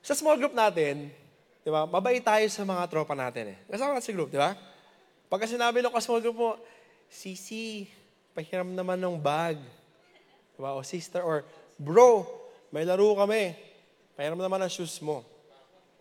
Sa 0.04 0.16
small 0.16 0.36
group 0.36 0.52
natin, 0.52 1.12
di 1.64 1.70
ba, 1.72 1.88
mabait 1.88 2.20
tayo 2.20 2.44
sa 2.52 2.64
mga 2.68 2.84
tropa 2.92 3.16
natin 3.16 3.56
eh. 3.56 3.58
Kasama 3.72 3.96
natin 3.96 4.08
sa 4.08 4.16
group, 4.16 4.32
di 4.32 4.40
ba? 4.40 4.56
Pagka 5.32 5.48
sinabi 5.48 5.80
ng 5.80 5.96
small 6.00 6.20
group 6.24 6.36
mo, 6.36 6.52
Sisi, 7.14 7.86
pahiram 8.34 8.74
naman 8.74 8.98
ng 8.98 9.16
bag. 9.22 9.62
Di? 10.58 10.60
O 10.66 10.82
sister, 10.82 11.22
or 11.22 11.46
bro, 11.78 12.26
may 12.74 12.82
laro 12.82 13.14
kami. 13.14 13.54
Pahiram 14.18 14.42
naman 14.42 14.66
ng 14.66 14.72
shoes 14.74 14.98
mo. 14.98 15.22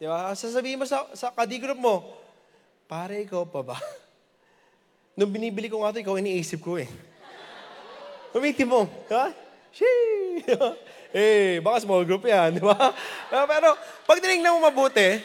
Di 0.03 0.11
ba? 0.11 0.35
Sasabihin 0.35 0.83
mo 0.83 0.87
sa, 0.91 1.07
sa 1.15 1.31
kadigroup 1.31 1.79
mo, 1.79 2.03
pare, 2.91 3.23
ikaw 3.23 3.47
pa 3.47 3.63
ba? 3.63 3.79
Nung 5.15 5.31
binibili 5.31 5.71
ko 5.71 5.79
nga 5.79 5.95
ito, 5.95 6.03
ikaw 6.03 6.19
iniisip 6.19 6.59
ko 6.59 6.75
eh. 6.75 6.91
Umitim 8.35 8.67
mo. 8.67 8.91
Di 9.07 9.15
ba? 9.15 9.31
Shee! 9.71 10.43
eh, 11.15 11.63
baka 11.63 11.87
small 11.87 12.03
group 12.03 12.27
yan, 12.27 12.59
di 12.59 12.63
ba? 12.67 12.75
Ah, 13.31 13.47
Pero 13.47 13.79
pag 14.03 14.19
tinignan 14.19 14.59
mo 14.59 14.67
mabuti, 14.67 15.23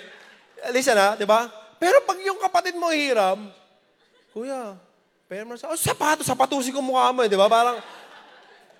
listen 0.69 0.93
na, 0.93 1.17
di 1.17 1.25
ba? 1.25 1.49
Pero 1.81 1.97
pag 2.05 2.21
yung 2.21 2.37
kapatid 2.37 2.77
mo 2.77 2.93
hiram, 2.93 3.49
Kuya, 4.29 4.77
pero 5.25 5.57
sa, 5.57 5.73
oh, 5.73 5.79
sapato, 5.79 6.21
sapatusin 6.21 6.69
ko 6.69 6.85
mukha 6.85 7.09
mo 7.17 7.25
eh, 7.25 7.29
di 7.33 7.33
ba? 7.33 7.49
Parang, 7.49 7.81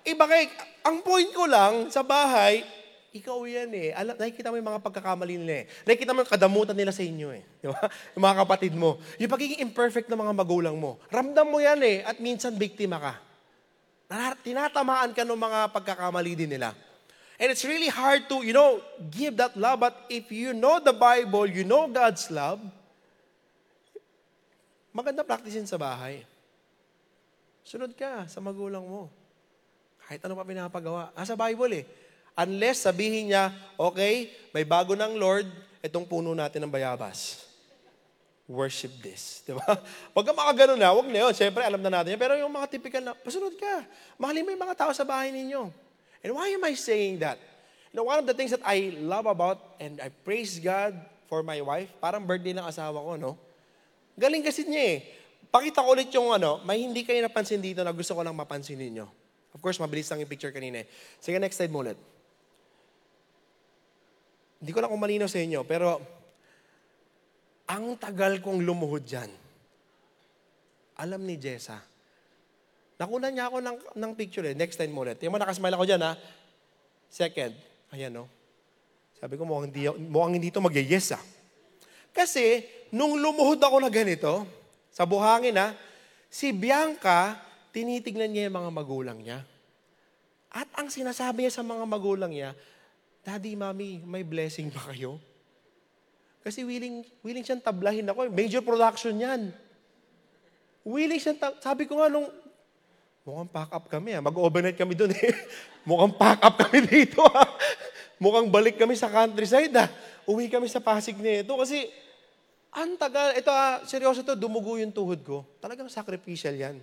iba 0.06 0.24
kay, 0.30 0.46
ang 0.86 1.02
point 1.02 1.34
ko 1.34 1.50
lang, 1.50 1.90
sa 1.90 2.06
bahay, 2.06 2.62
ikaw 3.08 3.40
yan 3.48 3.72
eh. 3.72 3.88
Alam, 3.96 4.20
nakikita 4.20 4.52
mo 4.52 4.60
yung 4.60 4.68
mga 4.68 4.84
pagkakamali 4.84 5.34
nila 5.40 5.54
eh. 5.62 5.66
Nakikita 5.88 6.12
mo 6.12 6.20
yung 6.20 6.32
kadamutan 6.32 6.76
nila 6.76 6.92
sa 6.92 7.00
inyo 7.00 7.28
eh. 7.32 7.42
Di 7.64 7.66
ba? 7.72 7.80
Yung 8.14 8.24
mga 8.24 8.36
kapatid 8.44 8.74
mo. 8.76 9.00
Yung 9.16 9.32
pagiging 9.32 9.64
imperfect 9.64 10.12
ng 10.12 10.20
mga 10.20 10.32
magulang 10.36 10.76
mo. 10.76 11.00
Ramdam 11.08 11.48
mo 11.48 11.56
yan 11.56 11.80
eh. 11.80 12.04
At 12.04 12.20
minsan, 12.20 12.52
biktima 12.54 13.00
ka. 13.00 13.12
Tinatamaan 14.44 15.16
ka 15.16 15.24
ng 15.24 15.40
mga 15.40 15.58
pagkakamali 15.72 16.32
din 16.36 16.52
nila. 16.52 16.76
And 17.38 17.54
it's 17.54 17.62
really 17.62 17.88
hard 17.88 18.26
to, 18.28 18.42
you 18.42 18.52
know, 18.52 18.82
give 19.14 19.38
that 19.38 19.54
love. 19.54 19.80
But 19.80 19.94
if 20.10 20.28
you 20.28 20.52
know 20.52 20.82
the 20.82 20.92
Bible, 20.92 21.46
you 21.46 21.62
know 21.62 21.86
God's 21.86 22.28
love, 22.28 22.58
maganda 24.90 25.22
practicein 25.22 25.64
sa 25.64 25.78
bahay. 25.78 26.26
Sunod 27.62 27.94
ka 27.94 28.26
sa 28.26 28.42
magulang 28.42 28.82
mo. 28.82 29.08
Kahit 30.08 30.24
ano 30.24 30.34
pa 30.34 30.44
pinapagawa. 30.44 31.12
Ah, 31.12 31.28
sa 31.28 31.36
Bible 31.38 31.84
eh. 31.84 31.86
Unless 32.38 32.86
sabihin 32.86 33.34
niya, 33.34 33.50
okay, 33.74 34.30
may 34.54 34.62
bago 34.62 34.94
ng 34.94 35.18
Lord, 35.18 35.50
itong 35.82 36.06
puno 36.06 36.30
natin 36.38 36.62
ng 36.62 36.70
bayabas. 36.70 37.42
Worship 38.46 38.94
this. 39.02 39.42
Di 39.46 39.50
ba? 39.50 39.66
Huwag 40.14 40.22
ka 40.22 40.30
makagano 40.30 40.78
na, 40.78 40.94
huwag 40.94 41.10
na 41.10 41.26
yun. 41.26 41.34
Siyempre, 41.34 41.66
alam 41.66 41.82
na 41.82 41.90
natin 41.90 42.14
yan. 42.14 42.20
Pero 42.22 42.38
yung 42.38 42.54
mga 42.54 42.70
typical 42.70 43.02
na, 43.02 43.12
pasunod 43.18 43.58
ka. 43.58 43.82
Mahalin 44.14 44.46
mo 44.46 44.54
yung 44.54 44.64
mga 44.70 44.78
tao 44.78 44.92
sa 44.94 45.02
bahay 45.02 45.34
ninyo. 45.34 45.66
And 46.22 46.30
why 46.38 46.46
am 46.54 46.62
I 46.62 46.78
saying 46.78 47.18
that? 47.26 47.42
You 47.90 47.98
know, 47.98 48.06
one 48.06 48.22
of 48.22 48.26
the 48.30 48.36
things 48.38 48.54
that 48.54 48.62
I 48.62 48.94
love 49.02 49.26
about 49.26 49.74
and 49.82 49.98
I 49.98 50.08
praise 50.08 50.62
God 50.62 50.94
for 51.26 51.42
my 51.42 51.58
wife, 51.58 51.90
parang 51.98 52.22
birthday 52.22 52.54
ng 52.54 52.64
asawa 52.64 53.02
ko, 53.02 53.18
no? 53.18 53.32
Galing 54.14 54.46
kasi 54.46 54.62
niya 54.62 54.96
eh. 54.96 54.98
Pakita 55.50 55.82
ko 55.82 55.90
ulit 55.92 56.08
yung 56.14 56.30
ano, 56.30 56.62
may 56.62 56.80
hindi 56.86 57.02
kayo 57.02 57.18
napansin 57.18 57.58
dito 57.60 57.82
na 57.82 57.90
gusto 57.90 58.14
ko 58.14 58.22
lang 58.22 58.36
mapansin 58.36 58.78
ninyo. 58.78 59.06
Of 59.52 59.60
course, 59.60 59.80
mabilis 59.82 60.06
lang 60.08 60.22
yung 60.22 60.30
picture 60.30 60.52
kanina 60.52 60.84
eh. 60.84 60.86
Sige, 61.20 61.40
next 61.40 61.58
slide 61.58 61.72
mo 61.72 61.82
ulit. 61.82 61.96
Hindi 64.58 64.70
ko 64.74 64.78
lang 64.82 64.90
kung 64.90 65.02
malinaw 65.02 65.30
sa 65.30 65.38
inyo, 65.38 65.62
pero 65.62 66.02
ang 67.68 67.94
tagal 68.00 68.42
kong 68.42 68.64
lumuhod 68.64 69.04
dyan. 69.06 69.30
Alam 70.98 71.22
ni 71.22 71.38
Jessa. 71.38 71.78
Nakunan 72.98 73.30
niya 73.30 73.46
ako 73.46 73.62
ng, 73.62 73.78
ng 73.94 74.12
picture 74.18 74.42
eh. 74.50 74.58
Next 74.58 74.74
time 74.74 74.90
mo 74.90 75.06
ulit. 75.06 75.22
Yung 75.22 75.30
mo, 75.30 75.38
nakasmile 75.38 75.78
ako 75.78 75.86
dyan 75.86 76.02
ha. 76.02 76.18
Second. 77.06 77.54
Ayan 77.94 78.10
no. 78.10 78.26
Sabi 79.22 79.38
ko, 79.38 79.46
mukhang 79.46 79.70
hindi, 79.70 79.86
mukhang 79.86 80.34
hindi 80.34 80.50
ito 80.50 80.58
mag-yes 80.58 81.14
ah. 81.14 81.22
Kasi, 82.10 82.66
nung 82.90 83.14
lumuhod 83.14 83.62
ako 83.62 83.78
na 83.78 83.90
ganito, 83.90 84.42
sa 84.90 85.06
buhangin 85.06 85.54
ha, 85.54 85.74
si 86.26 86.50
Bianca, 86.50 87.38
tinitignan 87.70 88.30
niya 88.30 88.50
yung 88.50 88.58
mga 88.66 88.70
magulang 88.74 89.18
niya. 89.22 89.46
At 90.50 90.66
ang 90.74 90.90
sinasabi 90.90 91.46
niya 91.46 91.54
sa 91.54 91.62
mga 91.62 91.84
magulang 91.86 92.34
niya, 92.34 92.58
Daddy, 93.28 93.52
Mommy, 93.60 94.00
may 94.08 94.24
blessing 94.24 94.72
ba 94.72 94.88
kayo? 94.88 95.20
Kasi 96.40 96.64
willing, 96.64 97.04
willing 97.20 97.44
siyang 97.44 97.60
tablahin 97.60 98.08
ako. 98.08 98.32
Major 98.32 98.64
production 98.64 99.12
yan. 99.20 99.52
Willing 100.80 101.20
siyang, 101.20 101.36
tab- 101.36 101.60
sabi 101.60 101.84
ko 101.84 102.00
nga 102.00 102.08
nung, 102.08 102.24
mukhang 103.28 103.52
pack 103.52 103.70
up 103.76 103.84
kami 103.92 104.16
ha. 104.16 104.24
Mag-overnight 104.24 104.80
kami 104.80 104.96
doon 104.96 105.12
eh. 105.12 105.28
mukhang 105.88 106.16
pack 106.16 106.40
up 106.40 106.56
kami 106.56 106.88
dito 106.88 107.20
ha. 107.28 107.44
Mukhang 108.16 108.48
balik 108.48 108.80
kami 108.80 108.96
sa 108.96 109.12
countryside 109.12 109.76
ha. 109.76 109.92
Uwi 110.24 110.48
kami 110.48 110.64
sa 110.64 110.80
Pasig 110.80 111.20
nito 111.20 111.52
kasi 111.60 111.84
ang 112.72 112.96
tagal, 112.96 113.36
ito 113.36 113.52
ah, 113.52 113.84
seryoso 113.84 114.24
to, 114.24 114.32
dumugo 114.40 114.80
yung 114.80 114.88
tuhod 114.88 115.20
ko. 115.20 115.44
Talagang 115.60 115.92
sacrificial 115.92 116.56
yan. 116.56 116.80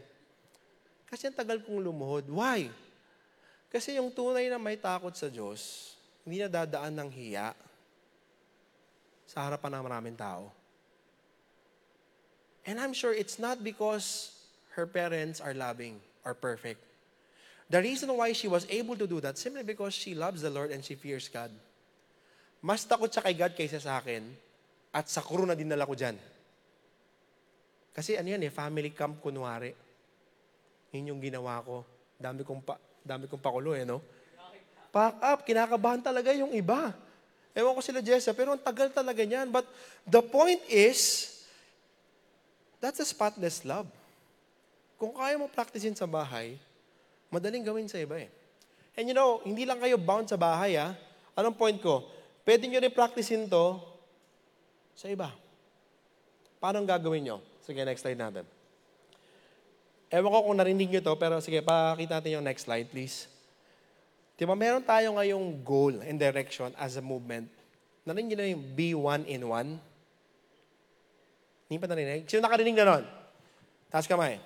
Kasi 1.09 1.25
ang 1.25 1.37
tagal 1.41 1.65
kong 1.65 1.81
lumuhod. 1.81 2.29
Why? 2.29 2.69
Kasi 3.73 3.97
yung 3.97 4.13
tunay 4.13 4.45
na 4.45 4.61
may 4.61 4.77
takot 4.77 5.13
sa 5.17 5.25
Diyos, 5.25 5.94
hindi 6.25 6.41
na 6.41 6.49
dadaan 6.49 6.97
ng 6.97 7.09
hiya 7.13 7.53
sa 9.29 9.45
harapan 9.45 9.77
ng 9.77 9.83
maraming 9.85 10.17
tao. 10.17 10.49
And 12.65 12.81
I'm 12.81 12.97
sure 12.97 13.13
it's 13.13 13.37
not 13.37 13.61
because 13.61 14.33
her 14.73 14.89
parents 14.89 15.37
are 15.37 15.53
loving 15.53 16.01
or 16.25 16.33
perfect. 16.33 16.81
The 17.69 17.77
reason 17.81 18.09
why 18.09 18.33
she 18.33 18.49
was 18.49 18.65
able 18.69 18.97
to 18.97 19.05
do 19.05 19.21
that, 19.21 19.37
simply 19.37 19.61
because 19.61 19.93
she 19.93 20.17
loves 20.17 20.41
the 20.41 20.49
Lord 20.49 20.73
and 20.73 20.81
she 20.81 20.97
fears 20.97 21.29
God. 21.29 21.53
Mas 22.61 22.81
takot 22.85 23.09
siya 23.13 23.21
kay 23.21 23.37
God 23.37 23.53
kaysa 23.53 23.77
sa 23.77 24.01
akin 24.01 24.25
at 24.89 25.05
sa 25.05 25.21
crew 25.21 25.45
na 25.45 25.53
dinala 25.53 25.85
ko 25.85 25.93
dyan. 25.93 26.17
Kasi 27.93 28.17
ano 28.17 28.33
yan 28.33 28.41
eh, 28.41 28.49
family 28.49 28.89
camp 28.97 29.21
kunwari. 29.21 29.77
Yun 30.89 31.13
yung 31.13 31.21
ginawa 31.21 31.61
ko. 31.61 31.85
Dami 32.17 32.41
kong, 32.41 32.65
pa, 32.65 32.81
dami 33.05 33.29
kong 33.29 33.41
pakulo 33.41 33.77
eh, 33.77 33.85
no? 33.85 34.01
Pack 34.95 35.19
up, 35.19 35.39
kinakabahan 35.43 35.99
talaga 35.99 36.31
yung 36.31 36.55
iba. 36.55 36.95
Ewan 37.51 37.75
ko 37.75 37.83
sila 37.83 37.99
Jessa, 37.99 38.31
pero 38.31 38.55
ang 38.55 38.63
tagal 38.63 38.87
talaga 38.95 39.27
niyan. 39.27 39.51
But 39.51 39.67
the 40.07 40.23
point 40.23 40.63
is, 40.71 41.27
that's 42.79 43.03
a 43.03 43.07
spotless 43.07 43.67
love. 43.67 43.91
Kung 44.95 45.11
kaya 45.11 45.35
mo 45.35 45.51
practicein 45.51 45.99
sa 45.99 46.07
bahay, 46.07 46.55
madaling 47.27 47.67
gawin 47.67 47.91
sa 47.91 47.99
iba 47.99 48.23
eh. 48.23 48.31
And 48.95 49.11
you 49.11 49.11
know, 49.11 49.43
hindi 49.43 49.67
lang 49.67 49.83
kayo 49.83 49.99
bound 49.99 50.31
sa 50.31 50.39
bahay 50.39 50.79
ah. 50.79 50.95
Anong 51.35 51.59
point 51.59 51.75
ko? 51.83 52.07
Pwede 52.47 52.63
nyo 52.63 52.79
rin 52.79 52.95
practicein 52.95 53.51
to 53.51 53.83
sa 54.95 55.11
iba. 55.11 55.27
Paano 56.63 56.79
gagawin 56.87 57.27
nyo? 57.27 57.37
Sige, 57.67 57.83
next 57.83 57.99
slide 57.99 58.15
natin. 58.15 58.47
Ewan 60.07 60.31
ko 60.31 60.39
kung 60.47 60.55
narinig 60.55 60.87
nyo 60.87 61.01
to, 61.03 61.19
pero 61.19 61.43
sige, 61.43 61.59
pakita 61.59 62.23
natin 62.23 62.39
yung 62.39 62.47
next 62.47 62.63
slide, 62.63 62.87
please. 62.87 63.34
Di 64.35 64.43
ba, 64.43 64.55
meron 64.55 64.83
tayo 64.83 65.15
ngayong 65.15 65.63
goal 65.63 66.03
and 66.03 66.19
direction 66.19 66.75
as 66.75 66.99
a 66.99 67.03
movement. 67.03 67.47
Narinig 68.03 68.35
nyo 68.35 68.37
na 68.37 68.47
yung 68.51 68.65
be 68.75 68.91
one 68.91 69.23
in 69.25 69.41
one? 69.47 69.79
Hindi 71.65 71.77
pa 71.79 71.87
narinig? 71.87 72.27
Sino 72.27 72.43
nakarinig 72.43 72.75
na 72.75 72.85
nun? 72.85 73.03
Taas 73.89 74.05
kamay. 74.05 74.37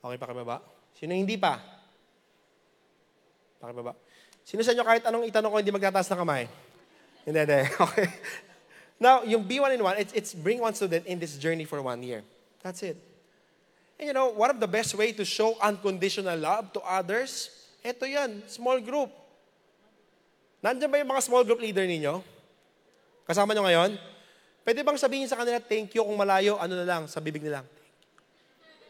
Okay 0.00 0.16
pa 0.16 0.32
ba? 0.32 0.58
Sino 0.96 1.12
hindi 1.12 1.36
pa? 1.36 1.60
Pakibaba. 3.60 3.92
Sino 4.46 4.62
sa 4.62 4.72
inyo 4.72 4.84
kahit 4.86 5.04
anong 5.04 5.26
itanong 5.26 5.50
ko 5.52 5.58
hindi 5.58 5.74
magtataas 5.74 6.08
ng 6.12 6.20
kamay? 6.22 6.44
Hindi, 7.26 7.38
hindi. 7.42 7.60
Okay. 7.84 8.06
Now, 8.96 9.28
yung 9.28 9.44
be 9.44 9.60
one 9.60 9.76
in 9.76 9.82
one, 9.84 10.00
it's, 10.00 10.14
it's 10.16 10.32
bring 10.32 10.56
one 10.56 10.72
student 10.72 11.04
in 11.04 11.20
this 11.20 11.36
journey 11.36 11.68
for 11.68 11.82
one 11.84 12.00
year. 12.00 12.24
That's 12.64 12.80
it. 12.80 12.96
And 14.00 14.08
you 14.08 14.14
know, 14.16 14.32
one 14.32 14.48
of 14.48 14.56
the 14.60 14.68
best 14.68 14.94
way 14.96 15.12
to 15.12 15.24
show 15.24 15.52
unconditional 15.60 16.38
love 16.38 16.72
to 16.72 16.80
others, 16.80 17.50
eto 17.86 18.02
yan, 18.02 18.42
small 18.50 18.82
group. 18.82 19.14
Nandiyan 20.58 20.90
ba 20.90 20.98
yung 20.98 21.12
mga 21.14 21.22
small 21.22 21.46
group 21.46 21.62
leader 21.62 21.86
ninyo? 21.86 22.18
Kasama 23.22 23.54
nyo 23.54 23.62
ngayon? 23.62 23.94
Pwede 24.66 24.82
bang 24.82 24.98
sabihin 24.98 25.30
sa 25.30 25.38
kanila, 25.38 25.62
thank 25.62 25.94
you 25.94 26.02
kung 26.02 26.18
malayo, 26.18 26.58
ano 26.58 26.74
na 26.74 26.82
lang, 26.82 27.06
sa 27.06 27.22
bibig 27.22 27.46
nila. 27.46 27.62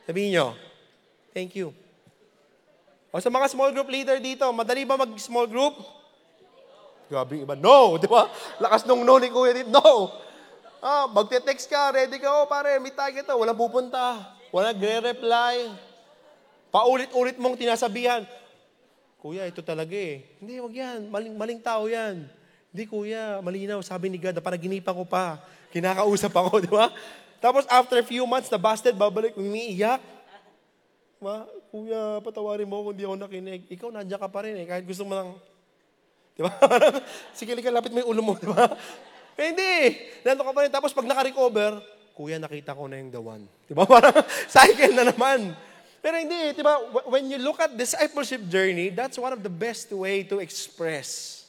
Sabihin 0.08 0.32
nyo, 0.32 0.56
thank 1.36 1.52
you. 1.52 1.76
O 3.12 3.20
sa 3.20 3.28
mga 3.28 3.52
small 3.52 3.76
group 3.76 3.92
leader 3.92 4.16
dito, 4.16 4.48
madali 4.56 4.88
ba 4.88 4.96
mag-small 4.96 5.44
group? 5.44 5.76
Grabe 7.12 7.44
iba. 7.44 7.54
No, 7.54 7.92
di 8.02 8.08
ba? 8.08 8.32
Lakas 8.56 8.88
nung 8.88 9.04
no 9.04 9.20
ni 9.20 9.28
Kuya 9.28 9.52
dito. 9.52 9.68
No. 9.68 10.16
Ah, 10.80 11.04
magte-text 11.10 11.68
ka, 11.68 11.92
ready 11.92 12.16
ka, 12.20 12.28
oh 12.28 12.46
pare, 12.46 12.78
may 12.80 12.92
tag 12.92 13.16
ito. 13.16 13.32
Walang 13.32 13.58
pupunta. 13.58 14.36
Walang 14.52 14.78
gre-reply. 14.78 15.72
Paulit-ulit 16.70 17.36
mong 17.36 17.56
tinasabihan. 17.56 18.24
Kuya, 19.16 19.48
ito 19.48 19.64
talaga 19.64 19.96
eh. 19.96 20.24
Hindi, 20.38 20.60
wag 20.60 20.74
yan. 20.76 21.00
Maling, 21.08 21.34
maling 21.34 21.60
tao 21.64 21.88
yan. 21.88 22.28
Hindi, 22.76 22.84
kuya, 22.84 23.40
malinaw. 23.40 23.80
Sabi 23.80 24.12
ni 24.12 24.20
God, 24.20 24.36
napanaginipan 24.36 24.92
ko 24.92 25.08
pa. 25.08 25.40
Kinakausap 25.72 26.28
ako, 26.28 26.60
di 26.64 26.70
ba? 26.70 26.92
Tapos 27.40 27.64
after 27.72 28.00
a 28.00 28.04
few 28.04 28.28
months, 28.28 28.52
na-busted, 28.52 28.92
babalik, 28.92 29.32
umiiyak. 29.32 30.00
Ma, 31.16 31.48
kuya, 31.72 32.20
patawarin 32.20 32.68
mo 32.68 32.84
kung 32.84 32.96
di 32.96 33.08
ako 33.08 33.16
nakinig. 33.16 33.64
Ikaw, 33.72 33.88
nandiyan 33.88 34.20
ka 34.20 34.28
pa 34.28 34.44
rin 34.44 34.60
eh. 34.60 34.68
Kahit 34.68 34.84
gusto 34.84 35.08
mo 35.08 35.16
lang, 35.16 35.32
di 36.36 36.44
ba? 36.44 36.52
Sige, 37.38 37.56
lika, 37.56 37.72
lapit 37.72 37.96
mo 37.96 38.04
yung 38.04 38.10
ulo 38.12 38.20
mo, 38.20 38.34
di 38.36 38.48
ba? 38.48 38.68
Eh, 39.36 39.52
hindi. 39.52 39.76
Nandun 40.24 40.48
ka 40.48 40.52
pa 40.56 40.60
rin. 40.64 40.72
Tapos 40.72 40.96
pag 40.96 41.04
naka-recover, 41.04 41.76
kuya, 42.16 42.40
nakita 42.40 42.72
ko 42.72 42.88
na 42.88 42.96
yung 42.96 43.12
the 43.12 43.20
one. 43.20 43.44
Di 43.68 43.76
ba? 43.76 43.84
Parang 43.84 44.24
cycle 44.48 44.96
na 44.96 45.12
naman. 45.12 45.52
Pero 46.06 46.22
hindi, 46.22 46.54
di 46.54 46.62
ba? 46.62 46.78
wh- 46.78 47.10
When 47.10 47.26
you 47.26 47.42
look 47.42 47.58
at 47.58 47.74
discipleship 47.74 48.46
journey, 48.46 48.94
that's 48.94 49.18
one 49.18 49.34
of 49.34 49.42
the 49.42 49.50
best 49.50 49.90
way 49.90 50.22
to 50.30 50.38
express 50.38 51.42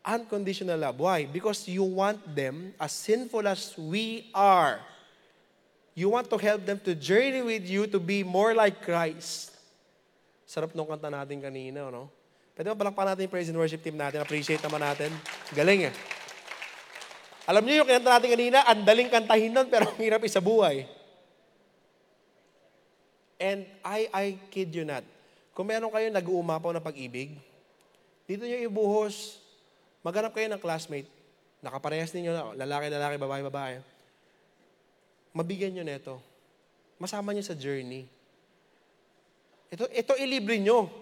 unconditional 0.00 0.80
love. 0.80 0.96
Why? 0.96 1.28
Because 1.28 1.68
you 1.68 1.84
want 1.84 2.24
them, 2.24 2.72
as 2.80 2.96
sinful 2.96 3.44
as 3.44 3.76
we 3.76 4.32
are, 4.32 4.80
you 5.92 6.08
want 6.08 6.32
to 6.32 6.40
help 6.40 6.64
them 6.64 6.80
to 6.88 6.96
journey 6.96 7.44
with 7.44 7.68
you 7.68 7.84
to 7.84 8.00
be 8.00 8.24
more 8.24 8.56
like 8.56 8.80
Christ. 8.80 9.52
Sarap 10.48 10.72
nung 10.72 10.88
kanta 10.88 11.12
natin 11.12 11.36
kanina, 11.36 11.92
no? 11.92 12.08
Pwede 12.56 12.72
mo 12.72 12.80
palakpan 12.80 13.12
natin 13.12 13.28
yung 13.28 13.34
praise 13.36 13.52
and 13.52 13.60
worship 13.60 13.84
team 13.84 14.00
natin. 14.00 14.24
Appreciate 14.24 14.64
naman 14.64 14.80
natin. 14.80 15.12
Galing 15.52 15.92
eh. 15.92 15.94
Alam 17.44 17.60
niyo 17.60 17.84
yung 17.84 17.88
kinanta 17.92 18.16
natin 18.16 18.30
kanina, 18.32 18.64
ang 18.64 18.80
daling 18.88 19.12
kantahin 19.12 19.52
nun, 19.52 19.68
pero 19.68 19.84
ang 19.84 20.00
hirap 20.00 20.24
isa 20.24 20.40
buhay. 20.40 20.88
And 23.40 23.64
I, 23.80 24.06
I 24.12 24.24
kid 24.52 24.68
you 24.76 24.84
not. 24.84 25.02
Kung 25.56 25.64
meron 25.64 25.88
kayo 25.88 26.12
nag-uumapaw 26.12 26.76
na 26.76 26.84
pag-ibig, 26.84 27.40
dito 28.28 28.44
nyo 28.44 28.60
ibuhos, 28.60 29.40
maghanap 30.04 30.36
kayo 30.36 30.46
ng 30.52 30.60
classmate, 30.60 31.08
nakaparehas 31.64 32.12
ninyo 32.12 32.54
lalaki, 32.54 32.86
lalaki, 32.92 33.16
babae, 33.16 33.42
babae. 33.48 33.76
Mabigyan 35.32 35.72
nyo 35.74 35.84
neto. 35.88 36.20
Masama 37.00 37.32
nyo 37.32 37.40
sa 37.40 37.56
journey. 37.56 38.04
Ito, 39.72 39.88
ito 39.88 40.12
ilibre 40.20 40.60
nyo. 40.60 40.92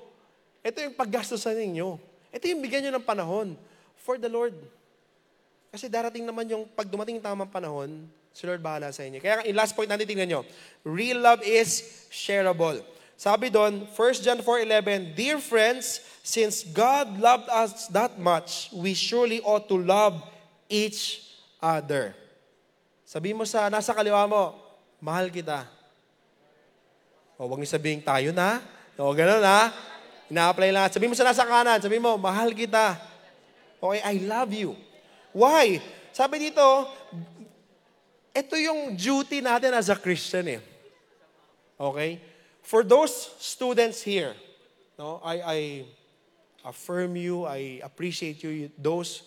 Ito 0.62 0.78
yung 0.84 0.94
paggastosan 0.94 1.58
ninyo. 1.58 1.98
Ito 2.30 2.44
yung 2.46 2.62
bigyan 2.62 2.88
nyo 2.88 2.92
ng 3.00 3.06
panahon 3.08 3.48
for 3.98 4.20
the 4.20 4.30
Lord. 4.30 4.54
Kasi 5.74 5.88
darating 5.88 6.24
naman 6.24 6.48
yung 6.48 6.64
pag 6.70 6.88
dumating 6.88 7.20
tamang 7.20 7.48
panahon, 7.48 8.08
si 8.38 8.46
Lord 8.46 8.62
bahala 8.62 8.94
sa 8.94 9.02
inyo. 9.02 9.18
Kaya 9.18 9.42
in 9.42 9.58
last 9.58 9.74
point 9.74 9.90
natin 9.90 10.06
tingnan 10.06 10.30
nyo, 10.30 10.40
real 10.86 11.18
love 11.18 11.42
is 11.42 12.06
shareable. 12.06 12.78
Sabi 13.18 13.50
doon, 13.50 13.82
1 13.90 14.22
John 14.22 14.38
4.11, 14.46 15.18
Dear 15.18 15.42
friends, 15.42 15.98
since 16.22 16.62
God 16.62 17.18
loved 17.18 17.50
us 17.50 17.90
that 17.90 18.14
much, 18.14 18.70
we 18.70 18.94
surely 18.94 19.42
ought 19.42 19.66
to 19.66 19.74
love 19.74 20.22
each 20.70 21.26
other. 21.58 22.14
Sabi 23.02 23.34
mo 23.34 23.42
sa 23.42 23.66
nasa 23.66 23.90
kaliwa 23.90 24.22
mo, 24.30 24.54
mahal 25.02 25.34
kita. 25.34 25.66
O, 27.34 27.50
huwag 27.50 27.58
niyo 27.58 27.74
sabihin 27.74 28.06
tayo 28.06 28.30
na. 28.30 28.62
O, 28.94 29.10
ganun 29.18 29.42
ha. 29.42 29.74
Ina-apply 30.30 30.70
lang. 30.70 30.86
Sabi 30.94 31.10
mo 31.10 31.18
sa 31.18 31.26
nasa 31.26 31.42
kanan, 31.42 31.82
sabi 31.82 31.98
mo, 31.98 32.14
mahal 32.14 32.54
kita. 32.54 33.02
Okay, 33.82 33.98
I 33.98 34.22
love 34.22 34.54
you. 34.54 34.78
Why? 35.34 35.82
Sabi 36.14 36.38
dito, 36.38 36.86
ito 38.34 38.54
yung 38.56 38.96
duty 38.96 39.40
natin 39.40 39.72
as 39.74 39.88
a 39.88 39.96
Christian 39.96 40.58
eh. 40.58 40.62
Okay? 41.78 42.20
For 42.62 42.84
those 42.84 43.32
students 43.38 44.02
here, 44.02 44.34
no, 44.98 45.20
I, 45.24 45.34
I 45.40 45.58
affirm 46.64 47.16
you, 47.16 47.46
I 47.46 47.80
appreciate 47.82 48.42
you, 48.42 48.70
those 48.76 49.22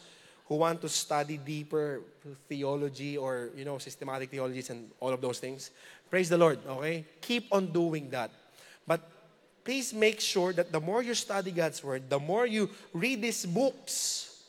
who 0.45 0.55
want 0.55 0.81
to 0.81 0.89
study 0.89 1.37
deeper 1.37 2.01
theology 2.49 3.17
or, 3.17 3.49
you 3.55 3.63
know, 3.63 3.77
systematic 3.77 4.29
theologies 4.29 4.69
and 4.69 4.91
all 4.99 5.09
of 5.09 5.21
those 5.21 5.39
things. 5.39 5.71
Praise 6.09 6.27
the 6.27 6.37
Lord, 6.37 6.59
okay? 6.67 7.05
Keep 7.21 7.47
on 7.53 7.71
doing 7.71 8.09
that. 8.09 8.31
But 8.85 8.99
please 9.63 9.93
make 9.93 10.19
sure 10.19 10.51
that 10.53 10.71
the 10.71 10.79
more 10.79 11.01
you 11.01 11.13
study 11.13 11.51
God's 11.51 11.81
Word, 11.83 12.09
the 12.09 12.19
more 12.19 12.45
you 12.45 12.69
read 12.93 13.21
these 13.21 13.45
books, 13.45 14.43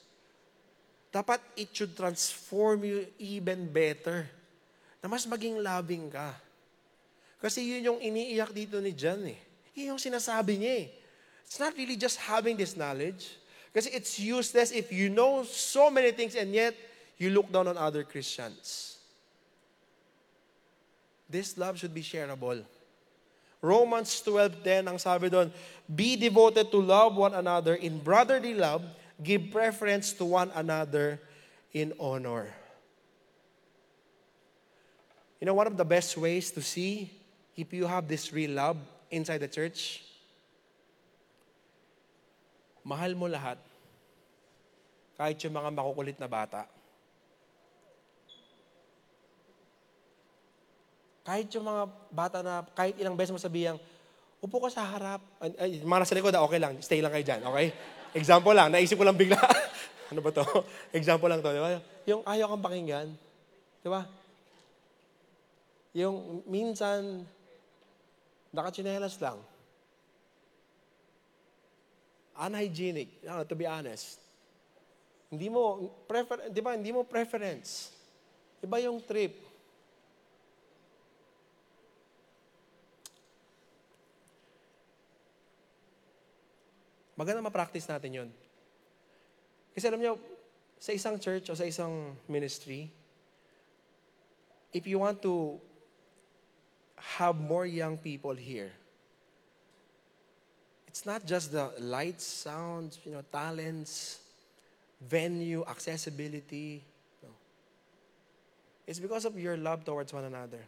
dapat 1.15 1.39
it 1.57 1.69
should 1.73 1.97
transform 1.97 2.85
you 2.85 3.07
even 3.19 3.71
better. 3.73 4.27
Na 5.03 5.11
mas 5.11 5.27
maging 5.27 5.59
loving 5.59 6.09
ka. 6.09 6.31
Kasi 7.43 7.67
yun 7.67 7.83
yung 7.91 7.99
iniiyak 7.99 8.55
dito 8.55 8.79
ni 8.79 8.95
John 8.95 9.27
eh. 9.27 9.41
Yun 9.75 9.99
yung 9.99 10.01
sinasabi 10.01 10.63
niya 10.63 10.87
eh. 10.87 10.89
It's 11.43 11.59
not 11.59 11.75
really 11.75 11.99
just 11.99 12.23
having 12.23 12.55
this 12.55 12.79
knowledge. 12.79 13.35
Kasi 13.75 13.91
it's 13.91 14.17
useless 14.23 14.71
if 14.71 14.95
you 14.95 15.11
know 15.11 15.43
so 15.43 15.91
many 15.91 16.15
things 16.15 16.39
and 16.39 16.55
yet 16.55 16.73
you 17.19 17.35
look 17.35 17.51
down 17.51 17.67
on 17.67 17.75
other 17.75 18.07
Christians. 18.07 18.97
This 21.27 21.59
love 21.59 21.81
should 21.81 21.93
be 21.93 22.05
shareable. 22.05 22.63
Romans 23.63 24.23
12.10, 24.27 24.91
ang 24.91 24.99
sabi 24.99 25.31
doon, 25.31 25.49
Be 25.87 26.15
devoted 26.15 26.69
to 26.71 26.79
love 26.83 27.17
one 27.17 27.33
another 27.33 27.75
in 27.79 27.99
brotherly 27.99 28.53
love, 28.53 28.85
give 29.23 29.51
preference 29.51 30.13
to 30.15 30.27
one 30.27 30.51
another 30.55 31.19
in 31.73 31.95
honor. 31.99 32.62
You 35.43 35.51
know, 35.51 35.59
one 35.59 35.66
of 35.66 35.74
the 35.74 35.82
best 35.82 36.14
ways 36.14 36.55
to 36.55 36.62
see 36.62 37.11
if 37.59 37.74
you 37.74 37.82
have 37.82 38.07
this 38.07 38.30
real 38.30 38.55
love 38.55 38.78
inside 39.11 39.43
the 39.43 39.51
church, 39.51 39.99
mahal 42.86 43.11
mo 43.18 43.26
lahat. 43.26 43.59
Kahit 45.18 45.43
yung 45.43 45.59
mga 45.59 45.74
makukulit 45.74 46.14
na 46.22 46.30
bata. 46.30 46.70
Kahit 51.26 51.51
yung 51.59 51.66
mga 51.66 51.90
bata 52.14 52.38
na, 52.47 52.62
kahit 52.78 52.95
ilang 53.03 53.18
beses 53.18 53.34
mo 53.34 53.43
sabihan, 53.43 53.82
upo 54.38 54.62
ka 54.62 54.70
sa 54.70 54.86
harap. 54.86 55.26
Ay, 55.59 55.82
mga 55.82 56.07
nasa 56.07 56.14
likod, 56.14 56.38
ah, 56.38 56.47
okay 56.47 56.62
lang, 56.62 56.78
stay 56.78 57.03
lang 57.03 57.11
kayo 57.11 57.26
dyan, 57.26 57.43
okay? 57.51 57.74
Example 58.14 58.55
lang, 58.55 58.70
naisip 58.70 58.95
ko 58.95 59.03
lang 59.03 59.18
bigla. 59.18 59.43
ano 60.14 60.22
ba 60.22 60.30
to? 60.30 60.47
Example 60.95 61.26
lang 61.26 61.43
to, 61.43 61.51
di 61.51 61.59
ba? 61.59 61.82
Yung 62.07 62.22
ayaw 62.30 62.47
kang 62.55 62.62
pakinggan, 62.62 63.11
di 63.82 63.90
ba? 63.90 64.22
Yung 65.93 66.45
minsan, 66.49 67.28
Nakachinelas 68.53 69.16
lang. 69.16 69.40
Unhygienic, 72.36 73.09
uh, 73.24 73.45
to 73.49 73.57
be 73.57 73.64
honest. 73.64 74.20
Hindi 75.32 75.49
mo, 75.49 75.88
prefer, 76.05 76.53
di 76.53 76.61
ba, 76.61 76.76
hindi 76.76 76.93
mo 76.93 77.01
preference. 77.09 77.88
Iba 78.61 78.76
yung 78.84 79.01
trip. 79.01 79.40
Maganda 87.16 87.40
ma-practice 87.40 87.88
natin 87.88 88.11
yon. 88.12 88.30
Kasi 89.72 89.88
alam 89.88 90.01
niyo, 90.01 90.20
sa 90.76 90.93
isang 90.93 91.16
church 91.16 91.49
o 91.49 91.57
sa 91.57 91.64
isang 91.64 92.12
ministry, 92.28 92.93
if 94.76 94.84
you 94.84 95.01
want 95.01 95.24
to 95.24 95.57
have 96.97 97.40
more 97.40 97.66
young 97.66 97.97
people 97.97 98.34
here. 98.34 98.72
It's 100.86 101.07
not 101.07 101.24
just 101.24 101.53
the 101.53 101.72
lights, 101.80 102.24
sounds, 102.24 102.99
you 103.05 103.12
know, 103.12 103.22
talents, 103.32 104.20
venue, 105.01 105.64
accessibility. 105.66 106.84
No. 107.22 107.30
It's 108.86 108.99
because 108.99 109.24
of 109.24 109.38
your 109.38 109.57
love 109.57 109.84
towards 109.84 110.12
one 110.12 110.24
another. 110.24 110.61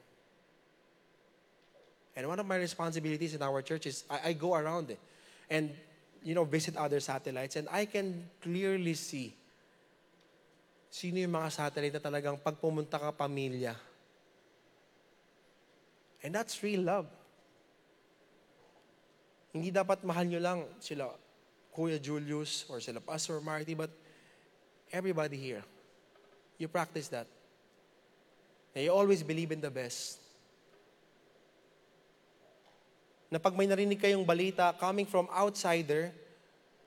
And 2.17 2.29
one 2.29 2.39
of 2.39 2.47
my 2.47 2.57
responsibilities 2.57 3.35
in 3.35 3.43
our 3.43 3.61
church 3.61 3.87
is 3.87 4.05
I, 4.09 4.31
I 4.31 4.33
go 4.33 4.55
around 4.55 4.91
it 4.91 4.99
and 5.51 5.71
you 6.23 6.35
know 6.35 6.45
visit 6.45 6.77
other 6.77 7.01
satellites 7.01 7.57
and 7.57 7.69
I 7.69 7.85
can 7.85 8.31
clearly 8.41 8.95
see 8.95 9.35
sino 10.95 11.19
yung 11.19 11.35
mga 11.35 11.51
satellite 11.51 11.99
na 11.99 12.03
talagang 12.03 12.39
pag 12.39 12.55
pumunta 12.55 13.03
ka 13.03 13.11
pamilya, 13.11 13.75
And 16.25 16.33
that's 16.33 16.57
real 16.65 16.81
love. 16.81 17.05
Hindi 19.53 19.69
dapat 19.69 20.01
mahal 20.03 20.25
nyo 20.25 20.41
lang 20.41 20.61
sila 20.81 21.13
Kuya 21.77 22.01
Julius 22.01 22.65
or 22.73 22.81
sila 22.81 22.99
Pastor 22.99 23.39
Marty, 23.45 23.77
but 23.77 23.93
everybody 24.89 25.37
here. 25.37 25.61
You 26.57 26.67
practice 26.67 27.13
that. 27.13 27.29
And 28.73 28.89
you 28.89 28.91
always 28.91 29.23
believe 29.23 29.53
in 29.53 29.61
the 29.61 29.71
best. 29.71 30.19
Na 33.29 33.37
pag 33.37 33.53
may 33.53 33.69
narinig 33.69 34.01
kayong 34.01 34.25
balita 34.25 34.73
coming 34.81 35.05
from 35.05 35.29
outsider, 35.29 36.11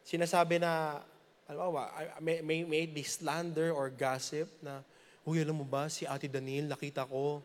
sinasabi 0.02 0.60
na, 0.60 1.00
alam 1.48 1.72
mo 1.72 1.72
ba, 1.78 1.92
may, 2.20 2.42
may, 2.42 2.60
may 2.66 2.84
this 2.90 3.22
slander 3.22 3.72
or 3.72 3.94
gossip 3.94 4.50
na, 4.66 4.82
Uy, 5.28 5.44
alam 5.44 5.60
mo 5.60 5.68
ba, 5.68 5.92
si 5.92 6.08
Ate 6.08 6.32
Daniel, 6.32 6.72
nakita 6.72 7.04
ko, 7.04 7.44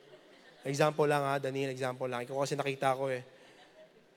Example 0.62 1.06
lang 1.10 1.22
ha, 1.26 1.42
Daniel, 1.42 1.74
example 1.74 2.06
lang. 2.06 2.22
Ikaw 2.22 2.36
kasi 2.46 2.54
nakita 2.54 2.94
ko 2.94 3.10
eh. 3.10 3.26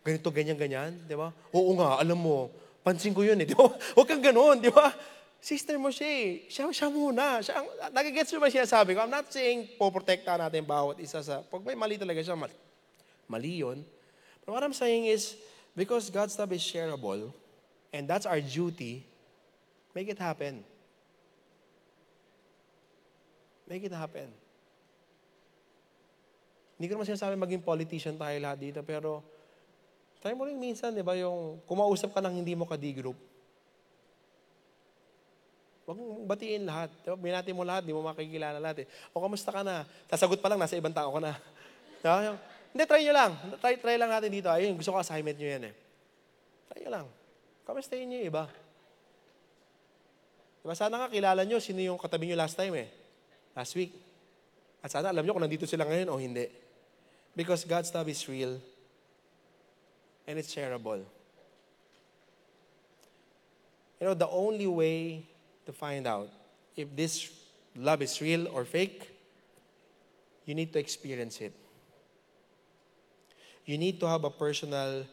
Ganito, 0.06 0.30
ganyan, 0.30 0.58
ganyan, 0.58 0.94
di 1.10 1.18
ba? 1.18 1.34
Oo 1.50 1.74
nga, 1.82 1.98
alam 1.98 2.22
mo, 2.22 2.54
pansin 2.86 3.10
ko 3.10 3.26
yun 3.26 3.42
eh, 3.42 3.48
di 3.50 3.58
ba? 3.58 3.66
Huwag 3.98 4.06
kang 4.06 4.22
ganun, 4.22 4.62
di 4.62 4.70
ba? 4.70 4.94
Sister 5.42 5.82
mo 5.82 5.90
siya 5.90 6.06
eh. 6.06 6.30
Siya, 6.46 6.70
siya 6.70 6.90
muna. 6.94 7.42
Siya, 7.42 7.66
nagigets 7.90 8.30
mo 8.38 8.46
ba 8.46 8.54
sinasabi 8.54 8.94
ko? 8.94 9.02
I'm 9.02 9.14
not 9.14 9.30
saying 9.34 9.74
poprotekta 9.82 10.38
natin 10.38 10.62
bawat 10.62 11.02
isa 11.02 11.22
sa, 11.26 11.42
pag 11.42 11.62
may 11.66 11.74
mali 11.74 11.98
talaga 11.98 12.22
siya, 12.22 12.38
mali, 12.38 12.54
mali 13.26 13.66
yun. 13.66 13.82
But 14.46 14.54
what 14.54 14.62
I'm 14.62 14.78
saying 14.78 15.10
is, 15.10 15.34
because 15.74 16.14
God's 16.14 16.38
love 16.38 16.54
is 16.54 16.62
shareable, 16.62 17.34
and 17.90 18.06
that's 18.06 18.30
our 18.30 18.38
duty, 18.38 19.02
make 19.98 20.06
it 20.06 20.22
happen. 20.22 20.62
Make 23.66 23.82
it 23.82 23.94
happen. 23.94 24.45
Hindi 26.76 26.86
ko 26.92 26.92
naman 27.00 27.08
sinasabi 27.08 27.40
maging 27.40 27.64
politician 27.64 28.20
tayo 28.20 28.36
lahat 28.36 28.60
dito, 28.60 28.80
pero 28.84 29.24
try 30.20 30.36
mo 30.36 30.44
rin 30.44 30.60
minsan, 30.60 30.92
di 30.92 31.00
ba, 31.00 31.16
yung 31.16 31.64
kumausap 31.64 32.12
ka 32.12 32.20
ng 32.20 32.44
hindi 32.44 32.52
mo 32.52 32.68
ka-D 32.68 32.86
group. 33.00 33.16
Huwag 35.86 36.02
mong 36.02 36.26
batiin 36.26 36.66
lahat. 36.66 36.90
Diba? 37.06 37.16
Binati 37.16 37.54
mo 37.54 37.62
lahat, 37.62 37.86
di 37.86 37.94
mo 37.94 38.02
makikilala 38.02 38.58
lahat 38.58 38.84
eh. 38.84 38.88
O 39.14 39.22
kamusta 39.22 39.54
ka 39.54 39.62
na? 39.62 39.86
Sasagot 40.10 40.42
pa 40.42 40.50
lang, 40.50 40.58
nasa 40.58 40.74
ibang 40.74 40.92
tao 40.92 41.14
ka 41.14 41.22
na. 41.22 41.38
Diba? 42.02 42.36
Hindi, 42.74 42.84
try 42.90 43.02
nyo 43.06 43.14
lang. 43.14 43.32
Try, 43.62 43.74
try 43.78 43.96
lang 43.96 44.12
natin 44.12 44.34
dito. 44.34 44.50
Ayun, 44.50 44.74
gusto 44.76 44.92
ko 44.92 44.98
assignment 44.98 45.38
nyo 45.38 45.48
yan 45.48 45.64
eh. 45.70 45.74
Try 46.74 46.80
nyo 46.84 46.92
lang. 46.92 47.06
Kamustahin 47.70 48.10
nyo 48.10 48.18
yung 48.18 48.30
iba. 48.34 48.44
Diba, 50.66 50.74
sana 50.74 51.06
nga 51.06 51.08
kilala 51.14 51.46
nyo 51.46 51.62
sino 51.62 51.80
yung 51.86 52.02
katabi 52.02 52.34
nyo 52.34 52.38
last 52.42 52.58
time 52.58 52.74
eh. 52.82 52.90
Last 53.54 53.78
week. 53.78 53.94
At 54.82 54.90
sana 54.90 55.14
alam 55.14 55.22
nyo 55.22 55.38
kung 55.38 55.46
nandito 55.46 55.70
sila 55.70 55.86
ngayon 55.86 56.10
o 56.10 56.18
hindi. 56.18 56.50
Because 57.36 57.66
God's 57.66 57.94
love 57.94 58.08
is 58.08 58.28
real 58.30 58.62
and 60.28 60.40
it's 60.40 60.54
shareable. 60.54 61.04
You 64.00 64.08
know, 64.08 64.14
the 64.14 64.30
only 64.30 64.68
way 64.68 65.26
to 65.66 65.74
find 65.74 66.08
out 66.08 66.30
if 66.76 66.96
this 66.96 67.32
love 67.76 68.02
is 68.02 68.22
real 68.22 68.48
or 68.48 68.66
fake, 68.66 69.12
you 70.46 70.56
need 70.56 70.72
to 70.74 70.80
experience 70.80 71.42
it. 71.42 71.54
You 73.66 73.78
need 73.78 74.00
to 74.00 74.08
have 74.08 74.24
a 74.24 74.30
personal 74.30 75.06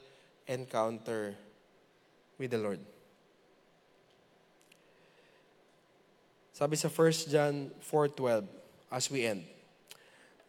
encounter 0.46 1.34
with 2.38 2.50
the 2.50 2.58
Lord. 2.58 2.80
Sabi 6.52 6.76
sa 6.76 6.88
1 6.88 7.32
John 7.32 7.70
4.12, 7.80 8.44
as 8.92 9.10
we 9.10 9.24
end, 9.24 9.44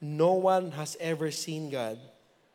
No 0.03 0.33
one 0.33 0.71
has 0.71 0.97
ever 0.99 1.31
seen 1.31 1.69
God, 1.69 1.97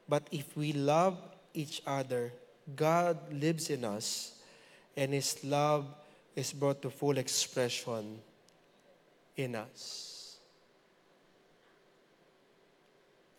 but 0.07 0.29
if 0.31 0.55
we 0.55 0.75
love 0.75 1.17
each 1.55 1.81
other, 1.87 2.31
God 2.77 3.17
lives 3.33 3.71
in 3.71 3.87
us, 3.87 4.37
and 4.95 5.15
His 5.15 5.43
love 5.43 5.87
is 6.37 6.53
brought 6.53 6.83
to 6.83 6.91
full 6.91 7.17
expression 7.17 8.21
in 9.35 9.55
us. 9.55 10.37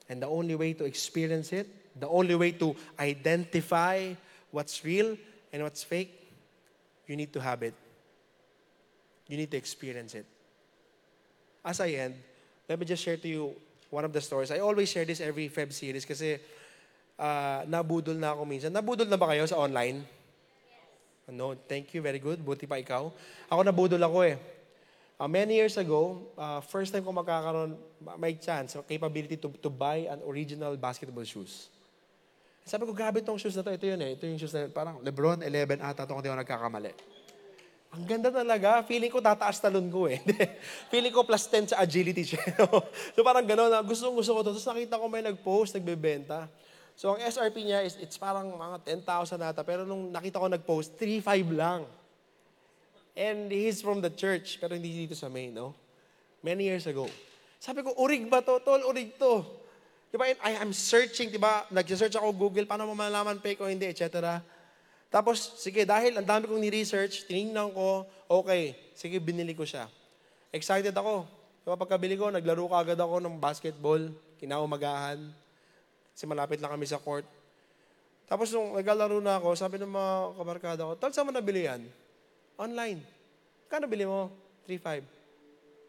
And 0.10 0.24
the 0.24 0.28
only 0.28 0.55
way 0.55 0.74
to 0.74 0.86
experience 0.86 1.53
it, 1.53 1.70
the 1.99 2.10
only 2.10 2.34
way 2.34 2.53
to 2.53 2.76
identify 2.99 4.16
what's 4.49 4.84
real 4.84 5.16
and 5.53 5.62
what's 5.62 5.84
fake, 5.84 6.34
you 7.05 7.16
need 7.16 7.32
to 7.34 7.39
have 7.39 7.62
it. 7.62 7.76
You 9.28 9.38
need 9.38 9.51
to 9.51 9.57
experience 9.57 10.16
it. 10.16 10.26
As 11.64 11.80
I 11.80 11.89
end, 11.89 12.16
let 12.68 12.80
me 12.80 12.88
just 12.88 13.03
share 13.03 13.18
to 13.18 13.28
you 13.28 13.55
one 13.90 14.06
of 14.06 14.14
the 14.14 14.22
stories. 14.22 14.54
I 14.54 14.62
always 14.62 14.90
share 14.90 15.06
this 15.06 15.22
every 15.22 15.50
Feb 15.50 15.74
series 15.74 16.06
kasi 16.06 16.38
uh, 17.18 17.66
nabudol 17.66 18.16
na 18.16 18.34
ako 18.34 18.46
minsan. 18.46 18.70
Nabudol 18.74 19.10
na 19.10 19.18
ba 19.18 19.34
kayo 19.34 19.46
sa 19.50 19.58
online? 19.58 20.06
No, 21.30 21.54
thank 21.54 21.94
you, 21.94 22.02
very 22.02 22.18
good. 22.18 22.42
Buti 22.42 22.66
pa 22.66 22.82
ikaw. 22.82 23.14
Ako 23.50 23.62
nabudol 23.62 24.02
ako 24.02 24.26
eh. 24.26 24.38
Uh, 25.20 25.28
many 25.28 25.60
years 25.60 25.76
ago, 25.76 26.26
uh, 26.40 26.64
first 26.64 26.96
time 26.96 27.04
ko 27.04 27.12
magkakaroon, 27.12 27.76
may 28.18 28.40
chance, 28.40 28.74
capability 28.88 29.36
to, 29.36 29.52
to 29.62 29.70
buy 29.70 30.08
an 30.08 30.24
original 30.26 30.74
basketball 30.80 31.28
shoes. 31.28 31.68
Sabi 32.64 32.86
ko, 32.86 32.94
grabe 32.96 33.20
tong 33.26 33.38
shoes 33.38 33.58
na 33.58 33.66
to. 33.66 33.74
Ito 33.74 33.86
yun 33.90 34.00
eh. 34.00 34.14
Ito 34.16 34.24
yung 34.30 34.40
shoes 34.40 34.54
na 34.54 34.70
parang 34.70 35.02
Lebron 35.02 35.42
11 35.42 35.82
ata 35.82 36.06
ito 36.06 36.14
kung 36.14 36.24
di 36.24 36.30
ako 36.30 36.40
nagkakamali. 36.40 37.18
Ang 37.90 38.06
ganda 38.06 38.30
talaga. 38.30 38.86
Feeling 38.86 39.10
ko 39.10 39.18
tataas 39.18 39.58
talon 39.58 39.90
ko 39.90 40.06
eh. 40.06 40.22
Feeling 40.94 41.10
ko 41.10 41.26
plus 41.26 41.50
10 41.50 41.74
sa 41.74 41.82
agility 41.82 42.22
siya. 42.22 42.44
so 43.18 43.26
parang 43.26 43.42
gano'n. 43.42 43.82
Gusto, 43.82 44.14
gusto 44.14 44.32
ko 44.38 44.40
to. 44.46 44.54
Tapos 44.54 44.70
nakita 44.70 45.02
ko 45.02 45.06
may 45.10 45.26
nag-post, 45.26 45.74
nagbebenta. 45.74 46.46
So 46.94 47.18
ang 47.18 47.20
SRP 47.26 47.66
niya 47.66 47.82
is 47.82 47.98
it's 47.98 48.20
parang 48.22 48.54
mga 48.54 49.02
10,000 49.02 49.42
nata. 49.42 49.66
Pero 49.66 49.90
nung 49.90 50.14
nakita 50.14 50.38
ko 50.38 50.46
nag-post, 50.46 51.02
3,500 51.02 51.58
lang. 51.58 51.82
And 53.18 53.50
he's 53.50 53.82
from 53.82 54.06
the 54.06 54.14
church. 54.14 54.62
Pero 54.62 54.78
hindi 54.78 54.94
dito 54.94 55.18
sa 55.18 55.26
main, 55.26 55.50
no? 55.50 55.74
Many 56.46 56.70
years 56.70 56.86
ago. 56.86 57.10
Sabi 57.58 57.82
ko, 57.82 57.98
urig 57.98 58.30
ba 58.30 58.46
to? 58.46 58.62
Tol, 58.62 58.86
urig 58.86 59.18
to. 59.18 59.44
Diba? 60.14 60.30
I, 60.30 60.62
I'm 60.62 60.78
searching, 60.78 61.34
diba? 61.34 61.66
Nag-search 61.74 62.14
ako 62.16 62.38
Google, 62.38 62.70
paano 62.70 62.86
mo 62.86 62.94
malalaman 62.94 63.42
fake 63.42 63.62
o 63.62 63.70
hindi, 63.70 63.90
etc. 63.90 64.40
Tapos, 65.10 65.57
sige, 65.57 65.89
dahil 65.89 66.14
ang 66.14 66.26
dami 66.26 66.45
kong 66.45 66.62
ni-research, 66.62 67.26
tinignan 67.26 67.74
ko, 67.74 68.05
okay, 68.30 68.78
sige, 68.93 69.18
binili 69.18 69.57
ko 69.57 69.66
siya. 69.66 69.89
Excited 70.53 70.93
ako. 70.93 71.26
So, 71.66 71.74
pagkabili 71.74 72.14
ko, 72.14 72.30
naglaro 72.30 72.70
ka 72.70 72.78
agad 72.78 72.99
ako 73.01 73.18
ng 73.18 73.36
basketball, 73.41 74.01
kinaumagahan. 74.38 75.18
Kasi 76.14 76.30
malapit 76.30 76.62
lang 76.62 76.70
kami 76.70 76.86
sa 76.86 77.01
court. 77.01 77.26
Tapos 78.30 78.53
nung 78.53 78.78
naglalaro 78.78 79.18
na 79.18 79.41
ako, 79.41 79.57
sabi 79.57 79.82
ng 79.82 79.89
mga 79.89 80.14
kabarkada 80.38 80.86
ko, 80.86 80.93
Tol, 80.93 81.10
saan 81.10 81.26
mo 81.26 81.34
nabili 81.34 81.66
yan? 81.66 81.82
Online. 82.62 83.01
Kano 83.66 83.89
bili 83.89 84.05
mo? 84.05 84.30
3.5. 84.70 85.01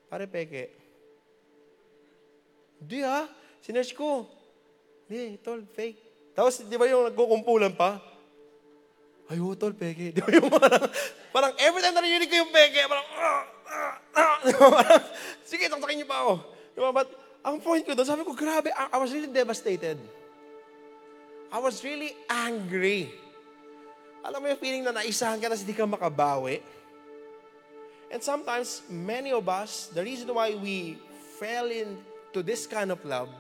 Pare 0.09 0.25
peke. 0.25 0.73
Di 2.81 3.05
ha? 3.05 3.29
Sinerch 3.61 3.93
ko. 3.93 4.25
Di, 5.05 5.37
tol, 5.45 5.61
fake. 5.69 6.33
Tapos, 6.33 6.65
di 6.65 6.77
ba 6.81 6.89
yung 6.89 7.13
nagkukumpulan 7.13 7.77
pa? 7.77 8.01
Ay, 9.31 9.39
oh, 9.39 9.55
tol, 9.55 9.71
peke. 9.71 10.11
Di 10.11 10.19
ba 10.19 10.31
yung 10.35 10.51
parang, 10.51 10.91
parang 11.31 11.53
every 11.63 11.79
time 11.79 11.95
narinig 11.95 12.27
ko 12.27 12.37
yung 12.43 12.51
peke, 12.51 12.83
parang, 12.91 13.07
ah, 13.15 13.43
ah, 13.71 13.95
ah. 14.19 14.37
sige, 15.47 15.71
taktakin 15.71 16.03
niyo 16.03 16.09
pa 16.11 16.19
ako. 16.27 16.35
Di 16.75 16.79
ba? 16.83 16.91
But, 16.91 17.09
ang 17.47 17.63
point 17.63 17.87
ko 17.87 17.95
doon, 17.95 18.09
sabi 18.11 18.27
ko, 18.27 18.35
grabe, 18.35 18.75
I, 18.75 18.91
I 18.91 18.99
was 18.99 19.15
really 19.15 19.31
devastated. 19.31 20.03
I 21.55 21.63
was 21.63 21.79
really 21.87 22.11
angry. 22.27 23.15
Alam 24.27 24.43
mo 24.43 24.47
yung 24.51 24.61
feeling 24.61 24.83
na 24.83 24.99
naisahan 24.99 25.39
ka 25.39 25.47
na 25.47 25.55
hindi 25.55 25.79
ka 25.79 25.87
makabawi? 25.87 26.59
And 28.11 28.19
sometimes, 28.19 28.83
many 28.91 29.31
of 29.31 29.47
us, 29.47 29.95
the 29.95 30.03
reason 30.03 30.27
why 30.35 30.59
we 30.59 30.99
fell 31.39 31.71
into 31.71 32.43
this 32.43 32.67
kind 32.67 32.91
of 32.91 32.99
love, 33.07 33.31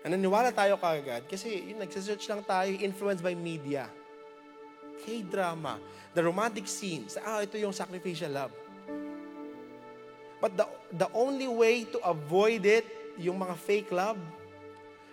na 0.00 0.16
naniwala 0.16 0.48
tayo 0.48 0.80
kagad, 0.80 1.28
kasi 1.28 1.60
yun, 1.60 1.76
nagsisearch 1.76 2.24
lang 2.24 2.40
tayo, 2.40 2.72
influenced 2.80 3.20
by 3.20 3.36
media. 3.36 3.92
K-drama, 5.04 5.78
the 6.14 6.22
romantic 6.24 6.64
scenes. 6.64 7.18
Ah, 7.20 7.44
ito 7.44 7.58
yung 7.58 7.72
sacrificial 7.72 8.32
love. 8.32 8.54
But 10.40 10.56
the, 10.56 10.66
the 10.92 11.08
only 11.12 11.48
way 11.48 11.84
to 11.90 11.98
avoid 12.04 12.64
it, 12.64 12.84
yung 13.16 13.40
mga 13.40 13.56
fake 13.56 13.90
love, 13.92 14.20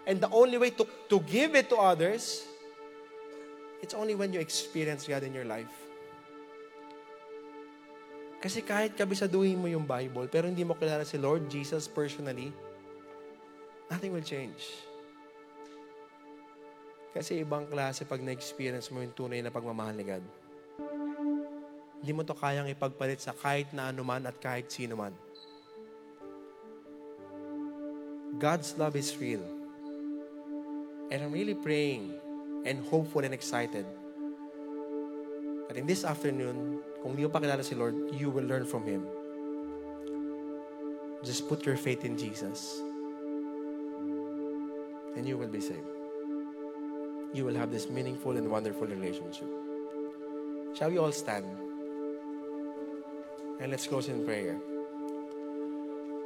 and 0.06 0.20
the 0.20 0.30
only 0.32 0.60
way 0.60 0.70
to, 0.76 0.84
to 1.10 1.18
give 1.24 1.56
it 1.56 1.72
to 1.72 1.78
others, 1.80 2.44
it's 3.82 3.96
only 3.96 4.16
when 4.16 4.32
you 4.32 4.40
experience 4.40 5.08
God 5.08 5.24
in 5.24 5.34
your 5.34 5.48
life. 5.48 5.72
Kasi 8.44 8.60
kahit 8.60 9.00
kabisaduhin 9.00 9.56
mo 9.56 9.72
yung 9.72 9.88
Bible, 9.88 10.28
pero 10.28 10.52
hindi 10.52 10.68
mo 10.68 10.76
kilala 10.76 11.08
si 11.08 11.16
Lord 11.16 11.48
Jesus 11.48 11.88
personally, 11.88 12.52
nothing 13.88 14.12
will 14.12 14.24
change. 14.24 14.84
Kasi 17.14 17.45
ibang 17.45 17.70
klase 17.70 18.09
pag 18.09 18.18
na-experience 18.18 18.89
mo 18.89 19.05
yung 19.05 19.14
tunay 19.14 19.45
na 19.45 19.53
pagmamahal 19.53 19.93
ni 19.93 20.01
God. 20.01 20.26
Hindi 22.01 22.11
mo 22.11 22.26
to 22.26 22.34
kayang 22.34 22.68
ipagpalit 22.68 23.22
sa 23.22 23.38
kahit 23.38 23.70
na 23.70 23.93
anuman 23.93 24.26
at 24.26 24.36
kahit 24.41 24.68
sino 24.68 24.97
man. 24.97 25.14
God's 28.41 28.74
love 28.82 28.97
is 28.97 29.14
real. 29.22 29.45
And 31.14 31.22
I'm 31.22 31.32
really 31.32 31.53
praying 31.53 32.18
and 32.66 32.82
hopeful 32.89 33.22
and 33.22 33.32
excited 33.32 33.86
that 35.70 35.78
in 35.78 35.86
this 35.86 36.01
afternoon, 36.01 36.82
kung 37.05 37.14
hindi 37.14 37.30
mo 37.30 37.32
pa 37.32 37.39
si 37.61 37.78
Lord, 37.78 37.93
you 38.18 38.34
will 38.34 38.43
learn 38.43 38.66
from 38.66 38.89
Him. 38.89 39.05
Just 41.22 41.47
put 41.47 41.61
your 41.64 41.78
faith 41.78 42.03
in 42.03 42.18
Jesus 42.18 42.82
and 45.16 45.30
you 45.30 45.38
will 45.38 45.47
be 45.47 45.61
saved. 45.61 45.93
You 47.34 47.46
will 47.46 47.56
have 47.56 47.72
this 47.72 47.90
meaningful 47.90 48.38
and 48.38 48.50
wonderful 48.50 48.88
relationship. 48.88 49.48
Shall 50.76 50.90
we 50.90 50.98
all 50.98 51.12
stand? 51.12 51.46
And 53.60 53.72
let's 53.72 53.88
close 53.88 54.08
in 54.08 54.26
prayer. 54.26 54.60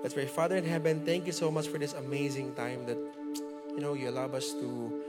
Let's 0.03 0.14
pray. 0.14 0.26
Father 0.26 0.58
in 0.58 0.66
heaven, 0.66 1.01
thank 1.05 1.26
you 1.26 1.32
so 1.32 1.49
much 1.49 1.68
for 1.68 1.78
this 1.78 1.93
amazing 1.93 2.53
time 2.55 2.86
that, 2.86 2.97
you 3.76 3.80
know, 3.80 3.93
you 3.93 4.10
allow 4.10 4.28
us 4.28 4.51
to 4.53 5.01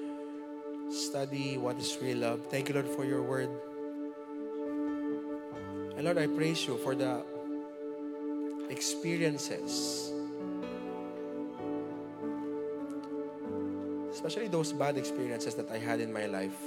study 0.91 1.59
what 1.59 1.79
is 1.79 1.99
real 2.01 2.19
love. 2.19 2.47
Thank 2.51 2.69
you, 2.69 2.75
Lord, 2.75 2.89
for 2.89 3.05
your 3.05 3.23
word. 3.23 3.51
And 5.97 6.05
Lord, 6.05 6.19
I 6.19 6.27
praise 6.27 6.67
you 6.67 6.79
for 6.79 6.95
the 6.95 7.25
experiences, 8.71 10.13
especially 14.19 14.49
those 14.49 14.75
bad 14.75 14.99
experiences 14.99 15.55
that 15.55 15.71
I 15.71 15.79
had 15.79 16.03
in 16.03 16.12
my 16.12 16.27
life. 16.27 16.59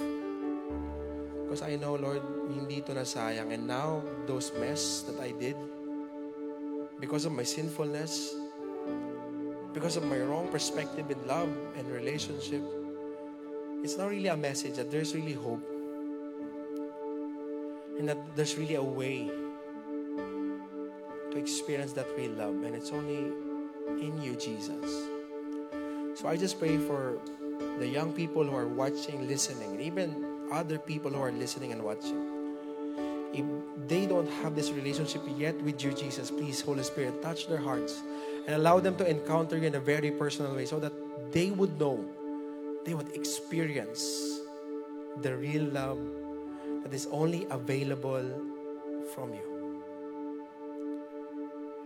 Because 1.44 1.60
I 1.60 1.76
know, 1.76 2.00
Lord, 2.00 2.24
hindi 2.48 2.80
ito 2.80 2.96
nasayang. 2.96 3.52
And 3.52 3.68
now, 3.68 4.00
those 4.24 4.56
mess 4.56 5.04
that 5.04 5.20
I 5.20 5.36
did, 5.36 5.60
because 6.96 7.28
of 7.28 7.36
my 7.36 7.44
sinfulness, 7.44 8.32
because 9.76 10.00
of 10.00 10.04
my 10.08 10.16
wrong 10.24 10.48
perspective 10.48 11.12
in 11.12 11.20
love 11.28 11.52
and 11.76 11.84
relationship, 11.92 12.64
it's 13.84 14.00
not 14.00 14.08
really 14.08 14.32
a 14.32 14.36
message 14.36 14.80
that 14.80 14.88
there's 14.88 15.12
really 15.12 15.36
hope. 15.36 15.60
And 18.00 18.08
that 18.08 18.16
there's 18.32 18.56
really 18.56 18.80
a 18.80 18.82
way 18.82 19.28
to 21.28 21.36
experience 21.36 21.92
that 22.00 22.08
real 22.16 22.32
love. 22.32 22.64
And 22.64 22.72
it's 22.72 22.96
only 22.96 23.28
in 24.00 24.16
you, 24.24 24.40
Jesus. 24.40 24.88
So 26.16 26.32
I 26.32 26.40
just 26.40 26.56
pray 26.56 26.80
for 26.80 27.20
the 27.78 27.86
young 27.86 28.12
people 28.12 28.44
who 28.44 28.54
are 28.54 28.68
watching, 28.68 29.26
listening, 29.26 29.80
even 29.80 30.48
other 30.52 30.78
people 30.78 31.10
who 31.10 31.20
are 31.20 31.32
listening 31.32 31.72
and 31.72 31.82
watching. 31.82 32.20
If 33.32 33.46
they 33.88 34.06
don't 34.06 34.28
have 34.42 34.54
this 34.54 34.70
relationship 34.70 35.22
yet 35.36 35.60
with 35.62 35.82
you, 35.82 35.92
Jesus, 35.92 36.30
please, 36.30 36.60
Holy 36.60 36.82
Spirit, 36.82 37.22
touch 37.22 37.48
their 37.48 37.58
hearts 37.58 38.02
and 38.46 38.56
allow 38.56 38.78
them 38.78 38.96
to 38.96 39.08
encounter 39.08 39.56
you 39.56 39.66
in 39.66 39.74
a 39.74 39.80
very 39.80 40.10
personal 40.10 40.54
way 40.54 40.66
so 40.66 40.78
that 40.80 40.92
they 41.32 41.50
would 41.50 41.80
know, 41.80 42.04
they 42.84 42.94
would 42.94 43.08
experience 43.14 44.40
the 45.22 45.36
real 45.36 45.64
love 45.64 45.98
that 46.82 46.92
is 46.92 47.06
only 47.10 47.46
available 47.50 48.24
from 49.14 49.32
you. 49.32 49.52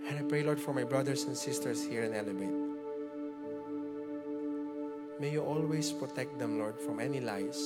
And 0.09 0.18
I 0.18 0.22
pray, 0.22 0.43
Lord, 0.43 0.61
for 0.61 0.72
my 0.72 0.85
brothers 0.85 1.24
and 1.24 1.37
sisters 1.37 1.85
here 1.85 2.05
in 2.05 2.14
Elevate. 2.14 2.66
May 5.19 5.31
you 5.31 5.41
always 5.41 5.93
protect 5.93 6.39
them, 6.39 6.59
Lord, 6.59 6.79
from 6.79 7.01
any 7.01 7.21
lies, 7.21 7.57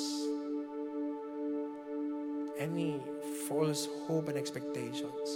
any 2.56 3.02
false 3.48 3.88
hope 4.06 4.28
and 4.28 4.38
expectations. 4.38 5.28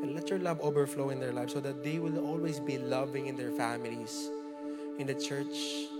And 0.00 0.14
let 0.14 0.30
your 0.30 0.38
love 0.38 0.60
overflow 0.62 1.10
in 1.10 1.20
their 1.20 1.32
lives 1.32 1.52
so 1.52 1.60
that 1.60 1.84
they 1.84 1.98
will 1.98 2.24
always 2.24 2.58
be 2.58 2.78
loving 2.78 3.26
in 3.26 3.36
their 3.36 3.50
families, 3.50 4.30
in 4.98 5.06
the 5.06 5.14
church, 5.14 5.92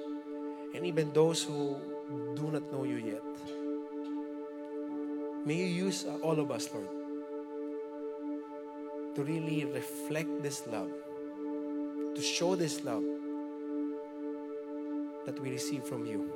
and 0.75 0.87
even 0.87 1.13
those 1.13 1.43
who 1.43 1.77
do 2.35 2.51
not 2.51 2.73
know 2.73 2.85
you 2.85 2.97
yet. 2.97 3.23
May 5.45 5.57
you 5.57 5.67
use 5.67 6.07
uh, 6.07 6.17
all 6.23 6.41
of 6.41 6.51
us, 6.51 6.71
Lord, 6.73 6.89
to 9.17 9.23
really 9.23 9.67
reflect 9.67 10.43
this 10.43 10.67
love, 10.67 10.91
to 12.15 12.23
show 12.23 12.57
this 12.57 12.83
love 12.85 13.05
that 15.27 15.39
we 15.41 15.51
receive 15.51 15.85
from 15.85 16.07
you. 16.07 16.31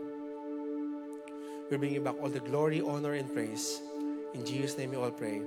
We 1.70 1.76
bring 1.76 1.94
you 1.94 2.00
back 2.00 2.14
all 2.22 2.28
the 2.28 2.40
glory, 2.40 2.80
honor, 2.80 3.14
and 3.14 3.32
praise. 3.32 3.80
In 4.34 4.44
Jesus' 4.44 4.78
name 4.78 4.90
we 4.90 4.96
all 4.96 5.10
pray. 5.10 5.42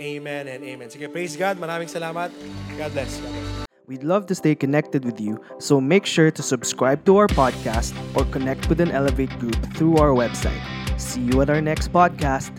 Amen 0.00 0.46
and 0.46 0.62
amen. 0.62 0.88
Sige, 0.88 1.10
praise 1.10 1.36
God. 1.36 1.58
Maraming 1.58 1.90
salamat. 1.90 2.30
God 2.76 2.92
bless. 2.92 3.18
God 3.18 3.32
bless. 3.32 3.66
We'd 3.88 4.04
love 4.04 4.26
to 4.26 4.34
stay 4.34 4.54
connected 4.54 5.02
with 5.02 5.18
you, 5.18 5.40
so 5.58 5.80
make 5.80 6.04
sure 6.04 6.30
to 6.30 6.42
subscribe 6.42 7.06
to 7.06 7.16
our 7.16 7.26
podcast 7.26 7.96
or 8.12 8.28
connect 8.28 8.68
with 8.68 8.84
an 8.84 8.92
Elevate 8.92 9.32
group 9.40 9.56
through 9.72 9.96
our 9.96 10.12
website. 10.12 10.60
See 11.00 11.22
you 11.22 11.40
at 11.40 11.48
our 11.48 11.62
next 11.62 11.88
podcast. 11.88 12.52